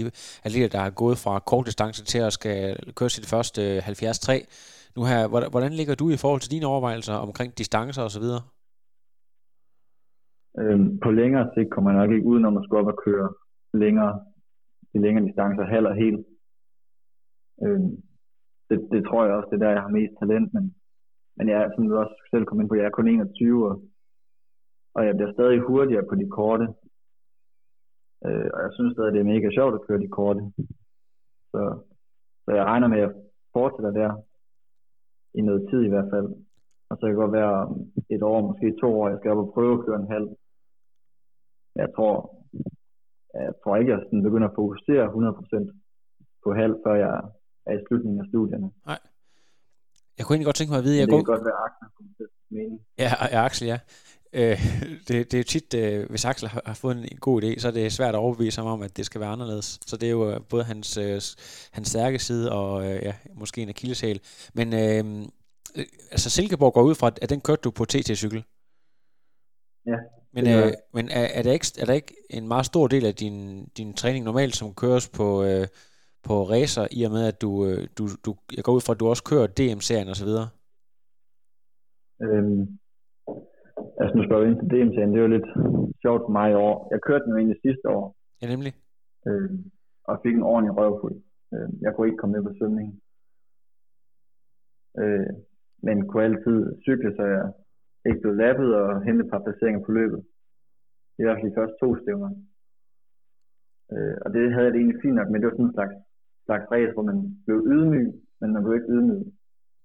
atleter, 0.46 0.68
der 0.74 0.80
har 0.86 0.92
gået 1.02 1.16
fra 1.24 1.34
kort 1.50 1.66
distance 1.66 2.00
til 2.04 2.20
at 2.26 2.32
skal 2.38 2.58
køre 2.98 3.10
sit 3.16 3.26
første 3.32 3.60
øh, 3.76 3.82
73. 3.82 4.28
Nu 4.96 5.00
her, 5.10 5.20
hvordan, 5.54 5.72
ligger 5.72 5.94
du 5.94 6.06
i 6.10 6.20
forhold 6.22 6.40
til 6.42 6.54
dine 6.54 6.66
overvejelser 6.72 7.14
omkring 7.26 7.50
distancer 7.58 8.02
osv.? 8.08 8.26
Øh, 10.60 10.78
På 11.04 11.10
længere 11.20 11.44
sigt 11.54 11.70
kommer 11.74 11.90
jeg 11.90 12.00
nok 12.00 12.12
ikke 12.14 12.26
udenom 12.32 12.56
at 12.56 12.64
skulle 12.64 12.80
op 12.82 12.92
og 12.94 12.98
køre 13.06 13.28
længere, 13.82 14.12
de 14.92 14.98
længere 15.04 15.24
distancer, 15.28 15.64
halv 15.74 15.86
og 15.92 15.96
hel. 16.02 16.16
Øh, 17.64 17.80
Det, 18.68 18.78
det 18.92 19.02
tror 19.04 19.24
jeg 19.24 19.34
også, 19.34 19.48
det 19.50 19.56
er 19.56 19.64
der, 19.64 19.76
jeg 19.76 19.86
har 19.86 19.98
mest 19.98 20.14
talent, 20.20 20.48
men, 20.54 20.64
men 21.36 21.48
jeg 21.48 21.58
er, 21.62 21.68
som 21.74 21.88
du 21.88 21.96
også 21.96 22.16
selv 22.30 22.44
kom 22.46 22.60
ind 22.60 22.68
på, 22.68 22.74
jeg 22.74 22.86
er 22.86 22.96
kun 22.98 23.08
21, 23.08 23.68
og, 23.70 23.74
og 24.94 25.00
jeg 25.06 25.16
bliver 25.16 25.32
stadig 25.32 25.60
hurtigere 25.60 26.08
på 26.08 26.14
de 26.20 26.28
korte. 26.38 26.66
Øh, 28.26 28.48
og 28.54 28.58
jeg 28.64 28.70
synes 28.72 28.92
stadig, 28.92 29.12
det 29.12 29.20
er 29.20 29.32
mega 29.34 29.48
sjovt 29.50 29.74
at 29.74 29.84
køre 29.86 30.00
de 30.04 30.08
korte. 30.18 30.42
Så, 31.52 31.62
så 32.44 32.50
jeg 32.58 32.64
regner 32.64 32.88
med, 32.88 32.98
at 32.98 33.04
jeg 33.04 33.12
fortsætter 33.56 33.92
der 34.00 34.10
i 35.38 35.40
noget 35.48 35.62
tid 35.70 35.80
i 35.84 35.92
hvert 35.92 36.10
fald. 36.14 36.28
Og 36.88 36.92
så 36.96 37.00
kan 37.00 37.10
det 37.10 37.22
godt 37.24 37.38
være 37.40 37.56
et 38.14 38.22
år, 38.22 38.38
måske 38.48 38.76
to 38.82 38.88
år, 39.00 39.08
jeg 39.08 39.18
skal 39.18 39.30
op 39.30 39.44
og 39.44 39.52
prøve 39.54 39.74
at 39.78 39.84
køre 39.84 40.00
en 40.00 40.12
halv. 40.14 40.28
Jeg 41.82 41.88
tror, 41.96 42.14
jeg 43.34 43.54
tror 43.62 43.76
ikke, 43.76 43.92
jeg 43.92 44.00
sådan 44.00 44.22
begynder 44.22 44.48
at 44.48 44.58
fokusere 44.60 45.04
100% 45.06 46.44
på 46.44 46.48
halv, 46.60 46.74
før 46.84 46.94
jeg 46.94 47.14
er 47.66 47.72
i 47.78 47.80
slutningen 47.88 48.20
af 48.20 48.26
studierne. 48.28 48.70
Nej. 48.86 49.00
Jeg 50.18 50.26
kunne 50.26 50.34
egentlig 50.34 50.50
godt 50.50 50.56
tænke 50.56 50.70
mig 50.70 50.78
at 50.78 50.84
vide, 50.84 50.98
jeg 50.98 51.06
det 51.06 51.12
går, 51.12 51.18
kan 51.18 51.34
godt 51.34 51.44
være, 51.44 51.58
Axel 51.66 51.88
mene. 52.50 52.78
Ja, 52.98 53.12
ja 53.32 53.44
Axel, 53.44 53.66
ja. 53.66 53.78
Øh, 54.32 54.58
det, 55.08 55.08
det 55.08 55.34
er 55.34 55.38
jo 55.38 55.44
tit, 55.44 55.74
øh, 55.74 56.10
hvis 56.10 56.24
Axel 56.24 56.48
har, 56.48 56.62
har 56.66 56.74
fået 56.74 56.96
en 56.96 57.18
god 57.20 57.42
idé, 57.42 57.58
så 57.58 57.68
er 57.68 57.72
det 57.72 57.92
svært 57.92 58.14
at 58.14 58.18
overbevise 58.18 58.60
ham 58.60 58.70
om, 58.70 58.82
at 58.82 58.96
det 58.96 59.06
skal 59.06 59.20
være 59.20 59.30
anderledes. 59.30 59.78
Så 59.86 59.96
det 59.96 60.06
er 60.06 60.10
jo 60.10 60.30
øh, 60.30 60.40
både 60.48 60.64
hans, 60.64 60.96
øh, 60.96 61.20
hans 61.72 61.88
stærke 61.88 62.18
side 62.18 62.52
og 62.52 62.86
øh, 62.86 63.02
ja, 63.02 63.14
måske 63.34 63.62
en 63.62 63.68
akilleshæl. 63.68 64.20
Men 64.54 64.72
øh, 64.72 65.26
altså 66.10 66.30
Silkeborg 66.30 66.72
går 66.72 66.82
ud 66.82 66.94
fra, 66.94 67.10
at 67.22 67.30
den 67.30 67.40
kørte 67.40 67.60
du 67.60 67.70
på 67.70 67.84
TT-cykel. 67.84 68.44
Ja, 69.86 69.96
Men, 70.32 70.46
øh, 70.46 70.72
men 70.94 71.08
er, 71.08 71.20
er, 71.20 71.42
der 71.42 71.52
ikke, 71.52 71.66
er 71.78 71.84
der 71.84 71.92
ikke 71.92 72.14
en 72.30 72.48
meget 72.48 72.66
stor 72.66 72.86
del 72.86 73.06
af 73.06 73.14
din, 73.14 73.66
din 73.76 73.94
træning 73.94 74.24
normalt, 74.24 74.56
som 74.56 74.74
køres 74.74 75.08
på, 75.08 75.44
øh, 75.44 75.66
på 76.28 76.34
racer, 76.54 76.84
i 76.98 77.00
og 77.06 77.12
med 77.16 77.24
at 77.30 77.36
du, 77.44 77.50
øh, 77.68 77.80
du, 77.98 78.04
du, 78.24 78.30
jeg 78.56 78.62
går 78.64 78.74
ud 78.76 78.84
fra, 78.86 78.92
at 78.94 79.00
du 79.00 79.06
også 79.12 79.24
kører 79.30 79.46
DM-serien 79.58 80.08
osv.? 80.14 80.30
Øhm, 82.26 82.62
altså 84.00 84.12
nu 84.16 84.20
spørger 84.24 84.42
vi 84.44 84.48
ind 84.50 84.60
til 84.60 84.70
DM-serien, 84.72 85.10
det 85.12 85.18
er 85.18 85.26
jo 85.28 85.36
lidt 85.36 85.50
sjovt 86.04 86.22
for 86.26 86.32
mig 86.38 86.46
i 86.50 86.60
år. 86.66 86.74
Jeg 86.92 87.00
kørte 87.06 87.24
den 87.24 87.32
jo 87.32 87.38
egentlig 87.40 87.60
sidste 87.66 87.86
år, 87.96 88.04
Ja, 88.42 88.46
nemlig. 88.54 88.72
øhm, 89.28 89.58
og 90.08 90.14
fik 90.24 90.34
en 90.36 90.48
ordentlig 90.52 90.72
røvfuld. 90.78 91.16
Øhm, 91.54 91.74
jeg 91.84 91.90
kunne 91.92 92.06
ikke 92.08 92.20
komme 92.20 92.34
med 92.36 92.44
på 92.46 92.52
svømningen. 92.58 92.94
Øh, 95.00 95.30
men 95.86 95.96
kunne 96.08 96.24
altid 96.28 96.58
cykle, 96.86 97.10
så 97.16 97.22
jeg 97.34 97.44
ikke 98.08 98.20
blev 98.22 98.34
lappet 98.44 98.68
og 98.80 99.02
hente 99.06 99.24
et 99.24 99.30
par 99.32 99.42
placeringer 99.44 99.82
på 99.86 99.92
løbet. 99.92 100.20
I 101.18 101.22
hvert 101.22 101.36
fald 101.38 101.50
de 101.50 101.56
første 101.58 101.76
to 101.82 101.88
stævner. 102.02 102.30
Øh, 103.92 104.16
og 104.24 104.28
det 104.34 104.52
havde 104.52 104.64
jeg 104.66 104.72
det 104.72 104.80
egentlig 104.80 105.02
fint 105.04 105.14
nok, 105.18 105.28
men 105.30 105.38
det 105.38 105.46
var 105.46 105.54
sådan 105.56 105.70
en 105.70 105.78
slags, 105.78 105.94
slags 106.46 106.64
race, 106.74 106.92
hvor 106.94 107.06
man 107.10 107.18
blev 107.44 107.58
ydmyg, 107.74 108.08
men 108.40 108.48
man 108.54 108.62
blev 108.62 108.74
ikke 108.78 108.92
ydmyg. 108.96 109.22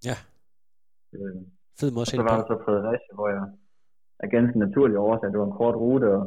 Ja. 0.09 0.17
Øh, 1.15 1.37
Fed 1.79 1.89
måde 1.91 2.05
at 2.05 2.09
se 2.09 2.15
så 2.15 2.21
det 2.21 2.29
var 2.29 2.37
på. 2.37 2.41
der 2.41 2.47
så 2.51 2.63
Fredericia, 2.65 3.13
hvor 3.17 3.29
jeg 3.35 3.43
af 4.19 4.29
ganske 4.35 4.59
naturlige 4.59 4.99
årsager, 4.99 5.31
det 5.31 5.39
var 5.39 5.49
en 5.51 5.59
kort 5.61 5.75
rute, 5.75 6.07
og, 6.17 6.23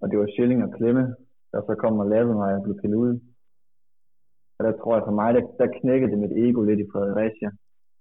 og 0.00 0.10
det 0.10 0.18
var 0.18 0.26
Schilling 0.34 0.60
og 0.66 0.72
Klemme, 0.76 1.04
der 1.52 1.60
så 1.68 1.74
kom 1.82 1.98
og 2.02 2.06
lavede 2.14 2.34
mig, 2.34 2.46
og 2.48 2.54
jeg 2.54 2.62
blev 2.64 2.76
pillet 2.80 2.96
ud. 3.06 3.14
Og 4.58 4.60
der 4.66 4.72
tror 4.78 4.94
jeg 4.96 5.04
for 5.06 5.16
mig, 5.20 5.34
der, 5.34 5.42
der 5.60 5.78
knækkede 5.80 6.10
det 6.12 6.18
mit 6.18 6.34
ego 6.44 6.60
lidt 6.62 6.80
i 6.80 6.90
Fredericia. 6.92 7.50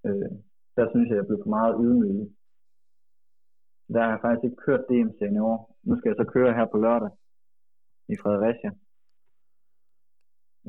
Øh, 0.06 0.32
der 0.78 0.86
synes 0.92 1.10
jeg, 1.10 1.16
jeg 1.16 1.28
blev 1.28 1.40
for 1.44 1.54
meget 1.58 1.74
ydmyg. 1.84 2.18
Der 3.94 4.02
har 4.04 4.12
jeg 4.16 4.22
faktisk 4.22 4.44
ikke 4.44 4.64
kørt 4.66 4.88
DM-serien 4.90 5.36
i 5.36 5.40
år. 5.52 5.60
Nu 5.84 5.94
skal 5.98 6.10
jeg 6.10 6.20
så 6.20 6.28
køre 6.36 6.54
her 6.58 6.66
på 6.72 6.78
lørdag 6.78 7.12
i 8.14 8.16
Fredericia. 8.24 8.72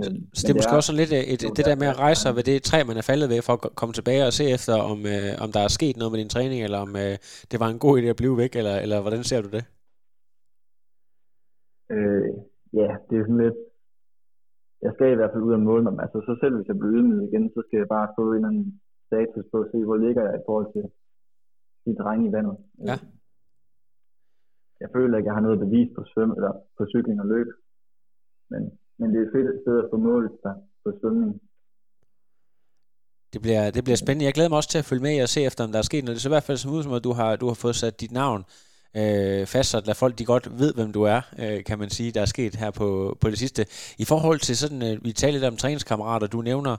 Øh, 0.01 0.13
Så 0.37 0.41
det 0.45 0.51
er 0.53 0.59
måske 0.61 0.79
også 0.79 0.89
sådan 0.91 1.03
lidt 1.03 1.13
øh, 1.19 1.25
et, 1.33 1.41
jo, 1.45 1.49
det 1.57 1.65
der- 1.69 1.81
med 1.83 1.89
at 1.95 1.99
rejse 2.05 2.21
sig 2.25 2.33
ved 2.37 2.45
det 2.51 2.57
træ, 2.69 2.79
man 2.91 2.97
er 3.01 3.07
faldet 3.11 3.29
ved, 3.33 3.41
for 3.47 3.53
at 3.57 3.63
ko- 3.65 3.75
komme 3.81 3.93
tilbage 3.99 4.23
og 4.29 4.33
se 4.39 4.45
efter, 4.57 4.75
om, 4.93 4.99
øh, 5.15 5.31
om 5.45 5.49
der 5.57 5.63
er 5.65 5.71
sket 5.79 5.97
noget 5.97 6.13
med 6.13 6.21
din 6.23 6.33
træning, 6.35 6.61
eller 6.67 6.79
om 6.87 6.91
øh, 7.05 7.15
det 7.51 7.57
var 7.63 7.69
en 7.71 7.83
god 7.85 7.95
idé 7.99 8.07
at 8.15 8.21
blive 8.23 8.37
væk, 8.43 8.53
eller, 8.61 8.77
eller 8.85 8.99
hvordan 9.05 9.23
ser 9.31 9.41
du 9.47 9.51
det? 9.57 9.65
Øh, 11.95 12.29
ja, 12.81 12.89
det 13.09 13.15
er 13.19 13.25
sådan 13.27 13.43
lidt... 13.47 13.59
jeg 14.85 14.93
skal 14.95 15.09
i 15.13 15.19
hvert 15.19 15.33
fald 15.33 15.47
ud 15.49 15.55
af 15.57 15.63
mig. 15.67 16.03
Altså, 16.05 16.19
så 16.27 16.33
selv 16.43 16.55
hvis 16.57 16.69
jeg 16.71 16.77
bliver 16.79 16.95
ydmyget 16.97 17.25
igen, 17.29 17.45
så 17.55 17.61
skal 17.67 17.79
jeg 17.83 17.89
bare 17.97 18.09
få 18.19 18.23
en 18.31 18.35
eller 18.37 18.49
anden 18.51 18.69
status 19.11 19.45
på 19.53 19.57
at 19.63 19.69
se, 19.73 19.79
hvor 19.89 19.99
ligger 20.05 20.23
jeg 20.29 20.35
i 20.41 20.47
forhold 20.49 20.69
til 20.75 20.85
de 21.85 21.93
drenge 22.03 22.25
i 22.29 22.33
vandet. 22.37 22.57
Ja. 22.91 22.97
Jeg 24.83 24.89
føler 24.97 25.15
ikke, 25.17 25.29
jeg 25.31 25.37
har 25.39 25.47
noget 25.47 25.63
bevis 25.65 25.89
på 25.97 26.03
svøm, 26.13 26.33
eller 26.39 26.53
på 26.77 26.83
cykling 26.93 27.19
og 27.25 27.29
løb. 27.35 27.49
Men, 28.51 28.63
men 28.99 29.07
det 29.15 29.21
er 29.23 29.31
fedt 29.35 29.49
et 29.55 29.61
sted 29.65 29.79
at 29.83 29.89
få 29.93 29.97
målet 29.97 30.33
sig 30.43 30.55
på 30.85 30.93
svømning. 31.01 31.33
Det 33.33 33.43
bliver, 33.43 33.71
det 33.71 33.85
bliver 33.85 33.97
spændende. 33.97 34.25
Jeg 34.25 34.35
glæder 34.35 34.49
mig 34.49 34.57
også 34.57 34.71
til 34.71 34.79
at 34.79 34.85
følge 34.85 35.03
med 35.03 35.23
og 35.23 35.29
se 35.29 35.41
efter, 35.43 35.65
om 35.65 35.73
der 35.73 35.79
er 35.79 35.83
sket 35.91 36.05
noget. 36.05 36.15
Det 36.17 36.23
ser 36.23 36.31
i 36.31 36.37
hvert 36.37 36.43
fald 36.43 36.59
som 36.59 36.73
ud 36.73 36.83
som, 36.83 36.93
at 36.93 37.05
du 37.05 37.13
har, 37.13 37.37
du 37.37 37.47
har 37.47 37.55
fået 37.55 37.77
sat 37.77 38.01
dit 38.01 38.13
navn 38.13 38.45
øh, 38.97 39.47
fastsat, 39.47 39.89
at 39.89 39.97
folk 39.97 40.19
de 40.19 40.25
godt 40.25 40.49
ved, 40.59 40.75
hvem 40.75 40.93
du 40.93 41.03
er, 41.03 41.21
øh, 41.39 41.65
kan 41.65 41.79
man 41.79 41.91
sige, 41.91 42.13
der 42.13 42.21
er 42.21 42.25
sket 42.25 42.55
her 42.55 42.71
på, 42.71 43.17
på 43.21 43.31
det 43.31 43.39
sidste. 43.39 43.67
I 43.99 44.05
forhold 44.05 44.39
til 44.39 44.57
sådan, 44.57 44.83
øh, 44.83 45.05
vi 45.05 45.13
taler 45.13 45.33
lidt 45.33 45.45
om 45.45 45.57
træningskammerater, 45.57 46.27
du 46.27 46.41
nævner 46.43 46.73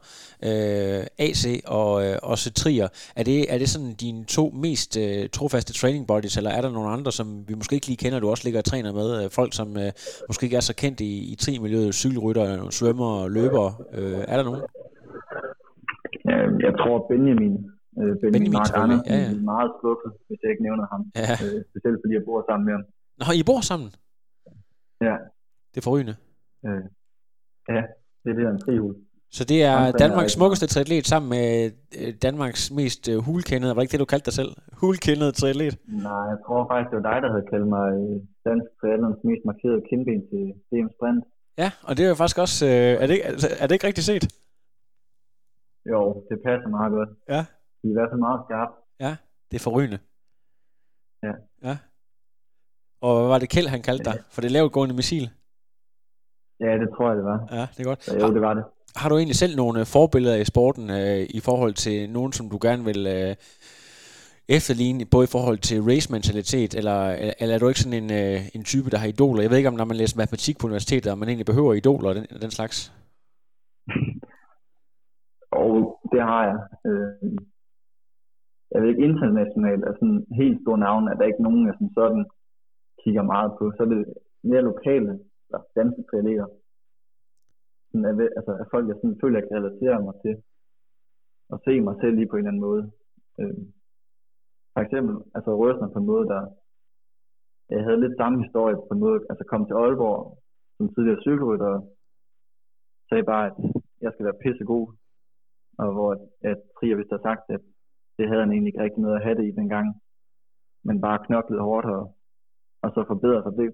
øh, 0.44 1.06
AC 1.18 1.62
og 1.68 2.06
øh, 2.06 2.18
også 2.24 2.54
Trier. 2.54 2.88
Er 3.16 3.24
det, 3.24 3.54
er 3.54 3.58
det 3.58 3.70
sådan 3.70 3.94
dine 3.94 4.26
to 4.26 4.54
mest 4.64 4.98
øh, 4.98 5.30
trofaste 5.30 5.74
training 5.74 6.08
buddies, 6.08 6.38
eller 6.38 6.50
er 6.50 6.62
der 6.62 6.72
nogle 6.72 6.90
andre, 6.90 7.12
som 7.12 7.44
vi 7.48 7.54
måske 7.54 7.76
ikke 7.76 7.88
lige 7.88 7.98
kender, 7.98 8.20
du 8.20 8.30
også 8.30 8.44
ligger 8.44 8.60
og 8.60 8.66
træner 8.66 8.94
med? 8.94 9.24
Øh, 9.24 9.30
folk, 9.30 9.54
som 9.54 9.78
øh, 9.78 9.92
måske 10.30 10.44
ikke 10.44 10.58
er 10.58 10.62
så 10.62 10.76
kendt 10.76 11.02
i, 11.02 11.32
i 11.32 11.36
tri-miljøet, 11.36 11.96
cykelrytter, 11.96 12.70
svømmer 12.70 13.28
løber. 13.28 13.84
Øh, 13.94 14.20
er 14.28 14.38
der 14.38 14.44
nogen? 14.44 14.62
Øhm, 16.32 16.60
jeg 16.60 16.74
tror 16.80 17.06
Benjamin, 17.10 17.75
øh, 18.00 18.12
Benjamin, 18.22 18.32
Benjamin 18.34 18.52
Mark 18.60 18.72
Andersen, 18.82 19.06
ja, 19.12 19.18
ja. 19.24 19.30
er 19.32 19.42
meget 19.54 19.70
skuffet, 19.78 20.12
hvis 20.28 20.40
jeg 20.44 20.50
ikke 20.54 20.64
nævner 20.68 20.86
ham. 20.94 21.02
Ja. 21.22 21.34
Øh, 21.46 21.58
specielt 21.72 21.98
fordi 22.04 22.14
jeg 22.20 22.26
bor 22.30 22.40
sammen 22.50 22.64
med 22.68 22.74
ham. 22.78 22.84
Nå, 23.22 23.26
I 23.42 23.44
bor 23.50 23.62
sammen? 23.72 23.90
Ja, 25.08 25.16
Det 25.72 25.78
er 25.82 25.86
forrygende. 25.90 26.16
øh, 26.68 26.84
ja 27.76 27.82
det 28.22 28.30
er 28.32 28.38
det, 28.40 28.46
han 28.52 28.60
trihus. 28.66 28.96
Så 29.38 29.44
det 29.52 29.60
er 29.74 29.80
Danmarks 30.04 30.34
smukkeste 30.38 30.68
triatlet 30.74 31.06
sammen 31.14 31.30
med 31.36 31.48
øh, 32.00 32.14
Danmarks 32.26 32.64
mest 32.80 33.04
øh, 33.12 33.18
hulkendede, 33.28 33.72
var 33.76 33.80
det 33.82 33.86
ikke 33.86 33.92
det, 33.96 34.00
du 34.06 34.12
kaldte 34.14 34.26
dig 34.30 34.34
selv? 34.42 34.52
Hulkendede 34.82 35.32
triatlet? 35.40 35.74
Nej, 36.08 36.26
jeg 36.32 36.38
tror 36.46 36.60
faktisk, 36.72 36.90
det 36.92 36.98
var 37.02 37.08
dig, 37.12 37.18
der 37.24 37.30
havde 37.34 37.48
kaldt 37.54 37.68
mig 37.78 37.88
øh, 38.00 38.16
dansk 38.48 38.68
triathlons 38.80 39.20
mest 39.30 39.44
markerede 39.50 39.82
kindben 39.90 40.20
til 40.30 40.44
DM 40.70 40.88
Sprint. 40.96 41.24
Ja, 41.62 41.70
og 41.88 41.92
det 41.98 42.04
er 42.06 42.10
jo 42.14 42.18
faktisk 42.22 42.40
også, 42.46 42.66
er, 43.04 43.08
det, 43.12 43.18
altså, 43.32 43.48
er 43.62 43.66
det 43.68 43.74
ikke 43.76 43.88
rigtigt 43.90 44.08
set? 44.12 44.24
Jo, 45.92 46.02
det 46.30 46.38
passer 46.48 46.70
meget 46.78 46.92
godt. 46.98 47.10
Ja. 47.34 47.42
De 47.86 47.90
er 47.90 47.94
i 47.94 48.00
hvert 48.00 48.12
fald 48.12 48.20
meget 48.20 48.42
skarpe. 48.46 48.74
Ja, 49.00 49.16
det 49.52 49.56
er 49.58 49.64
forrygende. 49.64 50.00
Ja. 51.24 51.34
Ja. 51.68 51.78
Og 53.02 53.20
hvad 53.20 53.28
var 53.28 53.40
det 53.40 53.50
Kjeld, 53.50 53.68
han 53.68 53.82
kaldte 53.82 54.06
dig? 54.10 54.18
For 54.32 54.42
det 54.42 54.52
lavt 54.52 54.72
gående 54.72 54.96
missil? 54.96 55.30
Ja, 56.60 56.72
det 56.82 56.90
tror 56.96 57.08
jeg, 57.10 57.18
det 57.18 57.26
var. 57.26 57.48
Ja, 57.52 57.62
det 57.62 57.80
er 57.80 57.84
godt. 57.84 58.04
Så 58.04 58.18
jo, 58.18 58.34
det 58.34 58.42
var 58.42 58.54
det. 58.54 58.64
Har 58.96 59.10
du 59.10 59.18
egentlig 59.18 59.36
selv 59.36 59.56
nogle 59.56 59.80
øh, 59.80 59.86
forbilleder 59.86 60.36
i 60.36 60.46
sporten 60.46 60.90
øh, 60.90 61.28
i 61.30 61.40
forhold 61.40 61.74
til 61.74 62.10
nogen, 62.10 62.34
som 62.34 62.50
du 62.50 62.58
gerne 62.62 62.84
vil 62.84 63.08
øh, 63.08 63.36
efterligne, 64.50 65.06
både 65.06 65.24
i 65.24 65.34
forhold 65.36 65.58
til 65.58 65.84
race-mentalitet, 65.84 66.76
eller, 66.76 67.00
eller 67.40 67.56
er 67.56 67.60
du 67.60 67.68
ikke 67.68 67.80
sådan 67.80 68.04
en, 68.04 68.12
øh, 68.12 68.42
en 68.56 68.64
type, 68.64 68.90
der 68.90 68.98
har 68.98 69.08
idoler? 69.08 69.42
Jeg 69.42 69.50
ved 69.50 69.58
ikke, 69.58 69.70
om 69.70 69.76
når 69.76 69.86
man 69.86 69.98
læser 69.98 70.18
matematik 70.18 70.58
på 70.58 70.68
universitetet, 70.68 71.12
om 71.12 71.18
man 71.18 71.30
egentlig 71.30 71.46
behøver 71.46 71.74
idoler 71.74 72.10
og 72.10 72.16
den, 72.16 72.26
den 72.42 72.52
slags. 72.52 72.94
Og 75.52 76.00
det 76.12 76.22
har 76.22 76.44
jeg. 76.50 76.58
Øh, 76.86 77.38
jeg 78.76 78.82
ved 78.84 78.90
ikke 78.90 79.08
internationalt, 79.10 79.84
er 79.84 79.94
sådan 79.94 80.26
helt 80.42 80.62
store 80.62 80.78
navne, 80.86 81.12
er 81.12 81.18
der 81.18 81.32
ikke 81.32 81.44
nogen, 81.48 81.68
jeg 81.68 81.76
som 81.78 81.90
sådan 82.00 82.26
kigger 83.04 83.24
meget 83.34 83.52
på. 83.58 83.64
Så 83.72 83.80
er 83.84 83.90
det 83.94 84.14
mere 84.44 84.68
lokale, 84.72 85.12
der 85.52 85.60
danske 85.76 86.02
triatleter. 86.10 86.48
Sådan, 87.88 88.06
jeg 88.10 88.18
ved, 88.18 88.30
altså, 88.38 88.52
at 88.62 88.68
folk, 88.74 88.86
jeg 88.88 88.96
sådan, 88.98 89.20
føler, 89.22 89.40
jeg 89.40 89.48
kan 89.48 89.58
relatere 89.58 90.00
mig 90.08 90.16
til. 90.24 90.36
Og 91.52 91.58
se 91.66 91.82
mig 91.82 91.96
selv 92.02 92.16
lige 92.16 92.30
på 92.30 92.36
en 92.36 92.40
eller 92.40 92.52
anden 92.52 92.68
måde. 92.70 92.84
Øh, 93.40 93.58
for 94.74 94.82
eksempel, 94.86 95.16
altså 95.36 95.52
Røsner 95.62 95.94
på 95.94 96.00
en 96.00 96.12
måde, 96.14 96.26
der 96.34 96.42
jeg 97.70 97.84
havde 97.84 98.02
lidt 98.02 98.18
samme 98.18 98.44
historie 98.44 98.76
på 98.76 98.94
en 98.94 99.00
måde, 99.00 99.20
altså 99.30 99.44
kom 99.52 99.66
til 99.66 99.74
Aalborg 99.74 100.38
som 100.78 100.94
tidligere 100.94 101.22
cykelrytter, 101.22 101.68
og 101.68 101.82
sagde 103.10 103.24
bare, 103.24 103.46
at 103.46 103.58
jeg 104.02 104.12
skal 104.14 104.26
være 104.26 104.42
pissegod, 104.44 104.86
og 105.78 105.94
hvor 105.94 106.12
at, 106.16 106.22
at 106.52 106.60
Trier 106.76 106.96
vist 106.96 107.16
har 107.16 107.24
sagt, 107.28 107.44
at 107.50 107.62
det 108.18 108.28
havde 108.28 108.42
han 108.44 108.52
egentlig 108.52 108.72
ikke 108.72 108.84
rigtig 108.84 109.02
noget 109.02 109.16
at 109.16 109.24
have 109.26 109.38
det 109.40 109.46
i 109.48 109.58
dengang, 109.60 109.88
men 110.88 111.02
bare 111.02 111.26
knoklede 111.26 111.62
hårdt 111.62 111.88
og, 111.96 112.04
og 112.84 112.90
så 112.96 113.04
forbedrede 113.08 113.44
sig 113.44 113.54
det. 113.62 113.70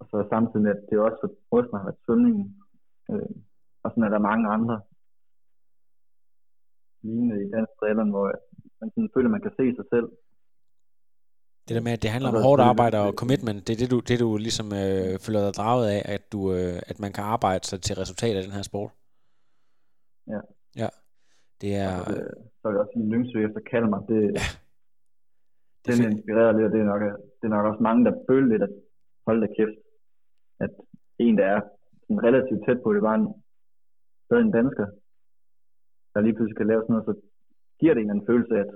Og 0.00 0.04
så 0.10 0.16
samtidig 0.32 0.62
med, 0.62 0.70
at 0.70 0.82
det 0.90 0.98
også 0.98 1.18
for 1.22 1.30
Røsner 1.52 1.78
har 1.78 1.86
været 1.86 2.04
svømningen, 2.04 2.44
øh, 3.10 3.34
og 3.82 3.90
sådan 3.90 4.02
er 4.02 4.08
der 4.08 4.28
mange 4.30 4.46
andre 4.56 4.76
lignende 7.02 7.36
i 7.44 7.50
dansk 7.54 7.72
triathlon, 7.78 8.10
hvor 8.10 8.26
man 8.80 8.90
sådan 8.90 9.10
føler, 9.14 9.28
at 9.28 9.36
man 9.36 9.44
kan 9.46 9.54
se 9.58 9.64
sig 9.78 9.86
selv. 9.94 10.08
Det 11.66 11.74
der 11.76 11.82
med, 11.88 11.92
at 11.92 12.02
det 12.02 12.10
handler 12.10 12.30
om 12.30 12.42
hårdt 12.46 12.62
arbejde 12.62 12.98
og 13.06 13.12
commitment, 13.22 13.66
det 13.66 13.72
er 13.72 13.80
det, 13.82 13.90
du, 13.94 14.00
det, 14.08 14.20
du 14.20 14.36
ligesom 14.36 14.66
øh, 14.82 15.12
føler 15.24 15.40
dig 15.44 15.54
draget 15.60 15.86
af, 15.96 16.02
at, 16.14 16.22
du, 16.32 16.40
øh, 16.56 16.78
at 16.90 16.96
man 17.04 17.12
kan 17.12 17.24
arbejde 17.24 17.64
sig 17.66 17.78
til 17.82 17.94
resultat 18.02 18.36
af 18.36 18.42
den 18.42 18.52
her 18.52 18.62
sport. 18.62 18.90
Ja. 20.32 20.40
Ja. 20.82 20.88
Det 21.62 21.70
er, 21.86 21.92
Og, 22.00 22.12
øh, 22.14 22.32
så 22.58 22.62
er 22.68 22.72
det 22.72 22.80
også 22.84 22.94
en 22.96 23.08
Lyngsø 23.12 23.38
efter 23.48 23.60
Kalmar. 23.70 24.00
Det, 24.10 24.20
det 25.82 25.88
er 25.92 25.96
den 25.96 26.04
fedt. 26.04 26.12
inspirerer 26.14 26.52
lidt, 26.52 26.66
og 26.68 26.72
det 26.74 26.80
er, 26.84 26.88
nok, 26.92 27.02
det 27.38 27.44
er 27.48 27.54
nok 27.56 27.66
også 27.70 27.82
mange, 27.88 28.04
der 28.06 28.14
føler 28.28 28.48
lidt, 28.52 28.62
at 28.68 28.72
hold 29.26 29.38
da 29.42 29.48
kæft, 29.56 29.78
at 30.64 30.72
en, 31.24 31.34
der 31.40 31.46
er 31.54 31.60
sådan 32.02 32.24
relativt 32.28 32.62
tæt 32.66 32.80
på, 32.82 32.88
det 32.96 33.02
var 33.08 33.14
en, 33.20 33.26
stadig 34.26 34.44
en 34.46 34.56
dansker, 34.58 34.86
der 36.12 36.20
lige 36.20 36.34
pludselig 36.36 36.58
kan 36.58 36.70
lave 36.70 36.82
sådan 36.82 36.94
noget, 36.94 37.08
så 37.10 37.14
giver 37.80 37.94
det 37.94 38.00
en 38.00 38.06
eller 38.06 38.14
anden 38.14 38.30
følelse 38.30 38.54
af, 38.58 38.64
at 38.66 38.72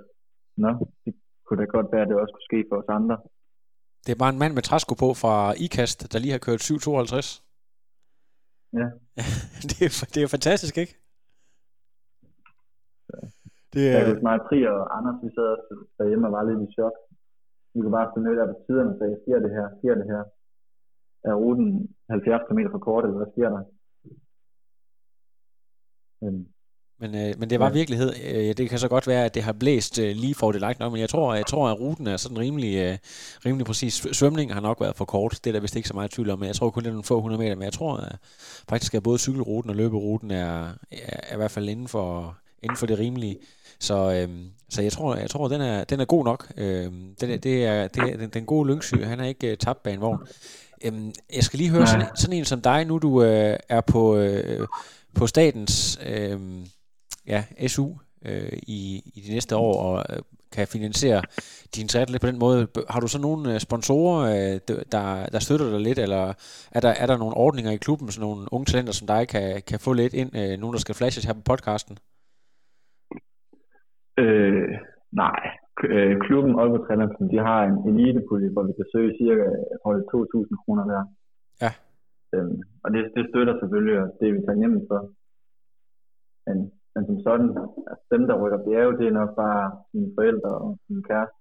nå, 0.63 0.71
det 1.03 1.13
kunne 1.45 1.59
da 1.61 1.65
godt 1.75 1.89
være, 1.93 2.03
at 2.03 2.09
det 2.09 2.17
også 2.23 2.33
kunne 2.35 2.49
ske 2.51 2.59
for 2.69 2.77
os 2.81 2.89
andre. 2.99 3.17
det 4.05 4.11
er 4.11 4.21
bare 4.23 4.33
en 4.35 4.41
mand 4.43 4.53
med 4.53 4.63
træsko 4.69 4.93
på 5.03 5.09
fra 5.21 5.35
IKAST, 5.65 5.99
der 6.11 6.19
lige 6.19 6.35
har 6.35 6.43
kørt 6.47 6.61
7,52. 6.69 7.27
Ja. 8.79 8.87
det, 9.69 9.77
er, 9.87 9.91
det 10.13 10.19
er 10.23 10.27
fantastisk, 10.37 10.75
ikke? 10.83 10.95
Det 13.73 13.81
Jeg 13.85 14.01
er, 14.01 14.05
kunne 14.07 14.23
mig, 14.29 14.37
Tri 14.47 14.59
og 14.73 14.79
Anders, 14.97 15.17
vi 15.23 15.29
sad 15.37 15.51
derhjemme 15.97 16.27
og 16.27 16.33
var 16.37 16.43
lidt 16.49 16.61
i 16.65 16.73
chok. 16.77 16.95
Vi 17.73 17.77
kunne 17.81 17.97
bare 17.99 18.11
finde 18.13 18.31
ud 18.31 18.37
af 18.41 18.47
på 18.51 18.57
tiderne 18.65 18.89
og 18.93 18.97
sagde, 18.99 19.15
sker 19.23 19.39
det 19.45 19.51
her, 19.57 19.65
sker 19.79 19.95
det 19.99 20.07
her? 20.13 20.23
Er 21.29 21.33
ruten 21.43 21.67
70 22.09 22.41
km 22.47 22.61
for 22.73 22.81
kort, 22.87 23.03
eller 23.05 23.17
hvad 23.19 23.31
sker 23.35 23.49
der? 23.55 23.63
Øhm, 26.23 26.45
men, 27.01 27.15
øh, 27.15 27.31
men 27.39 27.49
det 27.49 27.59
var 27.59 27.65
Ja. 27.69 27.73
virkelighed. 27.73 28.11
Øh, 28.29 28.57
det 28.57 28.69
kan 28.69 28.79
så 28.79 28.89
godt 28.89 29.07
være, 29.07 29.25
at 29.25 29.35
det 29.35 29.43
har 29.43 29.53
blæst 29.53 29.99
øh, 29.99 30.11
lige 30.23 30.35
for 30.35 30.51
det 30.51 30.61
lagt 30.61 30.79
nok, 30.79 30.91
men 30.91 31.01
jeg 31.01 31.09
tror, 31.09 31.35
jeg 31.35 31.45
tror, 31.45 31.67
at 31.69 31.79
ruten 31.79 32.07
er 32.07 32.17
sådan 32.17 32.39
rimelig, 32.39 32.73
øh, 32.85 32.97
rimelig 33.45 33.65
præcis. 33.65 33.93
Svømningen 34.19 34.53
har 34.53 34.61
nok 34.61 34.81
været 34.81 34.95
for 34.95 35.05
kort. 35.05 35.39
Det 35.43 35.47
er 35.49 35.53
der 35.53 35.59
vist 35.59 35.75
ikke 35.75 35.87
så 35.87 35.93
meget 35.93 36.11
tvivl 36.11 36.29
om, 36.29 36.39
men 36.39 36.47
jeg 36.47 36.55
tror 36.55 36.69
kun, 36.69 36.83
det 36.83 36.89
er 36.89 36.93
nogle 36.93 37.03
få 37.03 37.21
hundrede 37.21 37.41
meter. 37.41 37.55
Men 37.55 37.63
jeg 37.63 37.73
tror 37.73 37.97
at 37.97 38.17
faktisk, 38.69 38.93
at 38.93 39.03
både 39.03 39.17
cykelruten 39.19 39.69
og 39.69 39.75
løberuten 39.75 40.31
er, 40.31 40.53
er, 40.91 41.19
er 41.29 41.33
i 41.33 41.37
hvert 41.37 41.51
fald 41.51 41.69
inden 41.69 41.87
for, 41.87 42.37
inden 42.63 42.77
for 42.77 42.85
det 42.85 42.99
rimelige. 42.99 43.37
Så, 43.79 44.11
øhm, 44.13 44.45
så 44.69 44.81
jeg 44.81 44.91
tror, 44.91 45.15
jeg 45.15 45.29
tror 45.29 45.47
den, 45.47 45.61
er, 45.61 45.83
den 45.83 45.99
er 45.99 46.05
god 46.05 46.23
nok. 46.25 46.47
Øhm, 46.57 47.09
er- 47.21 47.37
det 47.37 47.65
er, 47.65 47.87
det 47.87 48.13
er 48.13 48.17
den, 48.17 48.29
den 48.29 48.45
gode 48.45 48.69
Lyngsø. 48.69 49.03
Han 49.03 49.19
er 49.19 49.25
ikke 49.25 49.51
øh, 49.51 49.57
tabt 49.57 49.83
bag 49.83 49.93
en 49.93 50.01
vogn. 50.01 50.19
Øhm, 50.85 51.13
jeg 51.35 51.43
skal 51.43 51.57
lige 51.57 51.69
høre 51.69 51.79
Nej. 51.83 51.91
sådan, 51.91 52.07
sådan 52.15 52.37
en 52.37 52.45
som 52.45 52.61
dig, 52.61 52.85
nu 52.85 52.97
du 52.97 53.23
øh, 53.23 53.57
er 53.69 53.81
på, 53.81 54.15
øh, 54.17 54.67
på 55.15 55.27
statens 55.27 55.99
øh, 56.05 56.39
ja, 57.27 57.43
SU 57.67 57.89
øh, 58.25 58.51
i, 58.63 59.01
i 59.15 59.21
de 59.27 59.33
næste 59.33 59.55
år 59.55 59.81
og 59.81 60.05
øh, 60.09 60.21
kan 60.51 60.67
finansiere 60.67 61.21
din 61.75 61.87
triathlon 61.87 62.19
på 62.19 62.27
den 62.27 62.39
måde. 62.39 62.67
Har 62.89 62.99
du 62.99 63.07
så 63.07 63.17
nogle 63.17 63.53
øh, 63.53 63.59
sponsorer, 63.59 64.53
øh, 64.53 64.59
der, 64.91 65.25
der 65.25 65.39
støtter 65.39 65.69
dig 65.71 65.79
lidt, 65.81 65.99
eller 65.99 66.33
er 66.71 66.79
der, 66.79 66.89
er 66.89 67.05
der 67.05 67.17
nogle 67.17 67.35
ordninger 67.37 67.71
i 67.71 67.77
klubben, 67.77 68.11
så 68.11 68.19
nogle 68.19 68.53
unge 68.53 68.65
talenter 68.65 68.93
som 68.93 69.07
dig 69.07 69.27
kan, 69.27 69.61
kan 69.67 69.79
få 69.79 69.93
lidt 69.93 70.13
ind, 70.13 70.37
øh, 70.37 70.59
nogen 70.59 70.73
der 70.73 70.79
skal 70.79 70.95
flashes 70.95 71.23
her 71.25 71.33
på 71.33 71.41
podcasten? 71.41 71.97
Øh, 74.23 74.69
nej. 75.23 75.39
Øh, 75.93 76.15
klubben 76.25 76.53
Aalborg 76.59 76.83
Trænelsen, 76.87 77.25
de 77.33 77.37
har 77.47 77.59
en 77.69 77.77
elitepulje, 77.89 78.49
hvor 78.53 78.63
vi 78.69 78.73
kan 78.79 78.87
søge 78.93 79.11
cirka, 79.21 79.43
er 79.73 79.77
2.000 79.83 80.63
kroner 80.63 80.83
hver. 80.89 81.03
Ja. 81.63 81.71
Øhm, 82.33 82.59
og 82.83 82.87
det, 82.93 83.01
det 83.15 83.23
støtter 83.31 83.53
selvfølgelig, 83.61 83.97
og 84.03 84.07
det 84.19 84.25
er 84.29 84.33
vi 84.37 84.41
taknemmelige 84.47 84.87
for. 84.91 84.99
Men, 86.47 86.57
men 86.93 87.01
som 87.07 87.17
sådan, 87.27 87.49
altså 87.89 88.05
dem, 88.13 88.23
der 88.29 88.35
rykker 88.41 88.59
bjerge, 88.65 88.97
det 88.99 89.07
er 89.07 89.19
nok 89.21 89.31
bare 89.43 89.63
mine 89.93 90.11
forældre 90.17 90.51
og 90.65 90.69
min 90.89 91.03
kæreste. 91.09 91.37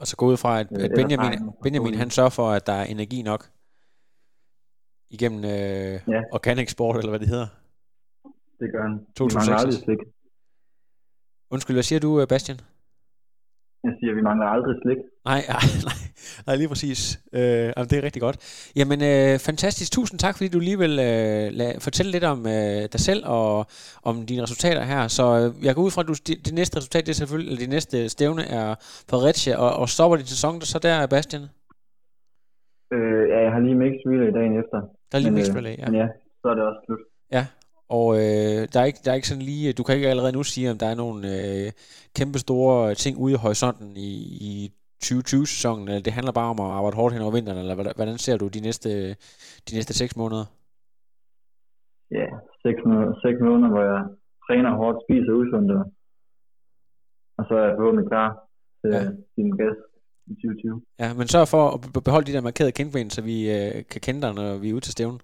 Og 0.00 0.06
så 0.06 0.16
gå 0.16 0.24
ud 0.32 0.36
fra, 0.36 0.52
at, 0.60 0.68
Øh, 0.78 0.84
at 0.84 0.90
Benjamin. 0.98 1.32
Benjamin 1.62 1.94
han 2.02 2.10
sørger 2.10 2.34
for, 2.38 2.46
at 2.58 2.66
der 2.66 2.72
er 2.82 2.84
energi 2.94 3.22
nok 3.22 3.42
igennem 5.16 5.40
øh, 5.54 5.94
Ja. 6.14 6.20
organic 6.38 6.68
sport, 6.76 6.96
eller 6.96 7.10
hvad 7.14 7.20
det 7.24 7.28
hedder. 7.34 7.48
Det 8.60 8.68
gør 8.72 8.82
han. 8.88 8.94
2006. 9.16 9.34
Vi 9.34 9.38
mangler 9.38 9.56
aldrig 9.64 9.80
slik. 9.86 10.02
Undskyld, 11.50 11.76
hvad 11.76 11.82
siger 11.82 12.00
du, 12.00 12.20
øh, 12.20 12.26
Bastian? 12.28 12.58
Jeg 13.84 13.92
siger, 14.00 14.14
vi 14.14 14.22
mangler 14.28 14.46
aldrig 14.46 14.74
slik. 14.82 15.00
Nej, 15.30 15.40
nej, 15.54 15.66
nej. 15.88 16.00
Nej, 16.46 16.56
lige 16.56 16.68
præcis. 16.72 17.00
Øh, 17.38 17.66
jamen, 17.76 17.88
det 17.90 17.96
er 17.98 18.04
rigtig 18.08 18.22
godt. 18.26 18.36
Jamen, 18.78 19.00
øh, 19.12 19.38
fantastisk. 19.48 19.92
Tusind 19.92 20.18
tak, 20.24 20.34
fordi 20.36 20.48
du 20.48 20.60
lige 20.68 20.78
vil 20.84 20.94
øh, 21.08 21.46
lad, 21.58 21.80
fortælle 21.86 22.12
lidt 22.12 22.24
om 22.24 22.38
øh, 22.54 22.82
dig 22.94 23.00
selv 23.08 23.22
og 23.36 23.66
om 24.08 24.14
dine 24.30 24.42
resultater 24.42 24.82
her. 24.92 25.02
Så 25.16 25.24
øh, 25.40 25.66
jeg 25.66 25.74
går 25.74 25.82
ud 25.86 25.92
fra, 25.94 26.02
at 26.02 26.08
du, 26.10 26.14
det, 26.28 26.36
det 26.46 26.54
næste 26.60 26.76
resultat, 26.78 27.02
det 27.06 27.12
er 27.12 27.20
selvfølgelig, 27.22 27.50
eller 27.50 27.62
det 27.64 27.74
næste 27.76 28.08
stævne 28.08 28.42
er 28.58 28.68
Fredericia, 29.10 29.54
og, 29.64 29.70
og 29.80 29.86
stopper 29.88 30.16
din 30.16 30.30
sæson 30.34 30.60
så 30.60 30.78
der, 30.86 31.06
Bastian? 31.14 31.42
Øh, 32.94 33.22
ja, 33.32 33.38
jeg 33.44 33.52
har 33.54 33.60
lige 33.66 33.78
mixed 33.82 34.06
relay 34.12 34.30
dagen 34.38 34.54
efter. 34.62 34.78
Der 35.08 35.14
er 35.18 35.22
lige 35.24 35.34
Men, 35.34 35.38
mixed 35.38 35.54
øh, 35.54 35.58
relay, 35.60 35.74
ja. 35.78 35.86
Men 35.86 35.94
ja, 36.02 36.06
så 36.40 36.46
er 36.52 36.54
det 36.58 36.64
også 36.68 36.80
slut. 36.86 37.02
Ja, 37.36 37.44
og 37.88 38.14
øh, 38.16 38.60
der, 38.72 38.80
er 38.80 38.84
ikke, 38.84 38.98
der 39.04 39.10
er 39.10 39.14
ikke 39.14 39.28
sådan 39.28 39.42
lige, 39.42 39.72
du 39.72 39.82
kan 39.82 39.94
ikke 39.94 40.08
allerede 40.08 40.32
nu 40.32 40.42
sige, 40.42 40.70
om 40.70 40.78
der 40.78 40.86
er 40.86 40.94
nogle 40.94 41.20
øh, 41.36 41.72
kæmpe 42.16 42.38
store 42.38 42.94
ting 42.94 43.18
ude 43.18 43.32
i 43.32 43.36
horisonten 43.36 43.96
i, 43.96 44.10
i 44.50 44.72
2020-sæsonen, 45.04 45.88
eller 45.88 46.02
det 46.02 46.12
handler 46.12 46.32
bare 46.32 46.50
om 46.50 46.60
at 46.60 46.70
arbejde 46.78 46.96
hårdt 46.96 47.12
hen 47.14 47.22
over 47.22 47.32
vinteren, 47.32 47.58
eller 47.58 47.74
hvordan, 47.96 48.18
ser 48.18 48.36
du 48.36 48.48
de 48.48 48.60
næste, 48.60 48.90
de 49.68 49.72
næste 49.74 49.94
seks 49.94 50.16
måneder? 50.16 50.44
Ja, 52.18 52.26
seks, 52.66 52.78
måneder, 52.86 53.12
seks 53.26 53.38
måneder, 53.48 53.70
hvor 53.74 53.82
jeg 53.92 54.02
træner 54.46 54.70
hårdt, 54.80 54.98
spiser 55.06 55.32
usundt, 55.40 55.70
og, 57.38 57.42
så 57.48 57.54
er 57.60 57.64
jeg 57.68 57.74
forhåbentlig 57.78 58.08
klar 58.12 58.30
til 58.80 58.90
Ja. 58.94 59.02
ja. 59.02 59.10
din 59.36 59.50
gæst 59.60 59.82
i 60.30 60.32
2020. 60.34 60.82
Ja, 61.02 61.08
men 61.18 61.26
sørg 61.28 61.48
for 61.54 61.64
at 61.74 61.80
be- 61.94 62.00
beholde 62.06 62.26
de 62.28 62.32
der 62.36 62.40
markerede 62.48 62.72
kendben, 62.72 63.10
så 63.10 63.20
vi 63.30 63.36
øh, 63.56 63.74
kan 63.92 64.00
kende 64.06 64.22
dig, 64.22 64.34
når 64.34 64.58
vi 64.62 64.66
er 64.70 64.74
ude 64.74 64.84
til 64.86 64.92
stævnen. 64.92 65.20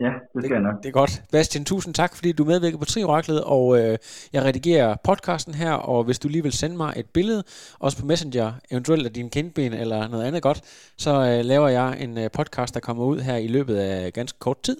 Ja, 0.00 0.12
det 0.34 0.44
skal 0.44 0.54
jeg 0.54 0.62
nok. 0.62 0.82
Det 0.82 0.88
er 0.88 0.92
godt. 0.92 1.22
Bastian, 1.32 1.64
tusind 1.64 1.94
tak, 1.94 2.16
fordi 2.16 2.32
du 2.32 2.44
medvirker 2.44 2.78
på 2.78 2.84
Trioraklet, 2.84 3.44
og 3.44 3.78
øh, 3.78 3.98
jeg 4.32 4.42
redigerer 4.42 4.96
podcasten 5.04 5.54
her, 5.54 5.72
og 5.72 6.04
hvis 6.04 6.18
du 6.18 6.28
lige 6.28 6.42
vil 6.42 6.52
sende 6.52 6.76
mig 6.76 6.92
et 6.96 7.06
billede, 7.14 7.44
også 7.78 7.98
på 8.00 8.06
Messenger, 8.06 8.52
eventuelt 8.70 9.06
af 9.06 9.12
dine 9.12 9.30
kindben 9.30 9.72
eller 9.72 10.08
noget 10.08 10.24
andet 10.24 10.42
godt, 10.42 10.60
så 10.98 11.10
øh, 11.10 11.44
laver 11.44 11.68
jeg 11.68 12.02
en 12.02 12.18
øh, 12.18 12.30
podcast, 12.30 12.74
der 12.74 12.80
kommer 12.80 13.04
ud 13.04 13.20
her 13.20 13.36
i 13.36 13.46
løbet 13.46 13.76
af 13.76 14.12
ganske 14.12 14.38
kort 14.38 14.62
tid. 14.62 14.76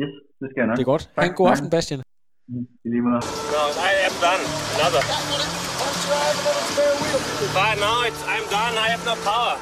Yes, 0.00 0.12
det 0.40 0.48
skal 0.50 0.60
jeg 0.60 0.66
nok. 0.66 0.76
Det 0.76 0.82
er 0.82 0.92
godt. 0.94 1.10
Ha' 1.18 1.26
en 1.26 1.34
god 1.34 1.48
aften, 1.50 1.70
Bastian. 1.70 2.00
Mm, 2.48 2.66
I 2.84 2.88
lige 2.88 3.02
måde. 3.08 3.20
No, 3.54 3.62
I 3.90 3.92
am 4.08 4.14
done. 4.26 4.44
Another. 4.76 5.02
But 7.56 7.74
no, 7.84 7.92
it's, 8.08 8.22
I'm 8.34 8.46
done. 8.56 8.74
I 8.84 8.86
have 8.92 9.04
no 9.10 9.14
power. 9.30 9.54